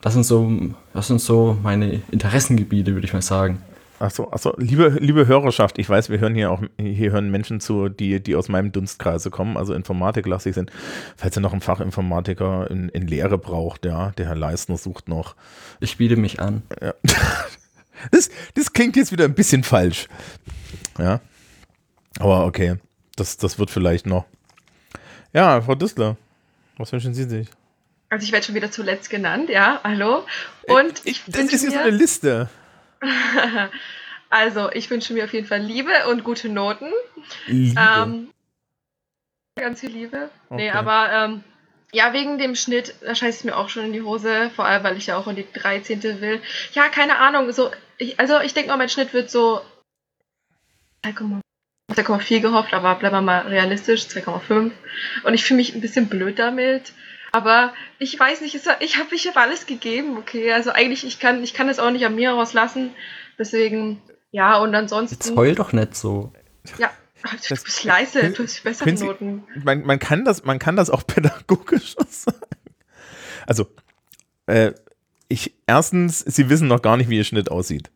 Das 0.00 0.12
sind 0.12 0.24
so, 0.24 0.50
das 0.92 1.08
sind 1.08 1.20
so 1.20 1.56
meine 1.62 2.02
Interessengebiete, 2.10 2.92
würde 2.92 3.06
ich 3.06 3.12
mal 3.12 3.22
sagen. 3.22 3.62
Achso, 4.00 4.30
achso, 4.30 4.54
liebe, 4.58 4.96
liebe 5.00 5.26
Hörerschaft, 5.26 5.76
ich 5.78 5.88
weiß, 5.88 6.08
wir 6.08 6.20
hören 6.20 6.34
hier 6.34 6.52
auch, 6.52 6.62
hier 6.78 7.10
hören 7.10 7.30
Menschen 7.30 7.60
zu, 7.60 7.88
die, 7.88 8.22
die 8.22 8.36
aus 8.36 8.48
meinem 8.48 8.70
Dunstkreise 8.70 9.30
kommen, 9.30 9.56
also 9.56 9.74
informatiklastig 9.74 10.54
sind. 10.54 10.70
Falls 11.16 11.36
ihr 11.36 11.40
noch 11.40 11.52
einen 11.52 11.60
Fachinformatiker 11.60 12.70
in, 12.70 12.88
in 12.90 13.08
Lehre 13.08 13.38
braucht, 13.38 13.84
ja, 13.84 14.12
der 14.12 14.26
Herr 14.26 14.36
Leistner 14.36 14.76
sucht 14.76 15.08
noch. 15.08 15.34
Ich 15.80 15.96
biete 15.96 16.16
mich 16.16 16.40
an. 16.40 16.62
Ja. 16.80 16.94
Das, 18.12 18.30
das 18.54 18.72
klingt 18.72 18.94
jetzt 18.94 19.10
wieder 19.10 19.24
ein 19.24 19.34
bisschen 19.34 19.64
falsch. 19.64 20.06
Ja. 21.00 21.20
Aber 22.20 22.46
okay, 22.46 22.76
das, 23.16 23.38
das 23.38 23.58
wird 23.58 23.70
vielleicht 23.70 24.06
noch. 24.06 24.24
Ja, 25.32 25.60
Frau 25.60 25.74
Düssler, 25.74 26.16
was 26.76 26.92
wünschen 26.92 27.12
Sie 27.12 27.24
sich? 27.24 27.48
Also 28.08 28.24
ich 28.24 28.30
werde 28.30 28.46
schon 28.46 28.54
wieder 28.54 28.70
zuletzt 28.70 29.10
genannt, 29.10 29.50
ja, 29.50 29.80
hallo. 29.82 30.24
Und 30.68 31.02
ich, 31.04 31.24
das 31.26 31.38
wünsche 31.38 31.56
ist 31.56 31.64
jetzt 31.64 31.76
eine 31.76 31.90
Liste. 31.90 32.48
also 34.30 34.70
ich 34.72 34.90
wünsche 34.90 35.12
mir 35.12 35.24
auf 35.24 35.32
jeden 35.32 35.46
Fall 35.46 35.60
Liebe 35.60 35.92
und 36.10 36.24
gute 36.24 36.48
Noten. 36.48 36.90
Liebe. 37.46 37.80
Ähm, 37.80 38.30
ganz 39.56 39.80
viel 39.80 39.90
Liebe. 39.90 40.30
Nee, 40.50 40.68
Okay. 40.68 40.78
aber 40.78 41.12
ähm, 41.12 41.44
ja, 41.92 42.12
wegen 42.12 42.38
dem 42.38 42.54
Schnitt, 42.54 42.94
da 43.00 43.14
scheiße 43.14 43.38
ich 43.38 43.44
mir 43.44 43.56
auch 43.56 43.68
schon 43.68 43.86
in 43.86 43.92
die 43.92 44.02
Hose, 44.02 44.50
vor 44.54 44.66
allem 44.66 44.84
weil 44.84 44.96
ich 44.96 45.06
ja 45.06 45.16
auch 45.16 45.26
in 45.26 45.36
die 45.36 45.46
13. 45.52 46.02
will. 46.20 46.40
Ja, 46.72 46.88
keine 46.88 47.18
Ahnung, 47.18 47.50
so, 47.52 47.70
ich, 47.96 48.20
also 48.20 48.40
ich 48.40 48.54
denke 48.54 48.70
mal, 48.70 48.76
mein 48.76 48.88
Schnitt 48.88 49.14
wird 49.14 49.30
so 49.30 49.60
2,4 51.04 51.40
2,4 51.94 52.40
gehofft, 52.40 52.74
aber 52.74 52.94
bleiben 52.96 53.16
wir 53.16 53.22
mal 53.22 53.46
realistisch, 53.46 54.02
2,5. 54.02 54.70
Und 55.24 55.34
ich 55.34 55.44
fühle 55.44 55.56
mich 55.56 55.74
ein 55.74 55.80
bisschen 55.80 56.08
blöd 56.08 56.38
damit. 56.38 56.92
Aber 57.38 57.72
ich 58.00 58.18
weiß 58.18 58.40
nicht, 58.40 58.54
es- 58.54 58.66
ich 58.80 58.98
habe 58.98 59.14
ich 59.14 59.26
hab 59.28 59.36
alles 59.36 59.66
gegeben, 59.66 60.16
okay. 60.18 60.52
Also 60.52 60.70
eigentlich, 60.70 61.04
ich 61.04 61.20
kann, 61.20 61.42
ich 61.44 61.54
kann 61.54 61.68
es 61.68 61.78
auch 61.78 61.90
nicht 61.92 62.04
an 62.04 62.14
mir 62.16 62.30
rauslassen. 62.32 62.90
Deswegen, 63.38 64.02
ja, 64.32 64.56
und 64.58 64.70
Jetzt 64.72 64.78
ansonsten. 64.80 65.36
heul 65.36 65.54
doch 65.54 65.72
nicht 65.72 65.94
so. 65.94 66.32
Ja, 66.78 66.90
du 67.22 67.28
Das- 67.48 67.62
bist 67.64 67.84
leise, 67.84 68.30
du 68.32 68.42
hast 68.42 68.62
bessere 68.64 68.96
Sie- 68.96 69.04
Noten. 69.04 69.44
man, 69.62 69.82
man, 69.84 69.98
kann 70.00 70.24
das, 70.24 70.44
man 70.44 70.58
kann 70.58 70.74
das 70.76 70.90
auch 70.90 71.06
pädagogisch 71.06 71.94
sagen. 72.08 72.36
Also, 73.46 73.66
äh, 74.46 74.72
ich, 75.28 75.54
erstens, 75.66 76.20
Sie 76.20 76.48
wissen 76.50 76.68
noch 76.68 76.82
gar 76.82 76.96
nicht, 76.96 77.08
wie 77.08 77.16
Ihr 77.18 77.24
Schnitt 77.24 77.50
aussieht. 77.50 77.90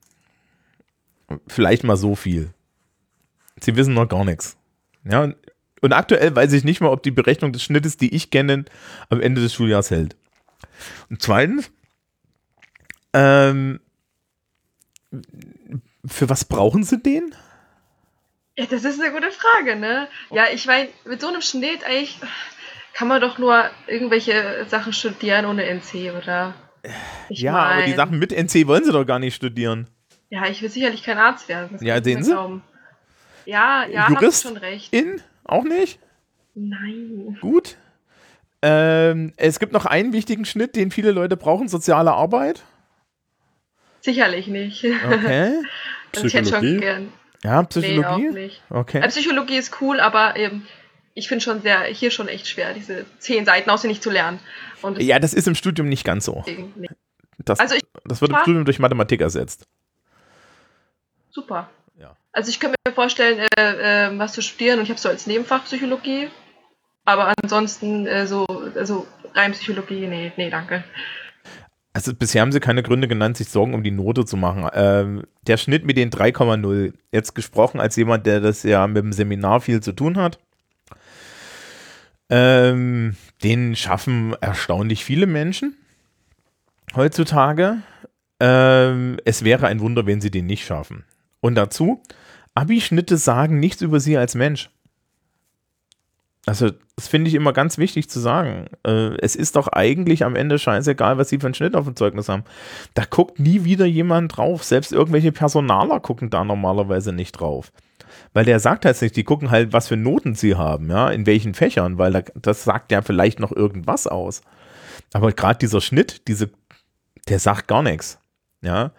Vielleicht 1.49 1.83
mal 1.85 1.97
so 1.97 2.15
viel. 2.15 2.53
Sie 3.61 3.75
wissen 3.77 3.95
noch 3.95 4.07
gar 4.09 4.25
nichts. 4.25 4.57
Ja, 5.05 5.33
und, 5.83 5.93
aktuell 5.93 6.35
weiß 6.35 6.53
ich 6.55 6.65
nicht 6.65 6.81
mal, 6.81 6.89
ob 6.89 7.03
die 7.03 7.11
Berechnung 7.11 7.53
des 7.53 7.63
Schnittes, 7.63 7.97
die 7.99 8.15
ich 8.15 8.31
kenne, 8.31 8.65
am 9.11 9.21
Ende 9.21 9.41
des 9.43 9.53
Schuljahres 9.55 9.91
hält. 9.91 10.17
Und 11.11 11.21
zweitens, 11.21 11.71
ähm, 13.13 13.81
für 16.07 16.29
was 16.29 16.45
brauchen 16.45 16.85
Sie 16.85 16.99
den? 17.03 17.35
Ja, 18.57 18.67
das 18.67 18.85
ist 18.85 19.01
eine 19.01 19.13
gute 19.13 19.31
Frage, 19.31 19.77
ne? 19.77 20.09
Ja, 20.31 20.45
ich 20.53 20.67
meine, 20.67 20.89
mit 21.05 21.21
so 21.21 21.29
einem 21.29 21.41
Schnitt 21.43 21.85
eigentlich 21.85 22.19
kann 22.95 23.09
man 23.09 23.21
doch 23.21 23.39
nur 23.39 23.65
irgendwelche 23.87 24.67
Sachen 24.69 24.93
studieren 24.93 25.47
ohne 25.47 25.65
NC, 25.65 26.13
oder? 26.17 26.55
Ich 27.29 27.41
ja, 27.41 27.55
aber 27.57 27.83
die 27.83 27.91
mein- 27.91 27.97
Sachen 27.97 28.19
mit 28.19 28.33
NC 28.33 28.67
wollen 28.67 28.85
Sie 28.85 28.93
doch 28.93 29.05
gar 29.07 29.19
nicht 29.19 29.35
studieren. 29.35 29.89
Ja, 30.31 30.47
ich 30.49 30.61
will 30.63 30.71
sicherlich 30.71 31.03
kein 31.03 31.19
Arzt 31.19 31.49
werden. 31.49 31.79
Ja, 31.81 32.03
sehen 32.03 32.23
Sie? 32.23 32.33
glauben. 32.33 32.63
Ja, 33.45 33.87
ja, 33.87 34.03
hast 34.09 34.11
Jurist? 34.21 34.43
schon 34.43 34.57
recht. 34.57 34.93
In? 34.93 35.21
Auch 35.45 35.65
nicht? 35.65 35.99
Nein. 36.55 37.39
Gut. 37.41 37.77
Ähm, 38.63 39.33
es 39.37 39.59
gibt 39.59 39.73
noch 39.73 39.87
einen 39.87 40.13
wichtigen 40.13 40.45
Schnitt, 40.45 40.77
den 40.77 40.91
viele 40.91 41.11
Leute 41.11 41.37
brauchen, 41.37 41.69
soziale 41.69 42.13
Arbeit. 42.13 42.63
Sicherlich 44.01 44.47
nicht. 44.49 44.85
Okay. 44.85 45.63
Also 46.15 46.27
ich 46.27 46.35
hätte 46.35 46.51
schon 46.51 46.61
Psychologie? 46.61 46.81
gern. 46.81 47.13
Ja, 47.43 47.53
Nee, 47.53 47.59
auch 47.65 47.69
Psychologie. 47.71 48.29
nicht. 48.35 48.63
Okay. 48.69 48.99
Äh, 49.01 49.09
Psychologie 49.09 49.57
ist 49.57 49.81
cool, 49.81 49.99
aber 49.99 50.37
ähm, 50.37 50.67
ich 51.15 51.27
finde 51.27 51.43
schon 51.43 51.63
sehr, 51.63 51.85
hier 51.85 52.11
schon 52.11 52.29
echt 52.29 52.47
schwer, 52.49 52.75
diese 52.75 53.07
zehn 53.19 53.47
Seiten 53.47 53.71
auswendig 53.71 54.03
zu 54.03 54.11
lernen. 54.11 54.39
Und 54.83 55.01
Ja, 55.01 55.19
das 55.19 55.33
ist 55.33 55.49
im 55.49 55.55
Studium 55.55 55.89
nicht 55.89 56.05
ganz 56.05 56.27
so. 56.27 56.45
nee. 56.77 56.91
Das, 57.39 57.61
Also 57.61 57.77
ich- 57.77 57.83
das 58.05 58.21
wird 58.21 58.31
im. 58.31 58.43
Studium 58.43 58.67
durch 58.67 58.79
Mathematik 58.79 59.23
ersetzt. 59.23 59.67
super. 61.31 61.71
Ja. 61.99 62.17
Also 62.33 62.51
ich 62.51 62.61
könnte 62.61 62.77
mir 62.87 62.95
vorstellen, 62.95 63.47
äh, 63.57 64.07
äh, 64.07 64.19
was 64.19 64.33
zu 64.33 64.43
studieren 64.43 64.79
und 64.79 64.85
ich 64.85 64.91
habe 64.91 65.01
so 65.01 65.09
als 65.09 65.27
Nebenfach 65.27 65.65
Psychologie. 65.65 66.29
Aber 67.05 67.33
ansonsten 67.43 68.07
äh, 68.07 68.27
so, 68.27 68.47
also 68.77 69.07
rein 69.35 69.53
Psychologie, 69.53 70.07
nee, 70.07 70.33
nee, 70.37 70.51
danke. 70.51 70.85
Also 71.95 72.15
bisher 72.15 72.41
haben 72.41 72.53
sie 72.53 72.61
keine 72.61 72.83
Gründe 72.83 73.07
genannt, 73.07 73.37
sich 73.37 73.51
Sorgen 73.51 73.75
um 73.75 73.83
die 73.83 73.91
Note 73.91 74.25
zu 74.25 74.37
machen. 74.37 74.69
Ähm, 74.73 75.25
der 75.47 75.59
Schnitt 75.59 75.85
mit 75.85 75.99
den 75.99 76.11
3,0, 76.11 76.95
jetzt 77.11 77.35
gesprochen 77.35 77.81
als 77.81 77.97
jemand, 77.97 78.25
der 78.27 78.41
das 78.41 78.63
ja 78.63 78.87
mit 78.87 79.03
dem 79.03 79.13
Seminar 79.13 79.61
viel 79.61 79.83
zu 79.83 79.93
tun 79.93 80.17
hat, 80.17 80.39
ähm, 82.31 83.15
den 83.43 83.77
schaffen 83.77 84.35
erstaunlich 84.41 85.05
viele 85.05 85.27
Menschen 85.27 85.77
heutzutage. 86.97 87.83
Ähm, 88.41 89.19
es 89.27 89.45
wäre 89.45 89.67
ein 89.67 89.81
Wunder, 89.81 90.07
wenn 90.07 90.23
sie 90.23 90.31
den 90.31 90.47
nicht 90.47 90.65
schaffen. 90.65 91.05
Und 91.43 91.57
dazu, 91.57 92.03
Abischnitte 92.55 93.19
sagen 93.19 93.61
nichts 93.61 93.83
über 93.83 94.01
sie 94.01 94.17
als 94.17 94.35
Mensch. 94.35 94.71
Also, 96.47 96.71
das 96.97 97.09
finde 97.09 97.29
ich 97.29 97.35
immer 97.35 97.53
ganz 97.53 97.79
wichtig 97.79 98.09
zu 98.09 98.19
sagen. 98.19 98.67
Äh, 98.85 99.17
es 99.19 99.37
ist 99.37 99.55
doch 99.55 99.69
eigentlich 99.69 100.25
am 100.25 100.35
Ende 100.35 100.59
scheißegal, 100.59 101.19
was 101.19 101.29
sie 101.29 101.39
für 101.39 101.47
einen 101.47 101.55
Schnitt 101.55 101.77
auf 101.77 101.85
dem 101.85 101.95
Zeugnis 101.95 102.29
haben. 102.29 102.45
Da 102.95 103.05
guckt 103.05 103.39
nie 103.39 103.65
wieder 103.65 103.87
jemand 103.87 104.37
drauf. 104.37 104.65
Selbst 104.65 104.93
irgendwelche 104.93 105.31
Personaler 105.31 106.01
gucken 106.01 106.31
da 106.31 106.45
normalerweise 106.45 107.13
nicht 107.13 107.33
drauf. 107.33 107.73
Weil 108.33 108.45
der 108.45 108.61
sagt 108.61 108.85
halt 108.85 109.01
nicht, 109.03 109.17
die 109.17 109.25
gucken 109.25 109.51
halt, 109.51 109.73
was 109.73 109.89
für 109.89 109.97
Noten 109.97 110.35
sie 110.35 110.57
haben, 110.57 110.91
ja, 110.91 111.11
in 111.11 111.27
welchen 111.27 111.55
Fächern, 111.55 111.99
weil 111.99 112.13
da, 112.13 112.23
das 112.35 112.65
sagt 112.65 112.93
ja 112.93 113.03
vielleicht 113.03 113.39
noch 113.39 113.53
irgendwas 113.53 114.07
aus. 114.07 114.43
Aber 115.13 115.33
gerade 115.33 115.59
dieser 115.59 115.81
Schnitt, 115.81 116.27
diese, 116.29 116.51
der 117.29 117.39
sagt 117.39 117.69
gar 117.69 117.83
nichts. 117.83 118.19
Ja. 118.63 118.93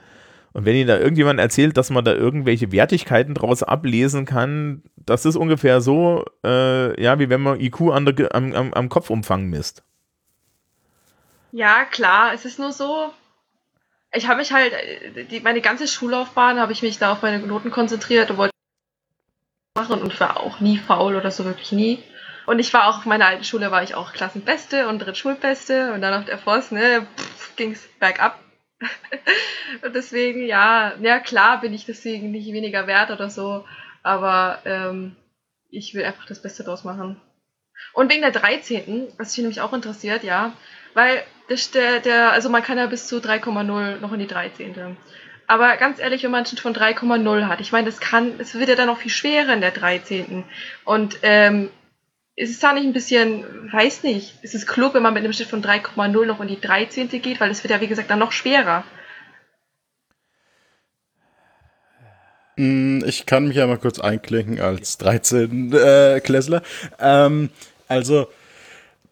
Und 0.54 0.66
wenn 0.66 0.76
Ihnen 0.76 0.88
da 0.88 1.00
irgendjemand 1.00 1.40
erzählt, 1.40 1.78
dass 1.78 1.90
man 1.90 2.06
da 2.06 2.14
irgendwelche 2.14 2.72
Wertigkeiten 2.72 3.34
draus 3.34 3.64
ablesen 3.64 4.26
kann, 4.26 4.84
das 4.96 5.26
ist 5.26 5.36
ungefähr 5.36 5.82
so, 5.82 6.26
äh, 6.46 7.02
ja, 7.02 7.18
wie 7.20 7.30
wenn 7.30 7.42
man 7.42 7.60
IQ 7.60 7.92
an 7.92 8.06
der, 8.06 8.36
am, 8.36 8.54
am, 8.54 8.74
am 8.74 8.90
Kopfumfang 8.90 9.46
misst. 9.46 9.84
Ja, 11.52 11.86
klar, 11.86 12.34
es 12.34 12.46
ist 12.46 12.60
nur 12.60 12.72
so. 12.72 13.12
Ich 14.12 14.28
habe 14.28 14.40
mich 14.40 14.54
halt, 14.54 14.74
die, 15.32 15.40
meine 15.40 15.62
ganze 15.62 15.88
Schullaufbahn 15.88 16.60
habe 16.60 16.72
ich 16.72 16.84
mich 16.84 17.00
da 17.00 17.12
auf 17.12 17.24
meine 17.24 17.40
Noten 17.40 17.72
konzentriert 17.72 18.30
und 18.30 18.38
wollte 18.38 18.54
machen 19.76 20.02
und 20.02 20.20
war 20.20 20.40
auch 20.40 20.60
nie 20.60 20.78
faul 20.78 21.16
oder 21.16 21.32
so, 21.32 21.46
wirklich 21.46 21.72
nie. 21.72 22.04
Und 22.46 22.60
ich 22.60 22.74
war 22.74 22.88
auch 22.88 23.00
auf 23.00 23.06
meiner 23.06 23.26
alten 23.26 23.44
Schule, 23.44 23.72
war 23.72 23.84
ich 23.84 23.96
auch 23.96 24.14
Klassenbeste 24.14 24.88
und 24.88 25.00
Drittschulbeste 25.00 25.94
und 25.94 26.02
dann 26.02 26.14
auf 26.14 26.26
der 26.26 26.38
Voss, 26.38 26.72
ne, 26.72 27.08
ging 27.56 27.72
es 27.72 27.88
bergab. 28.00 28.43
und 29.82 29.96
deswegen, 29.96 30.46
ja, 30.46 30.94
ja 31.02 31.20
klar 31.20 31.62
bin 31.62 31.74
ich 31.74 31.86
deswegen 31.86 32.32
nicht 32.32 32.52
weniger 32.52 32.88
wert 32.88 33.12
oder 33.12 33.30
so, 33.30 33.66
aber 34.02 34.60
ähm, 34.66 35.16
ich 35.70 35.94
will 35.94 36.06
einfach 36.06 36.26
das 36.26 36.42
Beste 36.42 36.64
draus 36.64 36.84
machen. 36.84 37.20
Und 37.94 38.12
wegen 38.12 38.22
der 38.22 38.32
13., 38.32 39.08
was 39.18 39.30
mich 39.30 39.38
nämlich 39.40 39.62
auch 39.62 39.74
interessiert, 39.74 40.24
ja, 40.24 40.54
weil 40.94 41.24
der, 41.74 42.00
der, 42.00 42.32
also 42.32 42.50
man 42.50 42.64
kann 42.64 42.78
ja 42.78 42.86
bis 42.86 43.08
zu 43.08 43.18
3,0 43.18 44.00
noch 44.00 44.14
in 44.14 44.20
die 44.20 44.28
13. 44.28 44.98
Aber 45.48 45.76
ganz 45.78 46.00
ehrlich, 46.00 46.24
wenn 46.24 46.32
man 46.32 46.46
Schnitt 46.46 46.62
von 46.62 46.74
3,0 46.74 47.48
hat, 47.48 47.60
ich 47.60 47.72
meine, 47.72 47.86
das 47.86 48.00
kann, 48.00 48.40
es 48.40 48.56
wird 48.56 48.70
ja 48.70 48.76
dann 48.76 48.88
noch 48.88 48.98
viel 48.98 49.12
schwerer 49.12 49.54
in 49.54 49.62
der 49.62 49.72
13. 49.72 50.46
Und 50.86 51.18
ähm, 51.22 51.70
ist 52.36 52.50
es 52.50 52.60
da 52.60 52.74
nicht 52.74 52.86
ein 52.86 52.94
bisschen, 52.94 53.72
weiß 53.72 54.04
nicht, 54.04 54.34
ist 54.42 54.56
es 54.56 54.66
klug, 54.66 54.94
wenn 54.94 55.04
man 55.04 55.14
mit 55.14 55.24
einem 55.24 55.34
Schnitt 55.34 55.50
von 55.50 55.64
3,0 55.64 56.26
noch 56.26 56.42
in 56.42 56.48
die 56.48 56.60
13. 56.60 57.10
geht, 57.10 57.40
weil 57.40 57.52
es 57.52 57.64
wird 57.64 57.72
ja, 57.72 57.82
wie 57.82 57.88
gesagt, 57.88 58.10
dann 58.10 58.20
noch 58.20 58.32
schwerer. 58.32 58.84
Hm, 62.58 63.04
ich 63.06 63.26
kann 63.26 63.48
mich 63.48 63.58
ja 63.58 63.68
mal 63.68 63.78
kurz 63.78 64.00
einklinken 64.00 64.60
als 64.60 64.98
13 64.98 65.74
äh, 65.74 66.22
Klässler. 66.24 66.64
Ähm, 67.00 67.50
also 67.88 68.28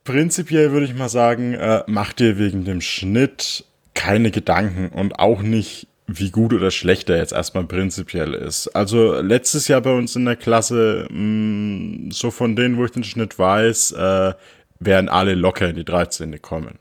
prinzipiell 0.03 0.71
würde 0.71 0.85
ich 0.85 0.95
mal 0.95 1.09
sagen, 1.09 1.53
äh, 1.53 1.83
mach 1.87 2.13
dir 2.13 2.37
wegen 2.37 2.65
dem 2.65 2.81
Schnitt 2.81 3.65
keine 3.93 4.31
Gedanken 4.31 4.89
und 4.89 5.19
auch 5.19 5.41
nicht, 5.41 5.87
wie 6.19 6.31
gut 6.31 6.53
oder 6.53 6.71
schlecht 6.71 7.09
er 7.09 7.17
jetzt 7.17 7.33
erstmal 7.33 7.65
prinzipiell 7.65 8.33
ist. 8.33 8.67
Also 8.69 9.19
letztes 9.21 9.67
Jahr 9.67 9.81
bei 9.81 9.93
uns 9.93 10.15
in 10.15 10.25
der 10.25 10.35
Klasse, 10.35 11.07
mh, 11.09 11.15
hm, 11.15 12.11
so 12.11 12.31
von 12.31 12.55
denen, 12.55 12.77
wo 12.77 12.85
ich 12.85 12.91
den 12.91 13.03
Schnitt 13.03 13.37
weiß, 13.37 13.91
äh, 13.93 14.33
werden 14.79 15.09
alle 15.09 15.35
locker 15.35 15.69
in 15.69 15.75
die 15.75 15.85
13. 15.85 16.41
kommen. 16.41 16.79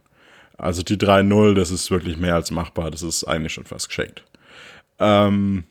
Also 0.56 0.82
die 0.82 0.96
3-0, 0.96 1.54
das 1.54 1.70
ist 1.70 1.90
wirklich 1.90 2.16
mehr 2.18 2.34
als 2.34 2.50
machbar. 2.50 2.90
Das 2.90 3.02
ist 3.02 3.24
eigentlich 3.24 3.54
schon 3.54 3.64
fast 3.64 3.88
geschenkt. 3.88 4.24
Ähm, 4.98 5.64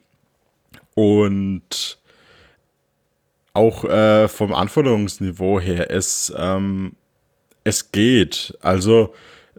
und 0.95 1.99
auch 3.53 3.83
äh, 3.83 4.27
vom 4.27 4.53
Anforderungsniveau 4.53 5.59
her, 5.59 5.91
es, 5.91 6.33
ähm, 6.35 6.93
es 7.63 7.91
geht. 7.91 8.57
Also 8.61 9.13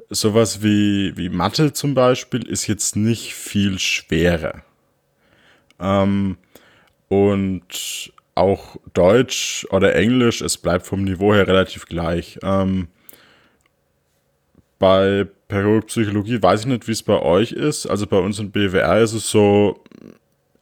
sowas 0.08 0.62
wie, 0.62 1.16
wie 1.16 1.28
Mathe 1.28 1.72
zum 1.72 1.94
Beispiel 1.94 2.46
ist 2.46 2.66
jetzt 2.66 2.96
nicht 2.96 3.34
viel 3.34 3.78
schwerer. 3.78 4.62
Ähm, 5.78 6.36
und 7.08 8.12
auch 8.34 8.76
Deutsch 8.94 9.66
oder 9.70 9.94
Englisch, 9.94 10.40
es 10.40 10.56
bleibt 10.56 10.86
vom 10.86 11.04
Niveau 11.04 11.34
her 11.34 11.46
relativ 11.46 11.86
gleich. 11.86 12.38
Ähm, 12.42 12.88
bei 14.78 15.26
Pädagogikpsychologie 15.48 16.42
weiß 16.42 16.60
ich 16.60 16.66
nicht, 16.66 16.88
wie 16.88 16.92
es 16.92 17.02
bei 17.02 17.20
euch 17.20 17.52
ist. 17.52 17.86
Also 17.86 18.06
bei 18.06 18.18
uns 18.18 18.38
in 18.38 18.50
BWR 18.50 19.00
ist 19.00 19.12
es 19.12 19.28
so, 19.28 19.82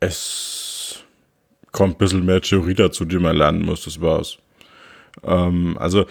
es 0.00 1.04
kommt 1.72 1.94
ein 1.94 1.98
bisschen 1.98 2.26
mehr 2.26 2.40
Theorie 2.40 2.74
dazu, 2.74 3.04
die 3.04 3.18
man 3.18 3.36
lernen 3.36 3.62
muss, 3.62 3.84
das 3.84 4.00
war's. 4.00 4.38
Ähm, 5.22 5.76
also 5.78 6.06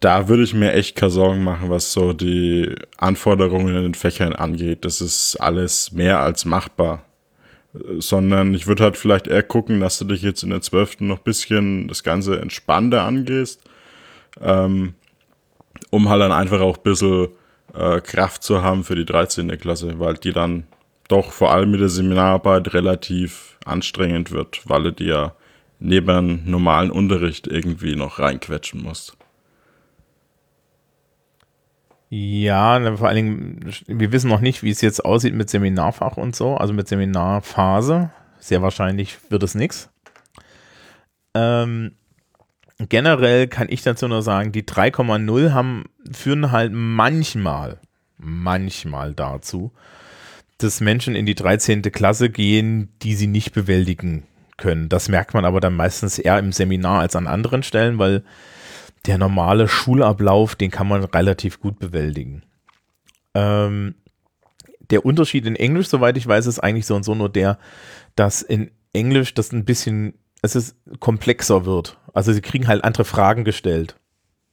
da 0.00 0.28
würde 0.28 0.42
ich 0.42 0.54
mir 0.54 0.72
echt 0.72 0.96
keine 0.96 1.10
Sorgen 1.10 1.44
machen, 1.44 1.68
was 1.68 1.92
so 1.92 2.14
die 2.14 2.74
Anforderungen 2.96 3.76
in 3.76 3.82
den 3.82 3.94
Fächern 3.94 4.34
angeht. 4.34 4.84
Das 4.86 5.02
ist 5.02 5.36
alles 5.36 5.92
mehr 5.92 6.20
als 6.20 6.46
machbar. 6.46 7.04
Sondern 7.98 8.54
ich 8.54 8.66
würde 8.66 8.82
halt 8.82 8.96
vielleicht 8.96 9.28
eher 9.28 9.44
gucken, 9.44 9.80
dass 9.80 9.98
du 9.98 10.06
dich 10.06 10.22
jetzt 10.22 10.42
in 10.42 10.50
der 10.50 10.62
12. 10.62 11.00
noch 11.00 11.18
bisschen 11.18 11.86
das 11.86 12.02
Ganze 12.02 12.40
entspannter 12.40 13.02
angehst, 13.04 13.62
ähm, 14.40 14.94
um 15.90 16.08
halt 16.08 16.20
dann 16.20 16.32
einfach 16.32 16.60
auch 16.60 16.78
ein 16.78 16.82
bisschen 16.82 17.28
äh, 17.74 18.00
Kraft 18.00 18.42
zu 18.42 18.62
haben 18.62 18.82
für 18.82 18.96
die 18.96 19.04
13. 19.04 19.48
Klasse, 19.58 20.00
weil 20.00 20.14
die 20.14 20.32
dann 20.32 20.64
doch 21.08 21.30
vor 21.30 21.52
allem 21.52 21.70
mit 21.70 21.80
der 21.80 21.88
Seminararbeit 21.88 22.72
relativ 22.74 23.58
anstrengend 23.64 24.32
wird, 24.32 24.62
weil 24.64 24.84
du 24.84 24.92
dir 24.92 25.34
neben 25.78 26.50
normalen 26.50 26.90
Unterricht 26.90 27.46
irgendwie 27.46 27.94
noch 27.96 28.18
reinquetschen 28.18 28.82
musst. 28.82 29.16
Ja, 32.12 32.96
vor 32.96 33.06
allen 33.06 33.16
Dingen, 33.16 33.72
wir 33.86 34.10
wissen 34.10 34.28
noch 34.28 34.40
nicht, 34.40 34.64
wie 34.64 34.70
es 34.70 34.80
jetzt 34.80 35.04
aussieht 35.04 35.32
mit 35.32 35.48
Seminarfach 35.48 36.16
und 36.16 36.34
so, 36.34 36.56
also 36.56 36.72
mit 36.72 36.88
Seminarphase. 36.88 38.10
Sehr 38.40 38.62
wahrscheinlich 38.62 39.18
wird 39.30 39.44
es 39.44 39.54
nichts. 39.54 39.90
Ähm, 41.34 41.92
generell 42.88 43.46
kann 43.46 43.68
ich 43.70 43.82
dazu 43.82 44.08
nur 44.08 44.22
sagen, 44.22 44.50
die 44.50 44.64
3,0 44.64 45.52
haben, 45.52 45.84
führen 46.10 46.50
halt 46.50 46.72
manchmal, 46.74 47.78
manchmal 48.18 49.14
dazu, 49.14 49.70
dass 50.58 50.80
Menschen 50.80 51.14
in 51.14 51.26
die 51.26 51.36
13. 51.36 51.82
Klasse 51.82 52.28
gehen, 52.28 52.88
die 53.02 53.14
sie 53.14 53.28
nicht 53.28 53.52
bewältigen 53.52 54.24
können. 54.56 54.88
Das 54.88 55.08
merkt 55.08 55.32
man 55.32 55.44
aber 55.44 55.60
dann 55.60 55.76
meistens 55.76 56.18
eher 56.18 56.40
im 56.40 56.50
Seminar 56.50 57.00
als 57.02 57.14
an 57.14 57.28
anderen 57.28 57.62
Stellen, 57.62 57.98
weil 57.98 58.24
der 59.06 59.18
normale 59.18 59.68
Schulablauf, 59.68 60.54
den 60.54 60.70
kann 60.70 60.88
man 60.88 61.04
relativ 61.04 61.60
gut 61.60 61.78
bewältigen. 61.78 62.42
Ähm, 63.34 63.94
der 64.90 65.04
Unterschied 65.06 65.46
in 65.46 65.56
Englisch, 65.56 65.88
soweit 65.88 66.16
ich 66.16 66.26
weiß, 66.26 66.46
ist 66.46 66.58
eigentlich 66.58 66.86
so 66.86 66.94
und 66.94 67.04
so 67.04 67.14
nur 67.14 67.28
der, 67.28 67.58
dass 68.16 68.42
in 68.42 68.70
Englisch 68.92 69.34
das 69.34 69.52
ein 69.52 69.64
bisschen, 69.64 70.14
es 70.42 70.56
ist 70.56 70.76
komplexer 70.98 71.64
wird. 71.64 71.96
Also 72.12 72.32
sie 72.32 72.40
kriegen 72.40 72.66
halt 72.66 72.84
andere 72.84 73.04
Fragen 73.04 73.44
gestellt. 73.44 73.96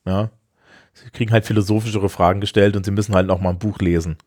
Ja. 0.05 0.29
Sie 0.93 1.09
kriegen 1.09 1.31
halt 1.31 1.45
philosophischere 1.45 2.09
Fragen 2.09 2.41
gestellt 2.41 2.75
und 2.75 2.85
sie 2.85 2.91
müssen 2.91 3.15
halt 3.15 3.27
noch 3.27 3.41
mal 3.41 3.51
ein 3.51 3.59
Buch 3.59 3.79
lesen. 3.79 4.17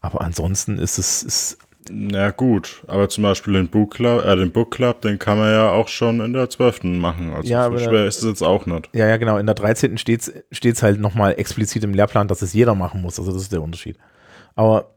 Aber 0.00 0.20
ansonsten 0.20 0.78
ist 0.78 0.98
es, 0.98 1.22
ist 1.22 1.58
na 1.90 2.30
gut, 2.30 2.82
aber 2.86 3.08
zum 3.08 3.22
Beispiel 3.22 3.54
den 3.54 3.68
Book 3.68 3.94
Club, 3.94 4.24
äh, 4.24 4.36
den 4.36 4.52
Book 4.52 4.70
Club, 4.70 5.00
den 5.00 5.18
kann 5.18 5.38
man 5.38 5.50
ja 5.50 5.70
auch 5.70 5.88
schon 5.88 6.20
in 6.20 6.32
der 6.32 6.50
12. 6.50 6.84
machen. 6.84 7.32
Also 7.32 7.48
ja, 7.48 7.70
so 7.70 7.78
schwer 7.78 8.06
ist 8.06 8.18
es 8.18 8.24
jetzt 8.24 8.42
auch 8.42 8.66
nicht. 8.66 8.88
Ja, 8.92 9.06
ja, 9.06 9.16
genau. 9.16 9.38
In 9.38 9.46
der 9.46 9.54
13. 9.54 9.98
steht 9.98 10.32
es 10.52 10.82
halt 10.82 11.00
nochmal 11.00 11.34
explizit 11.38 11.84
im 11.84 11.94
Lehrplan, 11.94 12.28
dass 12.28 12.42
es 12.42 12.52
jeder 12.52 12.74
machen 12.74 13.02
muss. 13.02 13.18
Also 13.18 13.32
das 13.32 13.42
ist 13.42 13.52
der 13.52 13.62
Unterschied. 13.62 13.96
Aber 14.54 14.94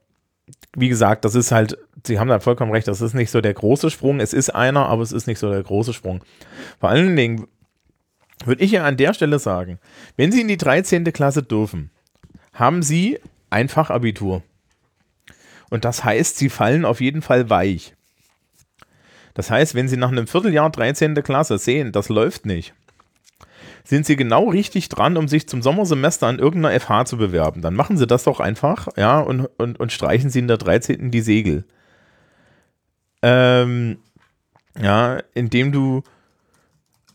wie 0.76 0.90
gesagt, 0.90 1.26
das 1.26 1.36
ist 1.36 1.52
halt, 1.52 1.78
Sie 2.06 2.20
haben 2.20 2.28
da 2.28 2.40
vollkommen 2.40 2.72
recht, 2.72 2.88
das 2.88 3.02
ist 3.02 3.14
nicht 3.14 3.32
so 3.32 3.42
der 3.42 3.54
große 3.54 3.90
Sprung. 3.90 4.20
Es 4.20 4.34
ist 4.34 4.50
einer, 4.50 4.88
aber 4.88 5.04
es 5.04 5.12
ist 5.12 5.28
nicht 5.28 5.40
so 5.40 5.50
der 5.52 5.64
große 5.64 5.94
Sprung. 5.94 6.22
Vor 6.80 6.90
allen 6.90 7.16
Dingen 7.16 7.48
würde 8.46 8.64
ich 8.64 8.72
ja 8.72 8.84
an 8.86 8.98
der 8.98 9.14
Stelle 9.14 9.40
sagen, 9.40 9.80
wenn 10.18 10.32
Sie 10.32 10.42
in 10.42 10.48
die 10.48 10.58
13. 10.58 11.04
Klasse 11.06 11.44
dürfen, 11.44 11.92
haben 12.54 12.82
Sie 12.82 13.20
ein 13.50 13.70
Fachabitur. 13.70 14.42
Und 15.72 15.86
das 15.86 16.04
heißt, 16.04 16.38
sie 16.38 16.50
fallen 16.50 16.86
auf 16.86 17.02
jeden 17.02 17.24
Fall 17.24 17.50
weich. 17.50 17.96
Das 19.34 19.50
heißt, 19.50 19.74
wenn 19.74 19.88
sie 19.88 19.98
nach 19.98 20.12
einem 20.12 20.28
Vierteljahr 20.28 20.70
13. 20.70 21.16
Klasse 21.24 21.58
sehen, 21.58 21.94
das 21.94 22.10
läuft 22.10 22.46
nicht, 22.46 22.74
sind 23.86 24.06
sie 24.06 24.18
genau 24.18 24.50
richtig 24.50 24.90
dran, 24.90 25.16
um 25.16 25.30
sich 25.30 25.48
zum 25.48 25.62
Sommersemester 25.62 26.28
an 26.28 26.40
irgendeiner 26.40 26.78
FH 26.78 27.06
zu 27.06 27.18
bewerben. 27.18 27.62
Dann 27.62 27.74
machen 27.74 27.98
sie 27.98 28.06
das 28.06 28.26
doch 28.26 28.42
einfach, 28.42 28.90
ja, 28.98 29.22
und, 29.22 29.46
und, 29.58 29.80
und 29.80 29.94
streichen 29.94 30.30
sie 30.30 30.40
in 30.40 30.50
der 30.50 30.58
13. 30.58 31.10
die 31.10 31.22
Segel. 31.22 31.64
Ähm, 33.22 34.00
ja, 34.78 35.20
indem 35.34 35.72
du, 35.72 36.04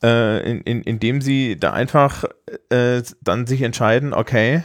äh, 0.03 0.51
in, 0.51 0.63
in, 0.63 0.83
indem 0.83 1.21
sie 1.21 1.61
da 1.61 1.75
einfach 1.75 2.25
äh, 2.71 3.03
dann 3.21 3.47
sich 3.47 3.61
entscheiden, 3.61 4.15
okay, 4.15 4.65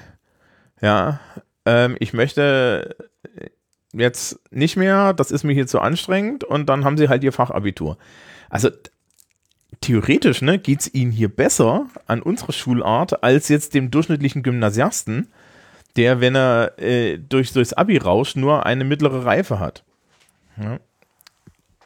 ja, 0.80 1.20
ähm, 1.66 1.98
ich 2.00 2.14
möchte 2.14 2.96
jetzt 3.94 4.40
nicht 4.52 4.78
mehr, 4.78 5.14
das 5.14 5.32
ist 5.32 5.44
mir 5.44 5.54
hier 5.54 5.68
zu 5.68 5.80
anstrengend 5.80 6.44
und 6.44 6.68
dann 6.68 6.86
haben 6.86 6.98
sie 6.98 7.10
halt 7.10 7.24
ihr 7.24 7.34
Fachabitur. 7.34 7.98
Also 8.50 8.70
theoretisch 9.82 10.42
ne, 10.42 10.60
geht 10.60 10.82
es 10.82 10.94
ihnen 10.94 11.12
hier 11.12 11.30
besser 11.30 11.88
an 12.08 12.22
unserer 12.22 12.54
Schulart 12.54 13.24
als 13.24 13.50
jetzt 13.50 13.74
dem 13.74 13.92
durchschnittlichen 13.92 14.44
Gymnasiasten, 14.44 15.28
der, 15.96 16.22
wenn 16.22 16.36
er 16.36 16.80
äh, 16.80 17.18
durch, 17.18 17.52
durchs 17.54 17.74
Abi 17.74 17.98
rauscht, 17.98 18.36
nur 18.36 18.66
eine 18.66 18.84
mittlere 18.84 19.26
Reife 19.26 19.60
hat. 19.60 19.84
Ja. 20.58 20.80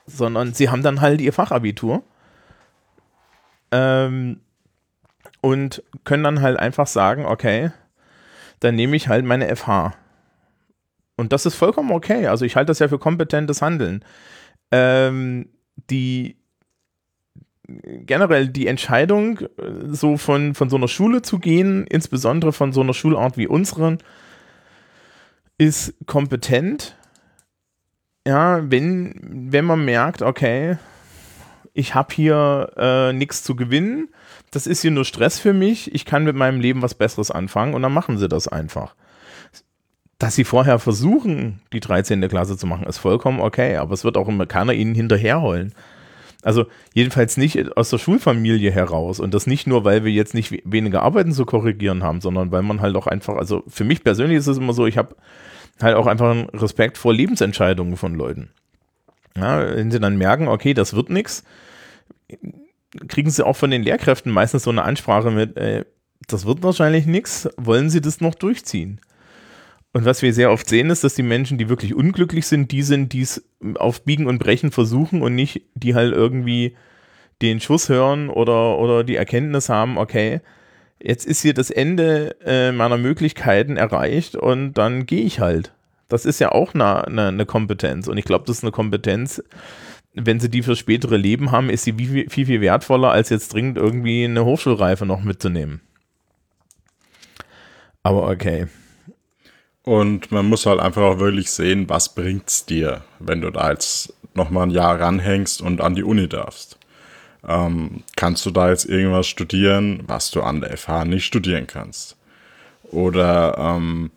Sondern 0.05 0.53
sie 0.53 0.69
haben 0.69 0.83
dann 0.83 1.01
halt 1.01 1.21
ihr 1.21 1.33
Fachabitur 1.33 2.03
ähm, 3.71 4.41
und 5.41 5.83
können 6.03 6.23
dann 6.23 6.41
halt 6.41 6.57
einfach 6.57 6.87
sagen, 6.87 7.25
okay, 7.25 7.71
dann 8.59 8.75
nehme 8.75 8.95
ich 8.95 9.07
halt 9.07 9.25
meine 9.25 9.53
FH. 9.55 9.93
Und 11.17 11.31
das 11.31 11.45
ist 11.45 11.55
vollkommen 11.55 11.91
okay. 11.91 12.27
Also 12.27 12.45
ich 12.45 12.55
halte 12.55 12.67
das 12.67 12.79
ja 12.79 12.87
für 12.87 12.99
kompetentes 12.99 13.61
Handeln. 13.61 14.03
Ähm, 14.71 15.49
die 15.89 16.37
generell 17.67 18.47
die 18.47 18.67
Entscheidung, 18.67 19.39
äh, 19.39 19.47
so 19.87 20.17
von, 20.17 20.53
von 20.53 20.69
so 20.69 20.75
einer 20.75 20.87
Schule 20.87 21.21
zu 21.21 21.39
gehen, 21.39 21.85
insbesondere 21.87 22.53
von 22.53 22.73
so 22.73 22.81
einer 22.81 22.93
Schulart 22.93 23.37
wie 23.37 23.47
unseren, 23.47 23.99
ist 25.57 25.95
kompetent. 26.05 26.97
Ja, 28.27 28.69
wenn, 28.69 29.49
wenn 29.51 29.65
man 29.65 29.85
merkt, 29.85 30.21
okay, 30.21 30.77
ich 31.73 31.93
habe 31.93 32.13
hier 32.13 32.71
äh, 32.77 33.13
nichts 33.13 33.43
zu 33.43 33.55
gewinnen, 33.55 34.09
das 34.51 34.67
ist 34.67 34.81
hier 34.81 34.91
nur 34.91 35.05
Stress 35.05 35.39
für 35.39 35.53
mich, 35.53 35.93
ich 35.93 36.05
kann 36.05 36.23
mit 36.23 36.35
meinem 36.35 36.59
Leben 36.59 36.81
was 36.81 36.95
Besseres 36.95 37.31
anfangen 37.31 37.73
und 37.73 37.81
dann 37.81 37.93
machen 37.93 38.17
sie 38.17 38.27
das 38.27 38.47
einfach 38.47 38.95
dass 40.19 40.35
sie 40.35 40.45
vorher 40.45 40.79
versuchen, 40.79 41.61
die 41.73 41.79
13. 41.79 42.27
Klasse 42.29 42.57
zu 42.57 42.67
machen, 42.67 42.87
ist 42.87 42.97
vollkommen 42.97 43.39
okay, 43.39 43.75
aber 43.77 43.93
es 43.93 44.03
wird 44.03 44.17
auch 44.17 44.27
immer 44.27 44.45
keiner 44.45 44.73
ihnen 44.73 44.95
hinterherheulen. 44.95 45.73
Also 46.41 46.67
jedenfalls 46.93 47.37
nicht 47.37 47.75
aus 47.75 47.89
der 47.89 47.97
Schulfamilie 47.97 48.71
heraus 48.71 49.19
und 49.19 49.33
das 49.33 49.47
nicht 49.47 49.65
nur, 49.65 49.83
weil 49.83 50.03
wir 50.05 50.11
jetzt 50.11 50.35
nicht 50.35 50.61
weniger 50.63 51.01
Arbeiten 51.01 51.31
zu 51.31 51.43
korrigieren 51.43 52.03
haben, 52.03 52.21
sondern 52.21 52.51
weil 52.51 52.61
man 52.61 52.81
halt 52.81 52.95
auch 52.95 53.07
einfach, 53.07 53.35
also 53.35 53.63
für 53.67 53.83
mich 53.83 54.03
persönlich 54.03 54.37
ist 54.37 54.47
es 54.47 54.59
immer 54.59 54.73
so, 54.73 54.85
ich 54.85 54.97
habe 54.97 55.15
halt 55.81 55.95
auch 55.95 56.05
einfach 56.05 56.29
einen 56.29 56.49
Respekt 56.49 56.97
vor 56.97 57.13
Lebensentscheidungen 57.13 57.97
von 57.97 58.13
Leuten. 58.13 58.49
Ja, 59.35 59.75
wenn 59.75 59.91
sie 59.91 59.99
dann 59.99 60.17
merken, 60.17 60.47
okay, 60.47 60.73
das 60.73 60.95
wird 60.95 61.09
nichts, 61.09 61.43
kriegen 63.07 63.29
sie 63.29 63.45
auch 63.45 63.55
von 63.55 63.71
den 63.71 63.83
Lehrkräften 63.83 64.31
meistens 64.31 64.63
so 64.63 64.69
eine 64.69 64.83
Ansprache 64.83 65.31
mit, 65.31 65.57
äh, 65.57 65.83
das 66.27 66.45
wird 66.45 66.63
wahrscheinlich 66.63 67.05
nichts, 67.05 67.49
wollen 67.57 67.89
sie 67.89 68.01
das 68.01 68.21
noch 68.21 68.35
durchziehen? 68.35 69.01
Und 69.95 70.03
was 70.03 70.21
wir 70.21 70.33
sehr 70.33 70.51
oft 70.51 70.67
sehen, 70.67 70.89
ist, 70.89 71.05
dass 71.05 71.15
die 71.15 71.23
Menschen, 71.23 71.57
die 71.57 71.69
wirklich 71.69 71.95
unglücklich 71.95 72.47
sind, 72.47 72.73
die 72.73 72.81
sind, 72.81 73.13
die 73.13 73.21
es 73.21 73.45
auf 73.75 74.03
Biegen 74.03 74.27
und 74.27 74.39
Brechen 74.39 74.71
versuchen 74.71 75.21
und 75.21 75.35
nicht, 75.35 75.61
die 75.73 75.95
halt 75.95 76.13
irgendwie 76.13 76.75
den 77.41 77.61
Schuss 77.61 77.87
hören 77.87 78.29
oder, 78.29 78.77
oder 78.77 79.05
die 79.05 79.15
Erkenntnis 79.15 79.69
haben, 79.69 79.97
okay, 79.97 80.41
jetzt 81.01 81.25
ist 81.25 81.43
hier 81.43 81.53
das 81.53 81.69
Ende 81.69 82.35
äh, 82.45 82.73
meiner 82.73 82.97
Möglichkeiten 82.97 83.77
erreicht 83.77 84.35
und 84.35 84.73
dann 84.73 85.05
gehe 85.05 85.23
ich 85.23 85.39
halt. 85.39 85.71
Das 86.09 86.25
ist 86.25 86.39
ja 86.39 86.51
auch 86.51 86.73
eine, 86.73 87.07
eine, 87.07 87.29
eine 87.29 87.45
Kompetenz. 87.45 88.09
Und 88.09 88.17
ich 88.17 88.25
glaube, 88.25 88.43
das 88.45 88.57
ist 88.57 88.63
eine 88.65 88.73
Kompetenz, 88.73 89.41
wenn 90.13 90.41
sie 90.41 90.49
die 90.49 90.61
fürs 90.61 90.79
spätere 90.79 91.15
Leben 91.15 91.51
haben, 91.51 91.69
ist 91.69 91.85
sie 91.85 91.93
viel, 91.93 92.29
viel, 92.29 92.47
viel 92.47 92.59
wertvoller, 92.59 93.11
als 93.11 93.29
jetzt 93.29 93.53
dringend 93.53 93.77
irgendwie 93.77 94.25
eine 94.25 94.43
Hochschulreife 94.43 95.05
noch 95.05 95.23
mitzunehmen. 95.23 95.79
Aber 98.03 98.29
okay. 98.29 98.67
Und 99.85 100.31
man 100.31 100.47
muss 100.47 100.65
halt 100.65 100.79
einfach 100.79 101.03
auch 101.03 101.19
wirklich 101.19 101.51
sehen, 101.51 101.87
was 101.87 102.13
bringt's 102.13 102.65
dir, 102.65 103.03
wenn 103.19 103.41
du 103.41 103.51
da 103.51 103.69
jetzt 103.69 104.13
nochmal 104.33 104.63
ein 104.63 104.71
Jahr 104.71 104.99
ranhängst 104.99 105.61
und 105.61 105.79
an 105.79 105.93
die 105.93 106.03
Uni 106.03 106.27
darfst. 106.27 106.79
Ähm, 107.47 108.03
kannst 108.15 108.43
du 108.47 108.51
da 108.51 108.69
jetzt 108.69 108.85
irgendwas 108.85 109.27
studieren, 109.27 110.03
was 110.07 110.31
du 110.31 110.41
an 110.41 110.61
der 110.61 110.75
FH 110.75 111.05
nicht 111.05 111.25
studieren 111.25 111.67
kannst? 111.67 112.17
Oder 112.91 113.55
ähm, 113.59 114.09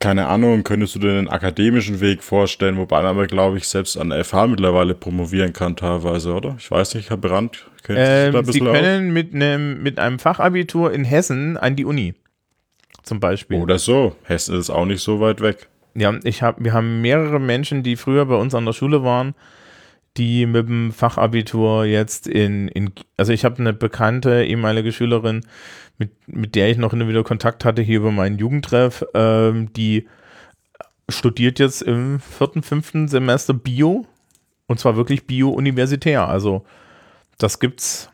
keine 0.00 0.26
Ahnung, 0.26 0.64
könntest 0.64 0.96
du 0.96 0.98
dir 0.98 1.14
den 1.14 1.28
akademischen 1.28 2.00
Weg 2.00 2.24
vorstellen, 2.24 2.78
wobei 2.78 3.02
man 3.02 3.06
aber, 3.06 3.26
glaube 3.28 3.58
ich, 3.58 3.68
selbst 3.68 3.96
an 3.96 4.10
der 4.10 4.24
FH 4.24 4.48
mittlerweile 4.48 4.94
promovieren 4.94 5.52
kann 5.52 5.76
teilweise, 5.76 6.34
oder? 6.34 6.56
Ich 6.58 6.68
weiß 6.68 6.96
nicht, 6.96 7.10
Herr 7.10 7.16
Brandt, 7.16 7.70
ähm, 7.88 8.44
Sie 8.46 8.58
können 8.58 9.12
mit 9.12 9.34
einem, 9.34 9.82
mit 9.84 10.00
einem 10.00 10.18
Fachabitur 10.18 10.92
in 10.92 11.04
Hessen 11.04 11.56
an 11.56 11.76
die 11.76 11.84
Uni, 11.84 12.14
zum 13.02 13.20
Beispiel. 13.20 13.60
Oder 13.60 13.78
so. 13.78 14.16
Hessen 14.24 14.58
ist 14.58 14.70
auch 14.70 14.86
nicht 14.86 15.02
so 15.02 15.20
weit 15.20 15.40
weg. 15.40 15.68
Ja, 15.94 16.14
ich 16.22 16.42
hab, 16.42 16.62
wir 16.62 16.72
haben 16.72 17.00
mehrere 17.00 17.40
Menschen, 17.40 17.82
die 17.82 17.96
früher 17.96 18.26
bei 18.26 18.36
uns 18.36 18.54
an 18.54 18.64
der 18.64 18.72
Schule 18.72 19.02
waren, 19.02 19.34
die 20.16 20.46
mit 20.46 20.68
dem 20.68 20.92
Fachabitur 20.92 21.84
jetzt 21.84 22.26
in, 22.26 22.68
in 22.68 22.92
also 23.16 23.32
ich 23.32 23.44
habe 23.44 23.58
eine 23.58 23.72
bekannte 23.72 24.44
ehemalige 24.44 24.92
Schülerin, 24.92 25.42
mit, 25.98 26.10
mit 26.26 26.54
der 26.54 26.70
ich 26.70 26.78
noch 26.78 26.92
immer 26.92 27.08
wieder 27.08 27.24
Kontakt 27.24 27.64
hatte 27.64 27.82
hier 27.82 27.98
über 27.98 28.10
meinen 28.10 28.38
Jugendtreff, 28.38 29.04
ähm, 29.14 29.72
die 29.72 30.08
studiert 31.08 31.58
jetzt 31.58 31.82
im 31.82 32.20
vierten, 32.20 32.62
fünften 32.62 33.08
Semester 33.08 33.52
Bio 33.52 34.06
und 34.66 34.78
zwar 34.78 34.96
wirklich 34.96 35.26
Bio-universitär. 35.26 36.28
Also 36.28 36.64
das 37.38 37.58
gibt's. 37.58 38.08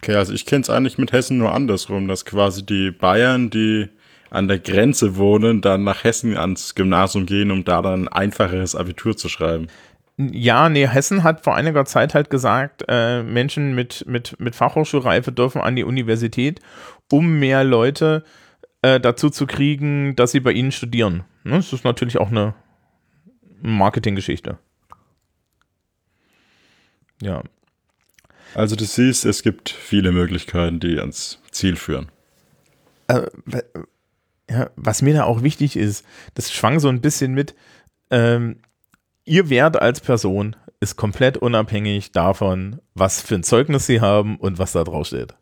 Okay, 0.00 0.14
also 0.14 0.32
ich 0.32 0.46
kenne 0.46 0.62
es 0.62 0.70
eigentlich 0.70 0.98
mit 0.98 1.12
Hessen 1.12 1.38
nur 1.38 1.54
andersrum, 1.54 2.06
dass 2.08 2.24
quasi 2.24 2.64
die 2.64 2.90
Bayern, 2.90 3.50
die 3.50 3.88
an 4.30 4.46
der 4.46 4.58
Grenze 4.58 5.16
wohnen, 5.16 5.60
dann 5.60 5.84
nach 5.84 6.04
Hessen 6.04 6.36
ans 6.36 6.74
Gymnasium 6.74 7.26
gehen, 7.26 7.50
um 7.50 7.64
da 7.64 7.82
dann 7.82 8.04
ein 8.04 8.08
einfacheres 8.08 8.74
Abitur 8.74 9.16
zu 9.16 9.28
schreiben. 9.28 9.68
Ja, 10.18 10.68
nee, 10.68 10.86
Hessen 10.86 11.22
hat 11.22 11.44
vor 11.44 11.54
einiger 11.54 11.84
Zeit 11.84 12.14
halt 12.14 12.28
gesagt, 12.28 12.84
äh, 12.88 13.22
Menschen 13.22 13.74
mit, 13.74 14.04
mit, 14.06 14.38
mit 14.40 14.56
Fachhochschulreife 14.56 15.32
dürfen 15.32 15.60
an 15.60 15.76
die 15.76 15.84
Universität, 15.84 16.60
um 17.10 17.38
mehr 17.38 17.62
Leute 17.62 18.24
äh, 18.82 18.98
dazu 18.98 19.30
zu 19.30 19.46
kriegen, 19.46 20.16
dass 20.16 20.32
sie 20.32 20.40
bei 20.40 20.52
ihnen 20.52 20.72
studieren. 20.72 21.24
Ne? 21.44 21.56
Das 21.56 21.72
ist 21.72 21.84
natürlich 21.84 22.18
auch 22.18 22.30
eine 22.30 22.54
Marketinggeschichte. 23.62 24.58
Ja. 27.22 27.42
Also 28.54 28.76
du 28.76 28.84
siehst, 28.84 29.24
es 29.24 29.42
gibt 29.42 29.70
viele 29.70 30.12
Möglichkeiten, 30.12 30.80
die 30.80 30.98
ans 30.98 31.40
Ziel 31.50 31.76
führen. 31.76 32.10
Äh, 33.08 33.26
ja, 34.50 34.70
was 34.76 35.02
mir 35.02 35.14
da 35.14 35.24
auch 35.24 35.42
wichtig 35.42 35.76
ist, 35.76 36.04
das 36.34 36.52
schwang 36.52 36.80
so 36.80 36.88
ein 36.88 37.00
bisschen 37.00 37.34
mit, 37.34 37.54
ähm, 38.10 38.60
ihr 39.24 39.50
Wert 39.50 39.80
als 39.80 40.00
Person 40.00 40.56
ist 40.80 40.96
komplett 40.96 41.36
unabhängig 41.36 42.12
davon, 42.12 42.80
was 42.94 43.20
für 43.20 43.34
ein 43.34 43.42
Zeugnis 43.42 43.86
sie 43.86 44.00
haben 44.00 44.36
und 44.36 44.58
was 44.58 44.72
da 44.72 44.84
drauf 44.84 45.06
steht. 45.08 45.34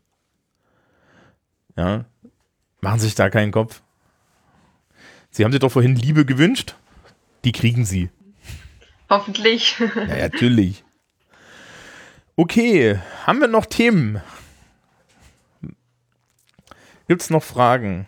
Ja, 1.76 2.06
machen 2.80 3.00
sich 3.00 3.14
da 3.14 3.30
keinen 3.30 3.52
Kopf. 3.52 3.82
Sie 5.30 5.44
haben 5.44 5.52
sich 5.52 5.60
doch 5.60 5.72
vorhin 5.72 5.94
Liebe 5.94 6.24
gewünscht. 6.24 6.76
Die 7.44 7.52
kriegen 7.52 7.84
sie. 7.84 8.08
Hoffentlich. 9.10 9.78
Ja, 9.78 10.16
natürlich. 10.16 10.82
Okay, 12.38 12.98
haben 13.24 13.40
wir 13.40 13.48
noch 13.48 13.64
Themen? 13.64 14.20
Gibt 17.08 17.22
es 17.22 17.30
noch 17.30 17.42
Fragen? 17.42 18.06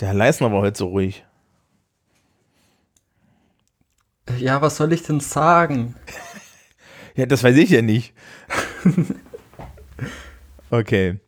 Der 0.00 0.08
Herr 0.08 0.14
Leisner 0.14 0.50
war 0.50 0.62
heute 0.62 0.78
so 0.78 0.88
ruhig. 0.88 1.24
Ja, 4.38 4.60
was 4.60 4.76
soll 4.76 4.92
ich 4.92 5.04
denn 5.04 5.20
sagen? 5.20 5.94
ja, 7.14 7.26
das 7.26 7.44
weiß 7.44 7.56
ich 7.58 7.70
ja 7.70 7.80
nicht. 7.80 8.12
okay. 10.70 11.20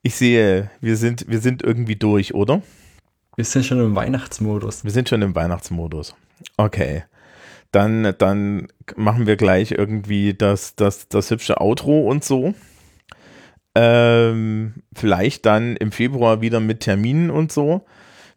Ich 0.00 0.14
sehe, 0.14 0.70
wir 0.80 0.96
sind, 0.96 1.28
wir 1.28 1.40
sind 1.40 1.62
irgendwie 1.62 1.96
durch, 1.96 2.32
oder? 2.32 2.62
Wir 3.36 3.44
sind 3.44 3.66
schon 3.66 3.80
im 3.80 3.94
Weihnachtsmodus. 3.94 4.82
Wir 4.82 4.92
sind 4.92 5.10
schon 5.10 5.20
im 5.20 5.34
Weihnachtsmodus. 5.34 6.14
Okay. 6.56 7.04
Dann, 7.72 8.14
dann 8.18 8.68
machen 8.96 9.26
wir 9.26 9.36
gleich 9.36 9.72
irgendwie 9.72 10.34
das, 10.34 10.76
das, 10.76 11.08
das 11.08 11.30
hübsche 11.30 11.60
Outro 11.60 12.00
und 12.08 12.22
so. 12.22 12.54
Ähm, 13.74 14.74
vielleicht 14.94 15.46
dann 15.46 15.76
im 15.76 15.92
Februar 15.92 16.42
wieder 16.42 16.60
mit 16.60 16.80
Terminen 16.80 17.30
und 17.30 17.50
so. 17.50 17.84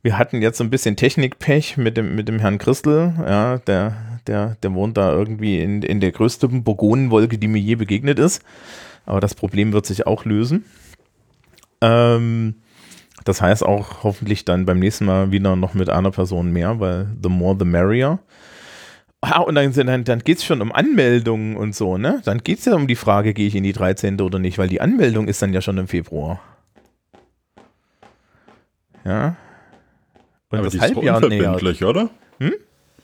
Wir 0.01 0.17
hatten 0.17 0.41
jetzt 0.41 0.57
so 0.57 0.63
ein 0.63 0.69
bisschen 0.69 0.95
Technikpech 0.95 1.77
mit 1.77 1.97
dem, 1.97 2.15
mit 2.15 2.27
dem 2.27 2.39
Herrn 2.39 2.59
Christel, 2.59 3.13
ja, 3.19 3.57
der, 3.57 3.97
der, 4.27 4.55
der 4.61 4.73
wohnt 4.73 4.97
da 4.97 5.11
irgendwie 5.11 5.59
in, 5.59 5.81
in 5.81 5.99
der 5.99 6.11
größten 6.11 6.63
Burgonenwolke, 6.63 7.37
die 7.37 7.47
mir 7.47 7.59
je 7.59 7.75
begegnet 7.75 8.19
ist. 8.19 8.41
Aber 9.05 9.19
das 9.19 9.35
Problem 9.35 9.73
wird 9.73 9.85
sich 9.85 10.07
auch 10.07 10.23
lösen. 10.25 10.63
Ähm, 11.81 12.55
das 13.23 13.41
heißt 13.41 13.63
auch 13.63 14.03
hoffentlich 14.03 14.45
dann 14.45 14.65
beim 14.65 14.79
nächsten 14.79 15.05
Mal 15.05 15.31
wieder 15.31 15.55
noch 15.55 15.73
mit 15.73 15.89
einer 15.89 16.11
Person 16.11 16.51
mehr, 16.51 16.79
weil 16.79 17.07
the 17.21 17.29
more 17.29 17.55
the 17.57 17.65
merrier. 17.65 18.19
Ah, 19.27 19.39
und 19.39 19.55
dann, 19.55 19.71
dann, 19.73 20.03
dann 20.03 20.19
geht 20.19 20.37
es 20.37 20.45
schon 20.45 20.61
um 20.61 20.71
Anmeldungen 20.71 21.57
und 21.57 21.75
so, 21.75 21.97
ne? 21.97 22.21
Dann 22.25 22.39
geht 22.39 22.59
es 22.59 22.65
ja 22.65 22.75
um 22.75 22.87
die 22.87 22.95
Frage, 22.95 23.33
gehe 23.33 23.47
ich 23.47 23.55
in 23.55 23.63
die 23.63 23.73
13. 23.73 24.21
oder 24.21 24.39
nicht, 24.39 24.57
weil 24.57 24.69
die 24.69 24.81
Anmeldung 24.81 25.27
ist 25.27 25.41
dann 25.41 25.53
ja 25.53 25.61
schon 25.61 25.77
im 25.77 25.87
Februar. 25.87 26.39
Ja, 29.03 29.35
und 30.49 30.59
aber 30.59 30.65
das 30.65 30.73
die 30.73 30.79
ist 30.79 30.95
doch 30.95 31.01
unverbindlich, 31.01 31.81
nähert. 31.81 31.95
oder? 31.95 32.09
Hm? 32.39 32.53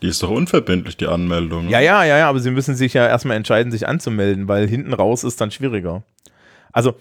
Die 0.02 0.08
ist 0.08 0.24
doch 0.24 0.30
unverbindlich, 0.30 0.98
die 0.98 1.08
Anmeldung. 1.08 1.70
Ja, 1.70 1.80
ja, 1.80 2.04
ja, 2.04 2.18
ja, 2.18 2.30
aber 2.30 2.40
sie 2.40 2.52
müssen 2.52 2.76
sich 2.76 2.94
ja 2.94 3.08
erstmal 3.08 3.38
entscheiden, 3.38 3.72
sich 3.72 3.88
anzumelden, 3.88 4.48
weil 4.48 4.68
hinten 4.68 4.94
raus 4.94 5.24
ist 5.24 5.40
dann 5.42 5.52
schwieriger. 5.52 6.04
Also, 6.72 6.96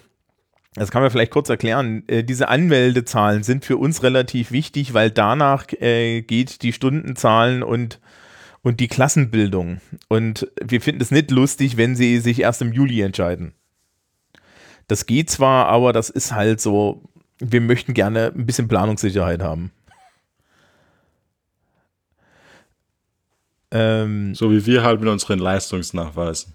das 0.75 0.91
kann 0.91 1.03
man 1.03 1.11
vielleicht 1.11 1.33
kurz 1.33 1.49
erklären. 1.49 2.05
Äh, 2.09 2.25
diese 2.25 2.49
Anmeldezahlen 2.49 3.43
sind 3.43 3.65
für 3.65 3.77
uns 3.77 4.03
relativ 4.03 4.53
wichtig, 4.53 4.93
weil 4.93 5.11
danach 5.11 5.67
äh, 5.81 6.23
geht 6.23 6.63
die 6.63 6.73
Stundenzahlen 6.73 7.63
und, 7.63 8.01
und 8.63 8.81
die 8.81 8.89
Klassenbildung. 8.89 9.81
Und 10.09 10.49
wir 10.63 10.81
finden 10.81 11.03
es 11.03 11.11
nicht 11.11 11.31
lustig, 11.31 11.77
wenn 11.77 11.97
sie 11.97 12.19
sich 12.19 12.41
erst 12.41 12.63
im 12.63 12.73
Juli 12.73 13.01
entscheiden. 13.01 13.55
Das 14.89 15.07
geht 15.07 15.31
zwar, 15.31 15.67
aber 15.67 15.93
das 15.93 16.11
ist 16.11 16.33
halt 16.33 16.61
so, 16.61 17.03
wir 17.39 17.61
möchten 17.61 17.95
gerne 17.95 18.33
ein 18.35 18.47
bisschen 18.47 18.69
Planungssicherheit 18.69 19.43
haben. 19.43 19.73
Ähm, 23.73 24.35
so 24.35 24.51
wie 24.51 24.67
wir 24.67 24.83
halt 24.83 25.01
mit 25.01 25.09
unseren 25.09 25.39
Leistungsnachweisen. 25.39 26.55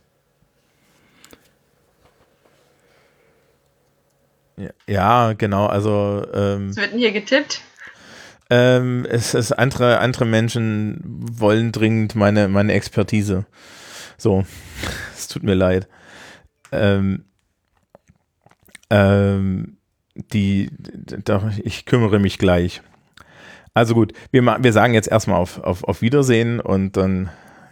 Ja, 4.57 4.69
ja 4.87 5.33
genau, 5.33 5.67
also. 5.67 6.25
Ähm, 6.33 6.69
Was 6.69 6.77
wird 6.77 6.91
denn 6.91 6.99
hier 6.99 7.11
getippt? 7.13 7.61
Ähm, 8.49 9.05
es 9.09 9.33
ist 9.33 9.51
andere, 9.51 9.99
andere 9.99 10.25
Menschen 10.25 11.01
wollen 11.03 11.71
dringend 11.71 12.15
meine, 12.15 12.47
meine 12.47 12.73
Expertise. 12.73 13.45
So, 14.17 14.45
es 15.15 15.27
tut 15.27 15.43
mir 15.43 15.55
leid. 15.55 15.87
Ähm, 16.71 17.25
ähm, 18.89 19.77
die, 20.15 20.69
da, 20.79 21.51
ich 21.63 21.85
kümmere 21.85 22.19
mich 22.19 22.37
gleich. 22.37 22.81
Also 23.73 23.93
gut, 23.93 24.13
wir, 24.31 24.41
wir 24.43 24.73
sagen 24.73 24.93
jetzt 24.93 25.09
erstmal 25.09 25.37
auf, 25.37 25.59
auf, 25.59 25.83
auf 25.83 26.01
Wiedersehen 26.01 26.61
und 26.61 26.95
dann 26.95 27.29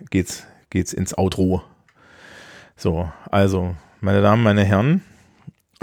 geht's, 0.10 0.46
geht's 0.70 0.92
ins 0.92 1.18
Outro. 1.18 1.64
So, 2.76 3.10
also, 3.32 3.76
meine 4.02 4.22
Damen, 4.22 4.44
meine 4.44 4.66
Herren, 4.66 5.02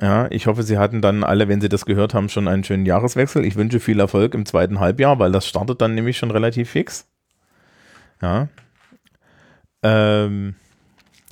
Ja, 0.01 0.31
ich 0.31 0.47
hoffe, 0.47 0.63
Sie 0.63 0.79
hatten 0.79 1.03
dann 1.03 1.25
alle, 1.25 1.49
wenn 1.49 1.61
Sie 1.61 1.69
das 1.69 1.85
gehört 1.85 2.15
haben, 2.15 2.31
schon 2.31 2.49
einen 2.49 2.65
schönen 2.65 2.87
Jahreswechsel. 2.87 3.45
Ich 3.45 3.57
wünsche 3.57 3.81
viel 3.81 4.01
Erfolg 4.01 4.35
im 4.35 4.47
zweiten 4.47 4.81
Halbjahr, 4.81 5.19
weil 5.19 5.31
das 5.31 5.47
startet 5.47 5.83
dann 5.83 5.95
nämlich 5.95 6.17
schon 6.17 6.31
relativ 6.31 6.71
fix. 6.71 7.07
Ja. 8.23 8.49
Ähm, 9.83 10.55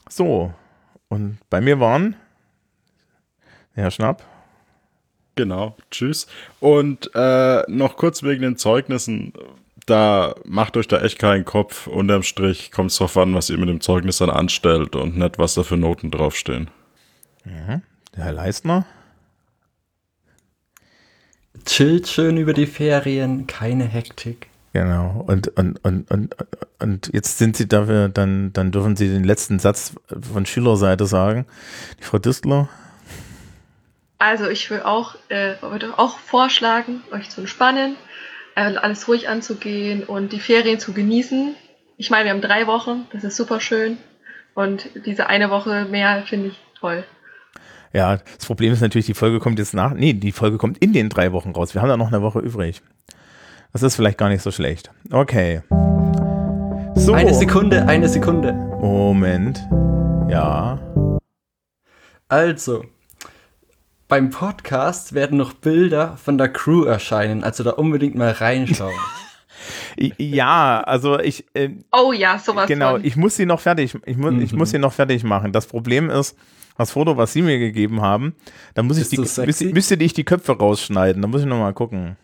so. 0.08 0.52
Und 1.08 1.38
bei 1.48 1.62
mir 1.62 1.80
waren 1.80 2.16
Herr 3.72 3.90
Schnapp. 3.90 4.24
Genau, 5.36 5.76
tschüss. 5.90 6.26
Und 6.60 7.10
äh, 7.14 7.62
noch 7.68 7.96
kurz 7.96 8.22
wegen 8.22 8.42
den 8.42 8.56
Zeugnissen. 8.56 9.32
Da 9.86 10.34
macht 10.44 10.76
euch 10.76 10.88
da 10.88 11.00
echt 11.00 11.18
keinen 11.18 11.44
Kopf. 11.44 11.86
Unterm 11.86 12.22
Strich 12.22 12.72
kommt 12.72 12.90
es 12.90 12.98
drauf 12.98 13.16
an, 13.16 13.34
was 13.34 13.48
ihr 13.48 13.56
mit 13.56 13.68
dem 13.68 13.80
Zeugnis 13.80 14.18
dann 14.18 14.30
anstellt 14.30 14.96
und 14.96 15.16
nicht, 15.16 15.38
was 15.38 15.54
da 15.54 15.62
für 15.62 15.76
Noten 15.76 16.10
draufstehen. 16.10 16.68
Mhm. 17.44 17.82
Der 18.18 18.24
Herr 18.24 18.32
Leistner. 18.32 18.84
Chillt 21.64 22.08
schön 22.08 22.36
über 22.36 22.52
die 22.52 22.66
Ferien, 22.66 23.46
keine 23.46 23.84
Hektik. 23.84 24.48
Genau. 24.72 25.24
Und, 25.28 25.56
und, 25.56 25.84
und, 25.84 26.10
und, 26.10 26.34
und 26.80 27.10
jetzt 27.12 27.38
sind 27.38 27.56
Sie 27.56 27.68
dafür, 27.68 28.08
dann, 28.08 28.52
dann 28.52 28.72
dürfen 28.72 28.96
Sie 28.96 29.08
den 29.08 29.22
letzten 29.22 29.60
Satz 29.60 29.94
von 30.32 30.46
Schülerseite 30.46 31.06
sagen. 31.06 31.46
Die 32.00 32.02
Frau 32.02 32.18
Distler. 32.18 32.68
Also 34.18 34.48
ich 34.48 34.68
will 34.68 34.82
auch, 34.82 35.14
äh, 35.28 35.54
würde 35.60 35.96
auch 35.96 36.18
vorschlagen, 36.18 37.04
euch 37.12 37.30
zu 37.30 37.42
entspannen, 37.42 37.94
äh, 38.56 38.62
alles 38.62 39.06
ruhig 39.06 39.28
anzugehen 39.28 40.02
und 40.02 40.32
die 40.32 40.40
Ferien 40.40 40.80
zu 40.80 40.92
genießen. 40.92 41.54
Ich 41.98 42.10
meine, 42.10 42.24
wir 42.24 42.32
haben 42.32 42.40
drei 42.40 42.66
Wochen, 42.66 43.06
das 43.12 43.22
ist 43.22 43.36
super 43.36 43.60
schön. 43.60 43.96
Und 44.54 44.88
diese 45.06 45.28
eine 45.28 45.50
Woche 45.50 45.84
mehr 45.84 46.24
finde 46.26 46.48
ich 46.48 46.58
toll. 46.80 47.04
Ja, 47.92 48.16
das 48.16 48.46
Problem 48.46 48.72
ist 48.72 48.80
natürlich, 48.80 49.06
die 49.06 49.14
Folge 49.14 49.40
kommt 49.40 49.58
jetzt 49.58 49.74
nach. 49.74 49.92
Nee, 49.94 50.12
die 50.12 50.32
Folge 50.32 50.58
kommt 50.58 50.78
in 50.78 50.92
den 50.92 51.08
drei 51.08 51.32
Wochen 51.32 51.52
raus. 51.52 51.74
Wir 51.74 51.82
haben 51.82 51.88
da 51.88 51.96
noch 51.96 52.08
eine 52.08 52.22
Woche 52.22 52.40
übrig. 52.40 52.82
Das 53.72 53.82
ist 53.82 53.96
vielleicht 53.96 54.18
gar 54.18 54.28
nicht 54.28 54.42
so 54.42 54.50
schlecht. 54.50 54.90
Okay. 55.10 55.62
So. 56.94 57.14
Eine 57.14 57.34
Sekunde, 57.34 57.86
eine 57.86 58.08
Sekunde. 58.08 58.52
Moment. 58.52 59.66
Ja. 60.28 60.78
Also, 62.28 62.84
beim 64.08 64.30
Podcast 64.30 65.14
werden 65.14 65.38
noch 65.38 65.54
Bilder 65.54 66.16
von 66.16 66.38
der 66.38 66.48
Crew 66.48 66.84
erscheinen, 66.84 67.44
also 67.44 67.64
da 67.64 67.70
unbedingt 67.70 68.14
mal 68.14 68.32
reinschauen. 68.32 68.94
ja, 70.18 70.80
also 70.80 71.18
ich. 71.18 71.44
Äh, 71.54 71.70
oh 71.92 72.12
ja, 72.12 72.38
sowas. 72.38 72.68
Genau, 72.68 72.92
von. 72.92 73.04
ich 73.04 73.16
muss 73.16 73.36
sie 73.36 73.46
noch 73.46 73.60
fertig. 73.60 73.96
Ich, 74.04 74.16
mu 74.16 74.30
mhm. 74.30 74.40
ich 74.40 74.52
muss 74.52 74.70
sie 74.70 74.78
noch 74.78 74.92
fertig 74.92 75.24
machen. 75.24 75.52
Das 75.52 75.66
Problem 75.66 76.10
ist, 76.10 76.36
das 76.78 76.92
Foto, 76.92 77.16
was 77.16 77.32
sie 77.32 77.42
mir 77.42 77.58
gegeben 77.58 78.00
haben, 78.00 78.34
da 78.74 78.82
muss 78.82 78.98
ich 78.98 79.08
die, 79.08 79.18
müsste, 79.18 79.44
müsste 79.72 79.94
ich 79.96 80.12
die 80.14 80.24
Köpfe 80.24 80.52
rausschneiden. 80.52 81.20
Da 81.20 81.28
muss 81.28 81.42
ich 81.42 81.46
noch 81.46 81.58
mal 81.58 81.74
gucken. 81.74 82.16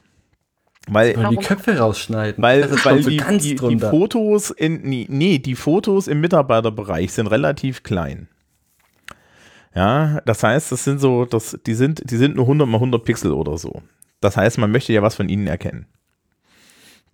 Weil, 0.86 1.14
die 1.30 1.36
Köpfe 1.36 1.78
rausschneiden. 1.78 2.42
Weil, 2.42 2.70
weil 2.84 3.02
die, 3.02 3.16
die, 3.38 3.54
die, 3.56 3.78
Fotos 3.78 4.50
in, 4.50 4.82
nee, 4.82 5.06
nee, 5.08 5.38
die 5.38 5.54
Fotos 5.56 6.08
im 6.08 6.20
Mitarbeiterbereich 6.20 7.12
sind 7.12 7.26
relativ 7.26 7.82
klein. 7.82 8.28
Ja, 9.74 10.20
das 10.24 10.42
heißt, 10.42 10.70
das 10.70 10.84
sind 10.84 11.00
so, 11.00 11.24
das, 11.24 11.58
die 11.66 11.74
sind, 11.74 12.08
die 12.08 12.16
sind 12.16 12.36
nur 12.36 12.44
100 12.44 12.68
mal 12.68 12.76
100 12.76 13.04
Pixel 13.04 13.32
oder 13.32 13.58
so. 13.58 13.82
Das 14.20 14.36
heißt, 14.36 14.58
man 14.58 14.70
möchte 14.70 14.92
ja 14.92 15.02
was 15.02 15.16
von 15.16 15.28
ihnen 15.28 15.46
erkennen. 15.46 15.86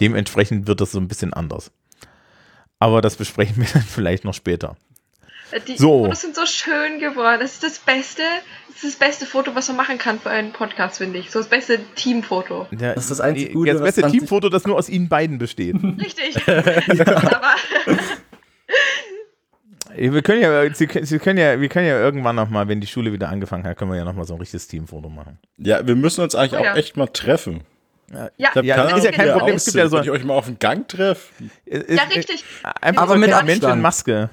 Dementsprechend 0.01 0.67
wird 0.67 0.81
das 0.81 0.93
so 0.93 0.99
ein 0.99 1.09
bisschen 1.09 1.33
anders. 1.33 1.73
Aber 2.79 3.01
das 3.01 3.17
besprechen 3.17 3.59
wir 3.59 3.69
dann 3.73 3.83
vielleicht 3.83 4.25
noch 4.25 4.35
später. 4.35 4.77
Die 5.67 5.77
so. 5.77 6.05
Fotos 6.05 6.21
sind 6.21 6.35
so 6.35 6.47
schön 6.47 6.99
geworden. 6.99 7.39
Das 7.41 7.53
ist 7.53 7.63
das 7.63 7.79
Beste. 7.79 8.23
Das 8.69 8.85
ist 8.85 9.01
das 9.01 9.09
beste 9.09 9.27
Foto, 9.27 9.55
was 9.55 9.69
man 9.69 9.77
machen 9.77 9.99
kann 9.99 10.21
für 10.21 10.31
einen 10.31 10.53
Podcast, 10.53 10.99
finde 10.99 11.19
ich. 11.19 11.31
So 11.31 11.41
das 11.41 11.49
beste 11.49 11.81
Teamfoto. 11.97 12.67
Ja, 12.71 12.95
das 12.95 13.05
ist 13.05 13.11
das 13.11 13.21
einzige 13.21 13.53
Gute, 13.53 13.73
Das 13.73 13.83
beste 13.83 14.11
Teamfoto, 14.11 14.49
das 14.49 14.67
nur 14.67 14.77
aus 14.77 14.89
ihnen 14.89 15.09
beiden 15.09 15.39
besteht. 15.39 15.77
Richtig. 15.83 16.37
Aber 16.49 17.55
wir 19.97 20.23
können 20.23 20.41
ja, 20.41 20.73
Sie, 20.73 20.89
Sie, 21.03 21.19
können 21.19 21.39
ja, 21.39 21.61
wir 21.61 21.69
können 21.69 21.87
ja 21.87 21.99
irgendwann 21.99 22.37
nochmal, 22.37 22.69
wenn 22.69 22.81
die 22.81 22.87
Schule 22.87 23.13
wieder 23.13 23.29
angefangen 23.29 23.65
hat, 23.65 23.77
können 23.77 23.91
wir 23.91 23.99
ja 23.99 24.05
nochmal 24.05 24.25
so 24.25 24.35
ein 24.35 24.41
richtiges 24.41 24.69
Teamfoto 24.69 25.09
machen. 25.09 25.39
Ja, 25.59 25.87
wir 25.87 25.97
müssen 25.97 26.23
uns 26.23 26.35
eigentlich 26.35 26.59
oh, 26.61 26.65
ja. 26.65 26.73
auch 26.73 26.77
echt 26.77 26.97
mal 26.97 27.09
treffen. 27.09 27.63
Ja, 28.13 28.31
ja, 28.39 28.63
ja 28.63 28.97
ist 28.97 29.05
ja 29.05 29.13
kein 29.13 29.33
Problem. 29.33 29.57
Es 29.57 29.65
gibt 29.67 29.77
ja 29.77 29.89
so, 29.89 30.01
ich 30.01 30.11
euch 30.11 30.25
mal 30.25 30.35
auf 30.35 30.47
den 30.47 30.59
Gang 30.59 30.89
treffen. 30.89 31.51
Ja, 31.67 32.03
richtig. 32.05 32.45
Einfach 32.81 33.03
aber 33.03 33.15
so 33.15 33.19
mit 33.19 33.45
Mensch 33.45 33.63
in 33.63 33.81
Maske. 33.81 34.31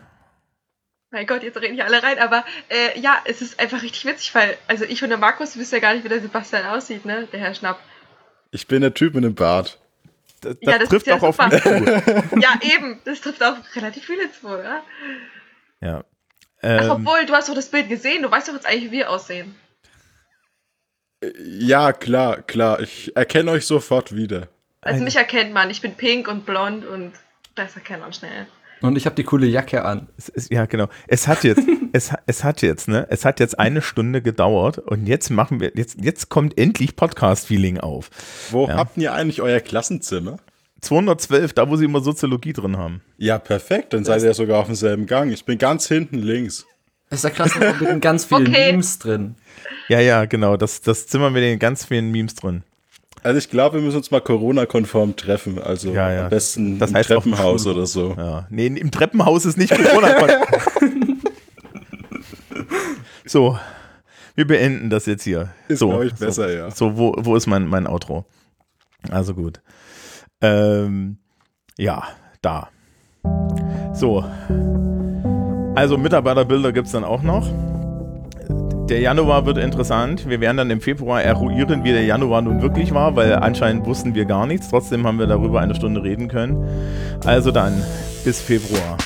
Mein 1.10 1.26
Gott, 1.26 1.42
jetzt 1.42 1.60
reden 1.62 1.76
hier 1.76 1.86
alle 1.86 2.04
rein, 2.04 2.20
aber 2.20 2.44
äh, 2.68 3.00
ja, 3.00 3.18
es 3.26 3.42
ist 3.42 3.60
einfach 3.60 3.82
richtig 3.82 4.06
witzig, 4.06 4.36
weil, 4.36 4.58
also 4.68 4.84
ich 4.84 5.02
und 5.04 5.10
der 5.10 5.18
Markus 5.18 5.58
wissen 5.58 5.76
ja 5.76 5.80
gar 5.80 5.94
nicht, 5.94 6.04
wie 6.04 6.10
der 6.10 6.20
Sebastian 6.20 6.66
aussieht, 6.66 7.06
ne? 7.06 7.28
Der 7.32 7.40
Herr 7.40 7.56
Schnapp. 7.56 7.80
Ich 8.52 8.68
bin 8.68 8.82
der 8.82 8.94
Typ 8.94 9.14
mit 9.14 9.24
dem 9.24 9.36
Bart. 9.36 9.80
Das, 10.42 10.58
das, 10.60 10.72
ja, 10.74 10.78
das 10.78 10.90
trifft 10.90 11.10
auch 11.10 11.24
auf 11.24 11.38
mich 11.38 11.64
zu. 11.64 11.70
ja, 12.40 12.60
eben. 12.62 13.00
Das 13.06 13.22
trifft 13.22 13.42
auch 13.42 13.56
relativ 13.76 14.06
viele 14.06 14.32
zu, 14.32 14.48
oder? 14.48 14.84
Ja. 15.82 16.04
Ähm, 16.62 16.80
Ach, 16.84 16.90
obwohl, 16.96 17.26
du 17.26 17.34
hast 17.34 17.48
doch 17.50 17.56
das 17.56 17.70
Bild 17.70 17.88
gesehen, 17.88 18.24
du 18.24 18.30
weißt 18.30 18.50
doch 18.50 18.54
jetzt 18.54 18.68
eigentlich, 18.68 18.86
wie 18.86 18.98
wir 18.98 19.10
aussehen. 19.10 19.56
Ja, 21.40 21.94
klar, 21.94 22.42
klar. 22.42 22.82
Ich 22.82 23.16
erkenne 23.16 23.52
euch 23.52 23.66
sofort 23.66 24.16
wieder. 24.16 24.50
Also 24.82 25.04
mich 25.04 25.16
erkennt 25.16 25.54
man. 25.54 25.70
Ich 25.70 25.82
bin 25.82 25.96
pink 25.96 26.28
und 26.28 26.46
blond 26.46 26.86
und 26.86 27.14
das 27.56 27.76
erkennt 27.76 28.02
man 28.02 28.14
schnell. 28.14 28.48
Und 28.82 28.96
ich 28.96 29.06
habe 29.06 29.16
die 29.16 29.24
coole 29.24 29.48
Jacke 29.48 29.84
an. 29.84 30.08
Ist, 30.34 30.52
ja, 30.52 30.66
genau. 30.66 30.88
Es 31.08 31.28
hat 31.28 31.44
jetzt, 31.44 31.68
es, 31.94 32.12
es 32.26 32.44
hat 32.44 32.62
jetzt, 32.62 32.88
ne? 32.88 33.08
Es 33.10 33.26
hat 33.26 33.40
jetzt 33.40 33.58
eine 33.60 33.82
Stunde 33.82 34.22
gedauert 34.22 34.78
und 34.78 35.08
jetzt 35.08 35.30
machen 35.30 35.60
wir, 35.60 35.72
jetzt, 35.76 35.98
jetzt 36.02 36.30
kommt 36.30 36.58
endlich 36.58 36.96
Podcast-Feeling 36.96 37.80
auf. 37.80 38.10
Wo 38.52 38.68
ja. 38.68 38.76
habt 38.76 38.98
ihr 38.98 39.14
eigentlich 39.14 39.42
euer 39.42 39.60
Klassenzimmer? 39.60 40.38
212, 40.82 41.54
da 41.54 41.70
wo 41.70 41.76
sie 41.76 41.86
immer 41.86 42.02
Soziologie 42.02 42.54
drin 42.54 42.78
haben. 42.78 43.02
Ja, 43.18 43.40
perfekt. 43.40 43.94
Dann 43.94 44.06
seid 44.06 44.22
ihr 44.22 44.34
sogar 44.34 44.60
auf 44.60 44.68
demselben 44.68 45.08
Gang. 45.08 45.32
Ich 45.32 45.44
bin 45.44 45.58
ganz 45.58 45.88
hinten 45.88 46.20
links. 46.20 46.66
Das 47.10 47.18
ist 47.20 47.24
der 47.24 47.32
Klassenzimmer 47.32 47.94
mit 47.94 48.02
ganz 48.02 48.26
vielen 48.26 48.48
okay. 48.48 48.72
Memes 48.72 49.00
drin. 49.00 49.36
Ja, 49.88 50.00
ja, 50.00 50.26
genau. 50.26 50.56
Das, 50.56 50.82
das 50.82 51.08
Zimmer 51.08 51.30
mit 51.30 51.42
den 51.42 51.58
ganz 51.58 51.86
vielen 51.86 52.12
Memes 52.12 52.36
drin. 52.36 52.64
Also 53.28 53.40
ich 53.40 53.50
glaube, 53.50 53.76
wir 53.76 53.82
müssen 53.82 53.98
uns 53.98 54.10
mal 54.10 54.22
Corona-konform 54.22 55.18
treffen. 55.18 55.62
Also 55.62 55.92
ja, 55.92 56.14
ja. 56.14 56.24
am 56.24 56.30
besten 56.30 56.80
das 56.80 56.94
heißt 56.94 57.12
im 57.12 57.18
Treppenhaus 57.18 57.68
oder 57.68 57.86
so. 57.86 58.16
Ja. 58.18 58.48
Nee, 58.50 58.68
im 58.68 58.90
Treppenhaus 58.90 59.46
ist 59.46 59.58
nicht 59.58 59.70
Corona-konform. 59.76 61.20
so, 63.26 63.60
wir 64.36 64.48
beenden 64.48 64.90
das 64.90 65.08
jetzt 65.08 65.24
hier. 65.24 65.50
Ist 65.68 65.80
so, 65.80 66.02
ich 66.04 66.14
besser, 66.14 66.48
so, 66.48 66.56
ja. 66.56 66.72
So, 66.72 66.98
wo, 66.98 67.16
wo 67.18 67.36
ist 67.36 67.48
mein, 67.48 67.68
mein 67.68 67.86
Outro? 67.86 68.24
Also 69.12 69.34
gut. 69.34 69.60
Ähm, 70.40 71.18
ja, 71.78 72.04
da. 72.42 72.70
So. 73.94 74.24
Also 75.76 75.98
Mitarbeiterbilder 75.98 76.72
gibt 76.72 76.86
es 76.86 76.94
dann 76.94 77.04
auch 77.04 77.24
noch. 77.24 77.46
Der 78.90 79.02
Januar 79.02 79.46
wird 79.46 79.58
interessant. 79.58 80.30
Wir 80.30 80.40
werden 80.40 80.56
dann 80.56 80.70
im 80.70 80.80
Februar 80.80 81.22
eruieren, 81.22 81.84
wie 81.84 81.92
der 81.92 82.06
Januar 82.06 82.42
nun 82.42 82.62
wirklich 82.62 82.94
war, 82.94 83.18
weil 83.18 83.34
anscheinend 83.34 83.86
wussten 83.86 84.16
wir 84.16 84.24
gar 84.24 84.48
nichts. 84.48 84.70
Trotzdem 84.70 85.06
haben 85.06 85.20
wir 85.20 85.28
darüber 85.28 85.60
eine 85.60 85.76
Stunde 85.76 86.02
reden 86.02 86.30
können. 86.30 86.66
Also 87.26 87.52
dann, 87.52 87.74
bis 88.24 88.40
Februar. 88.40 88.98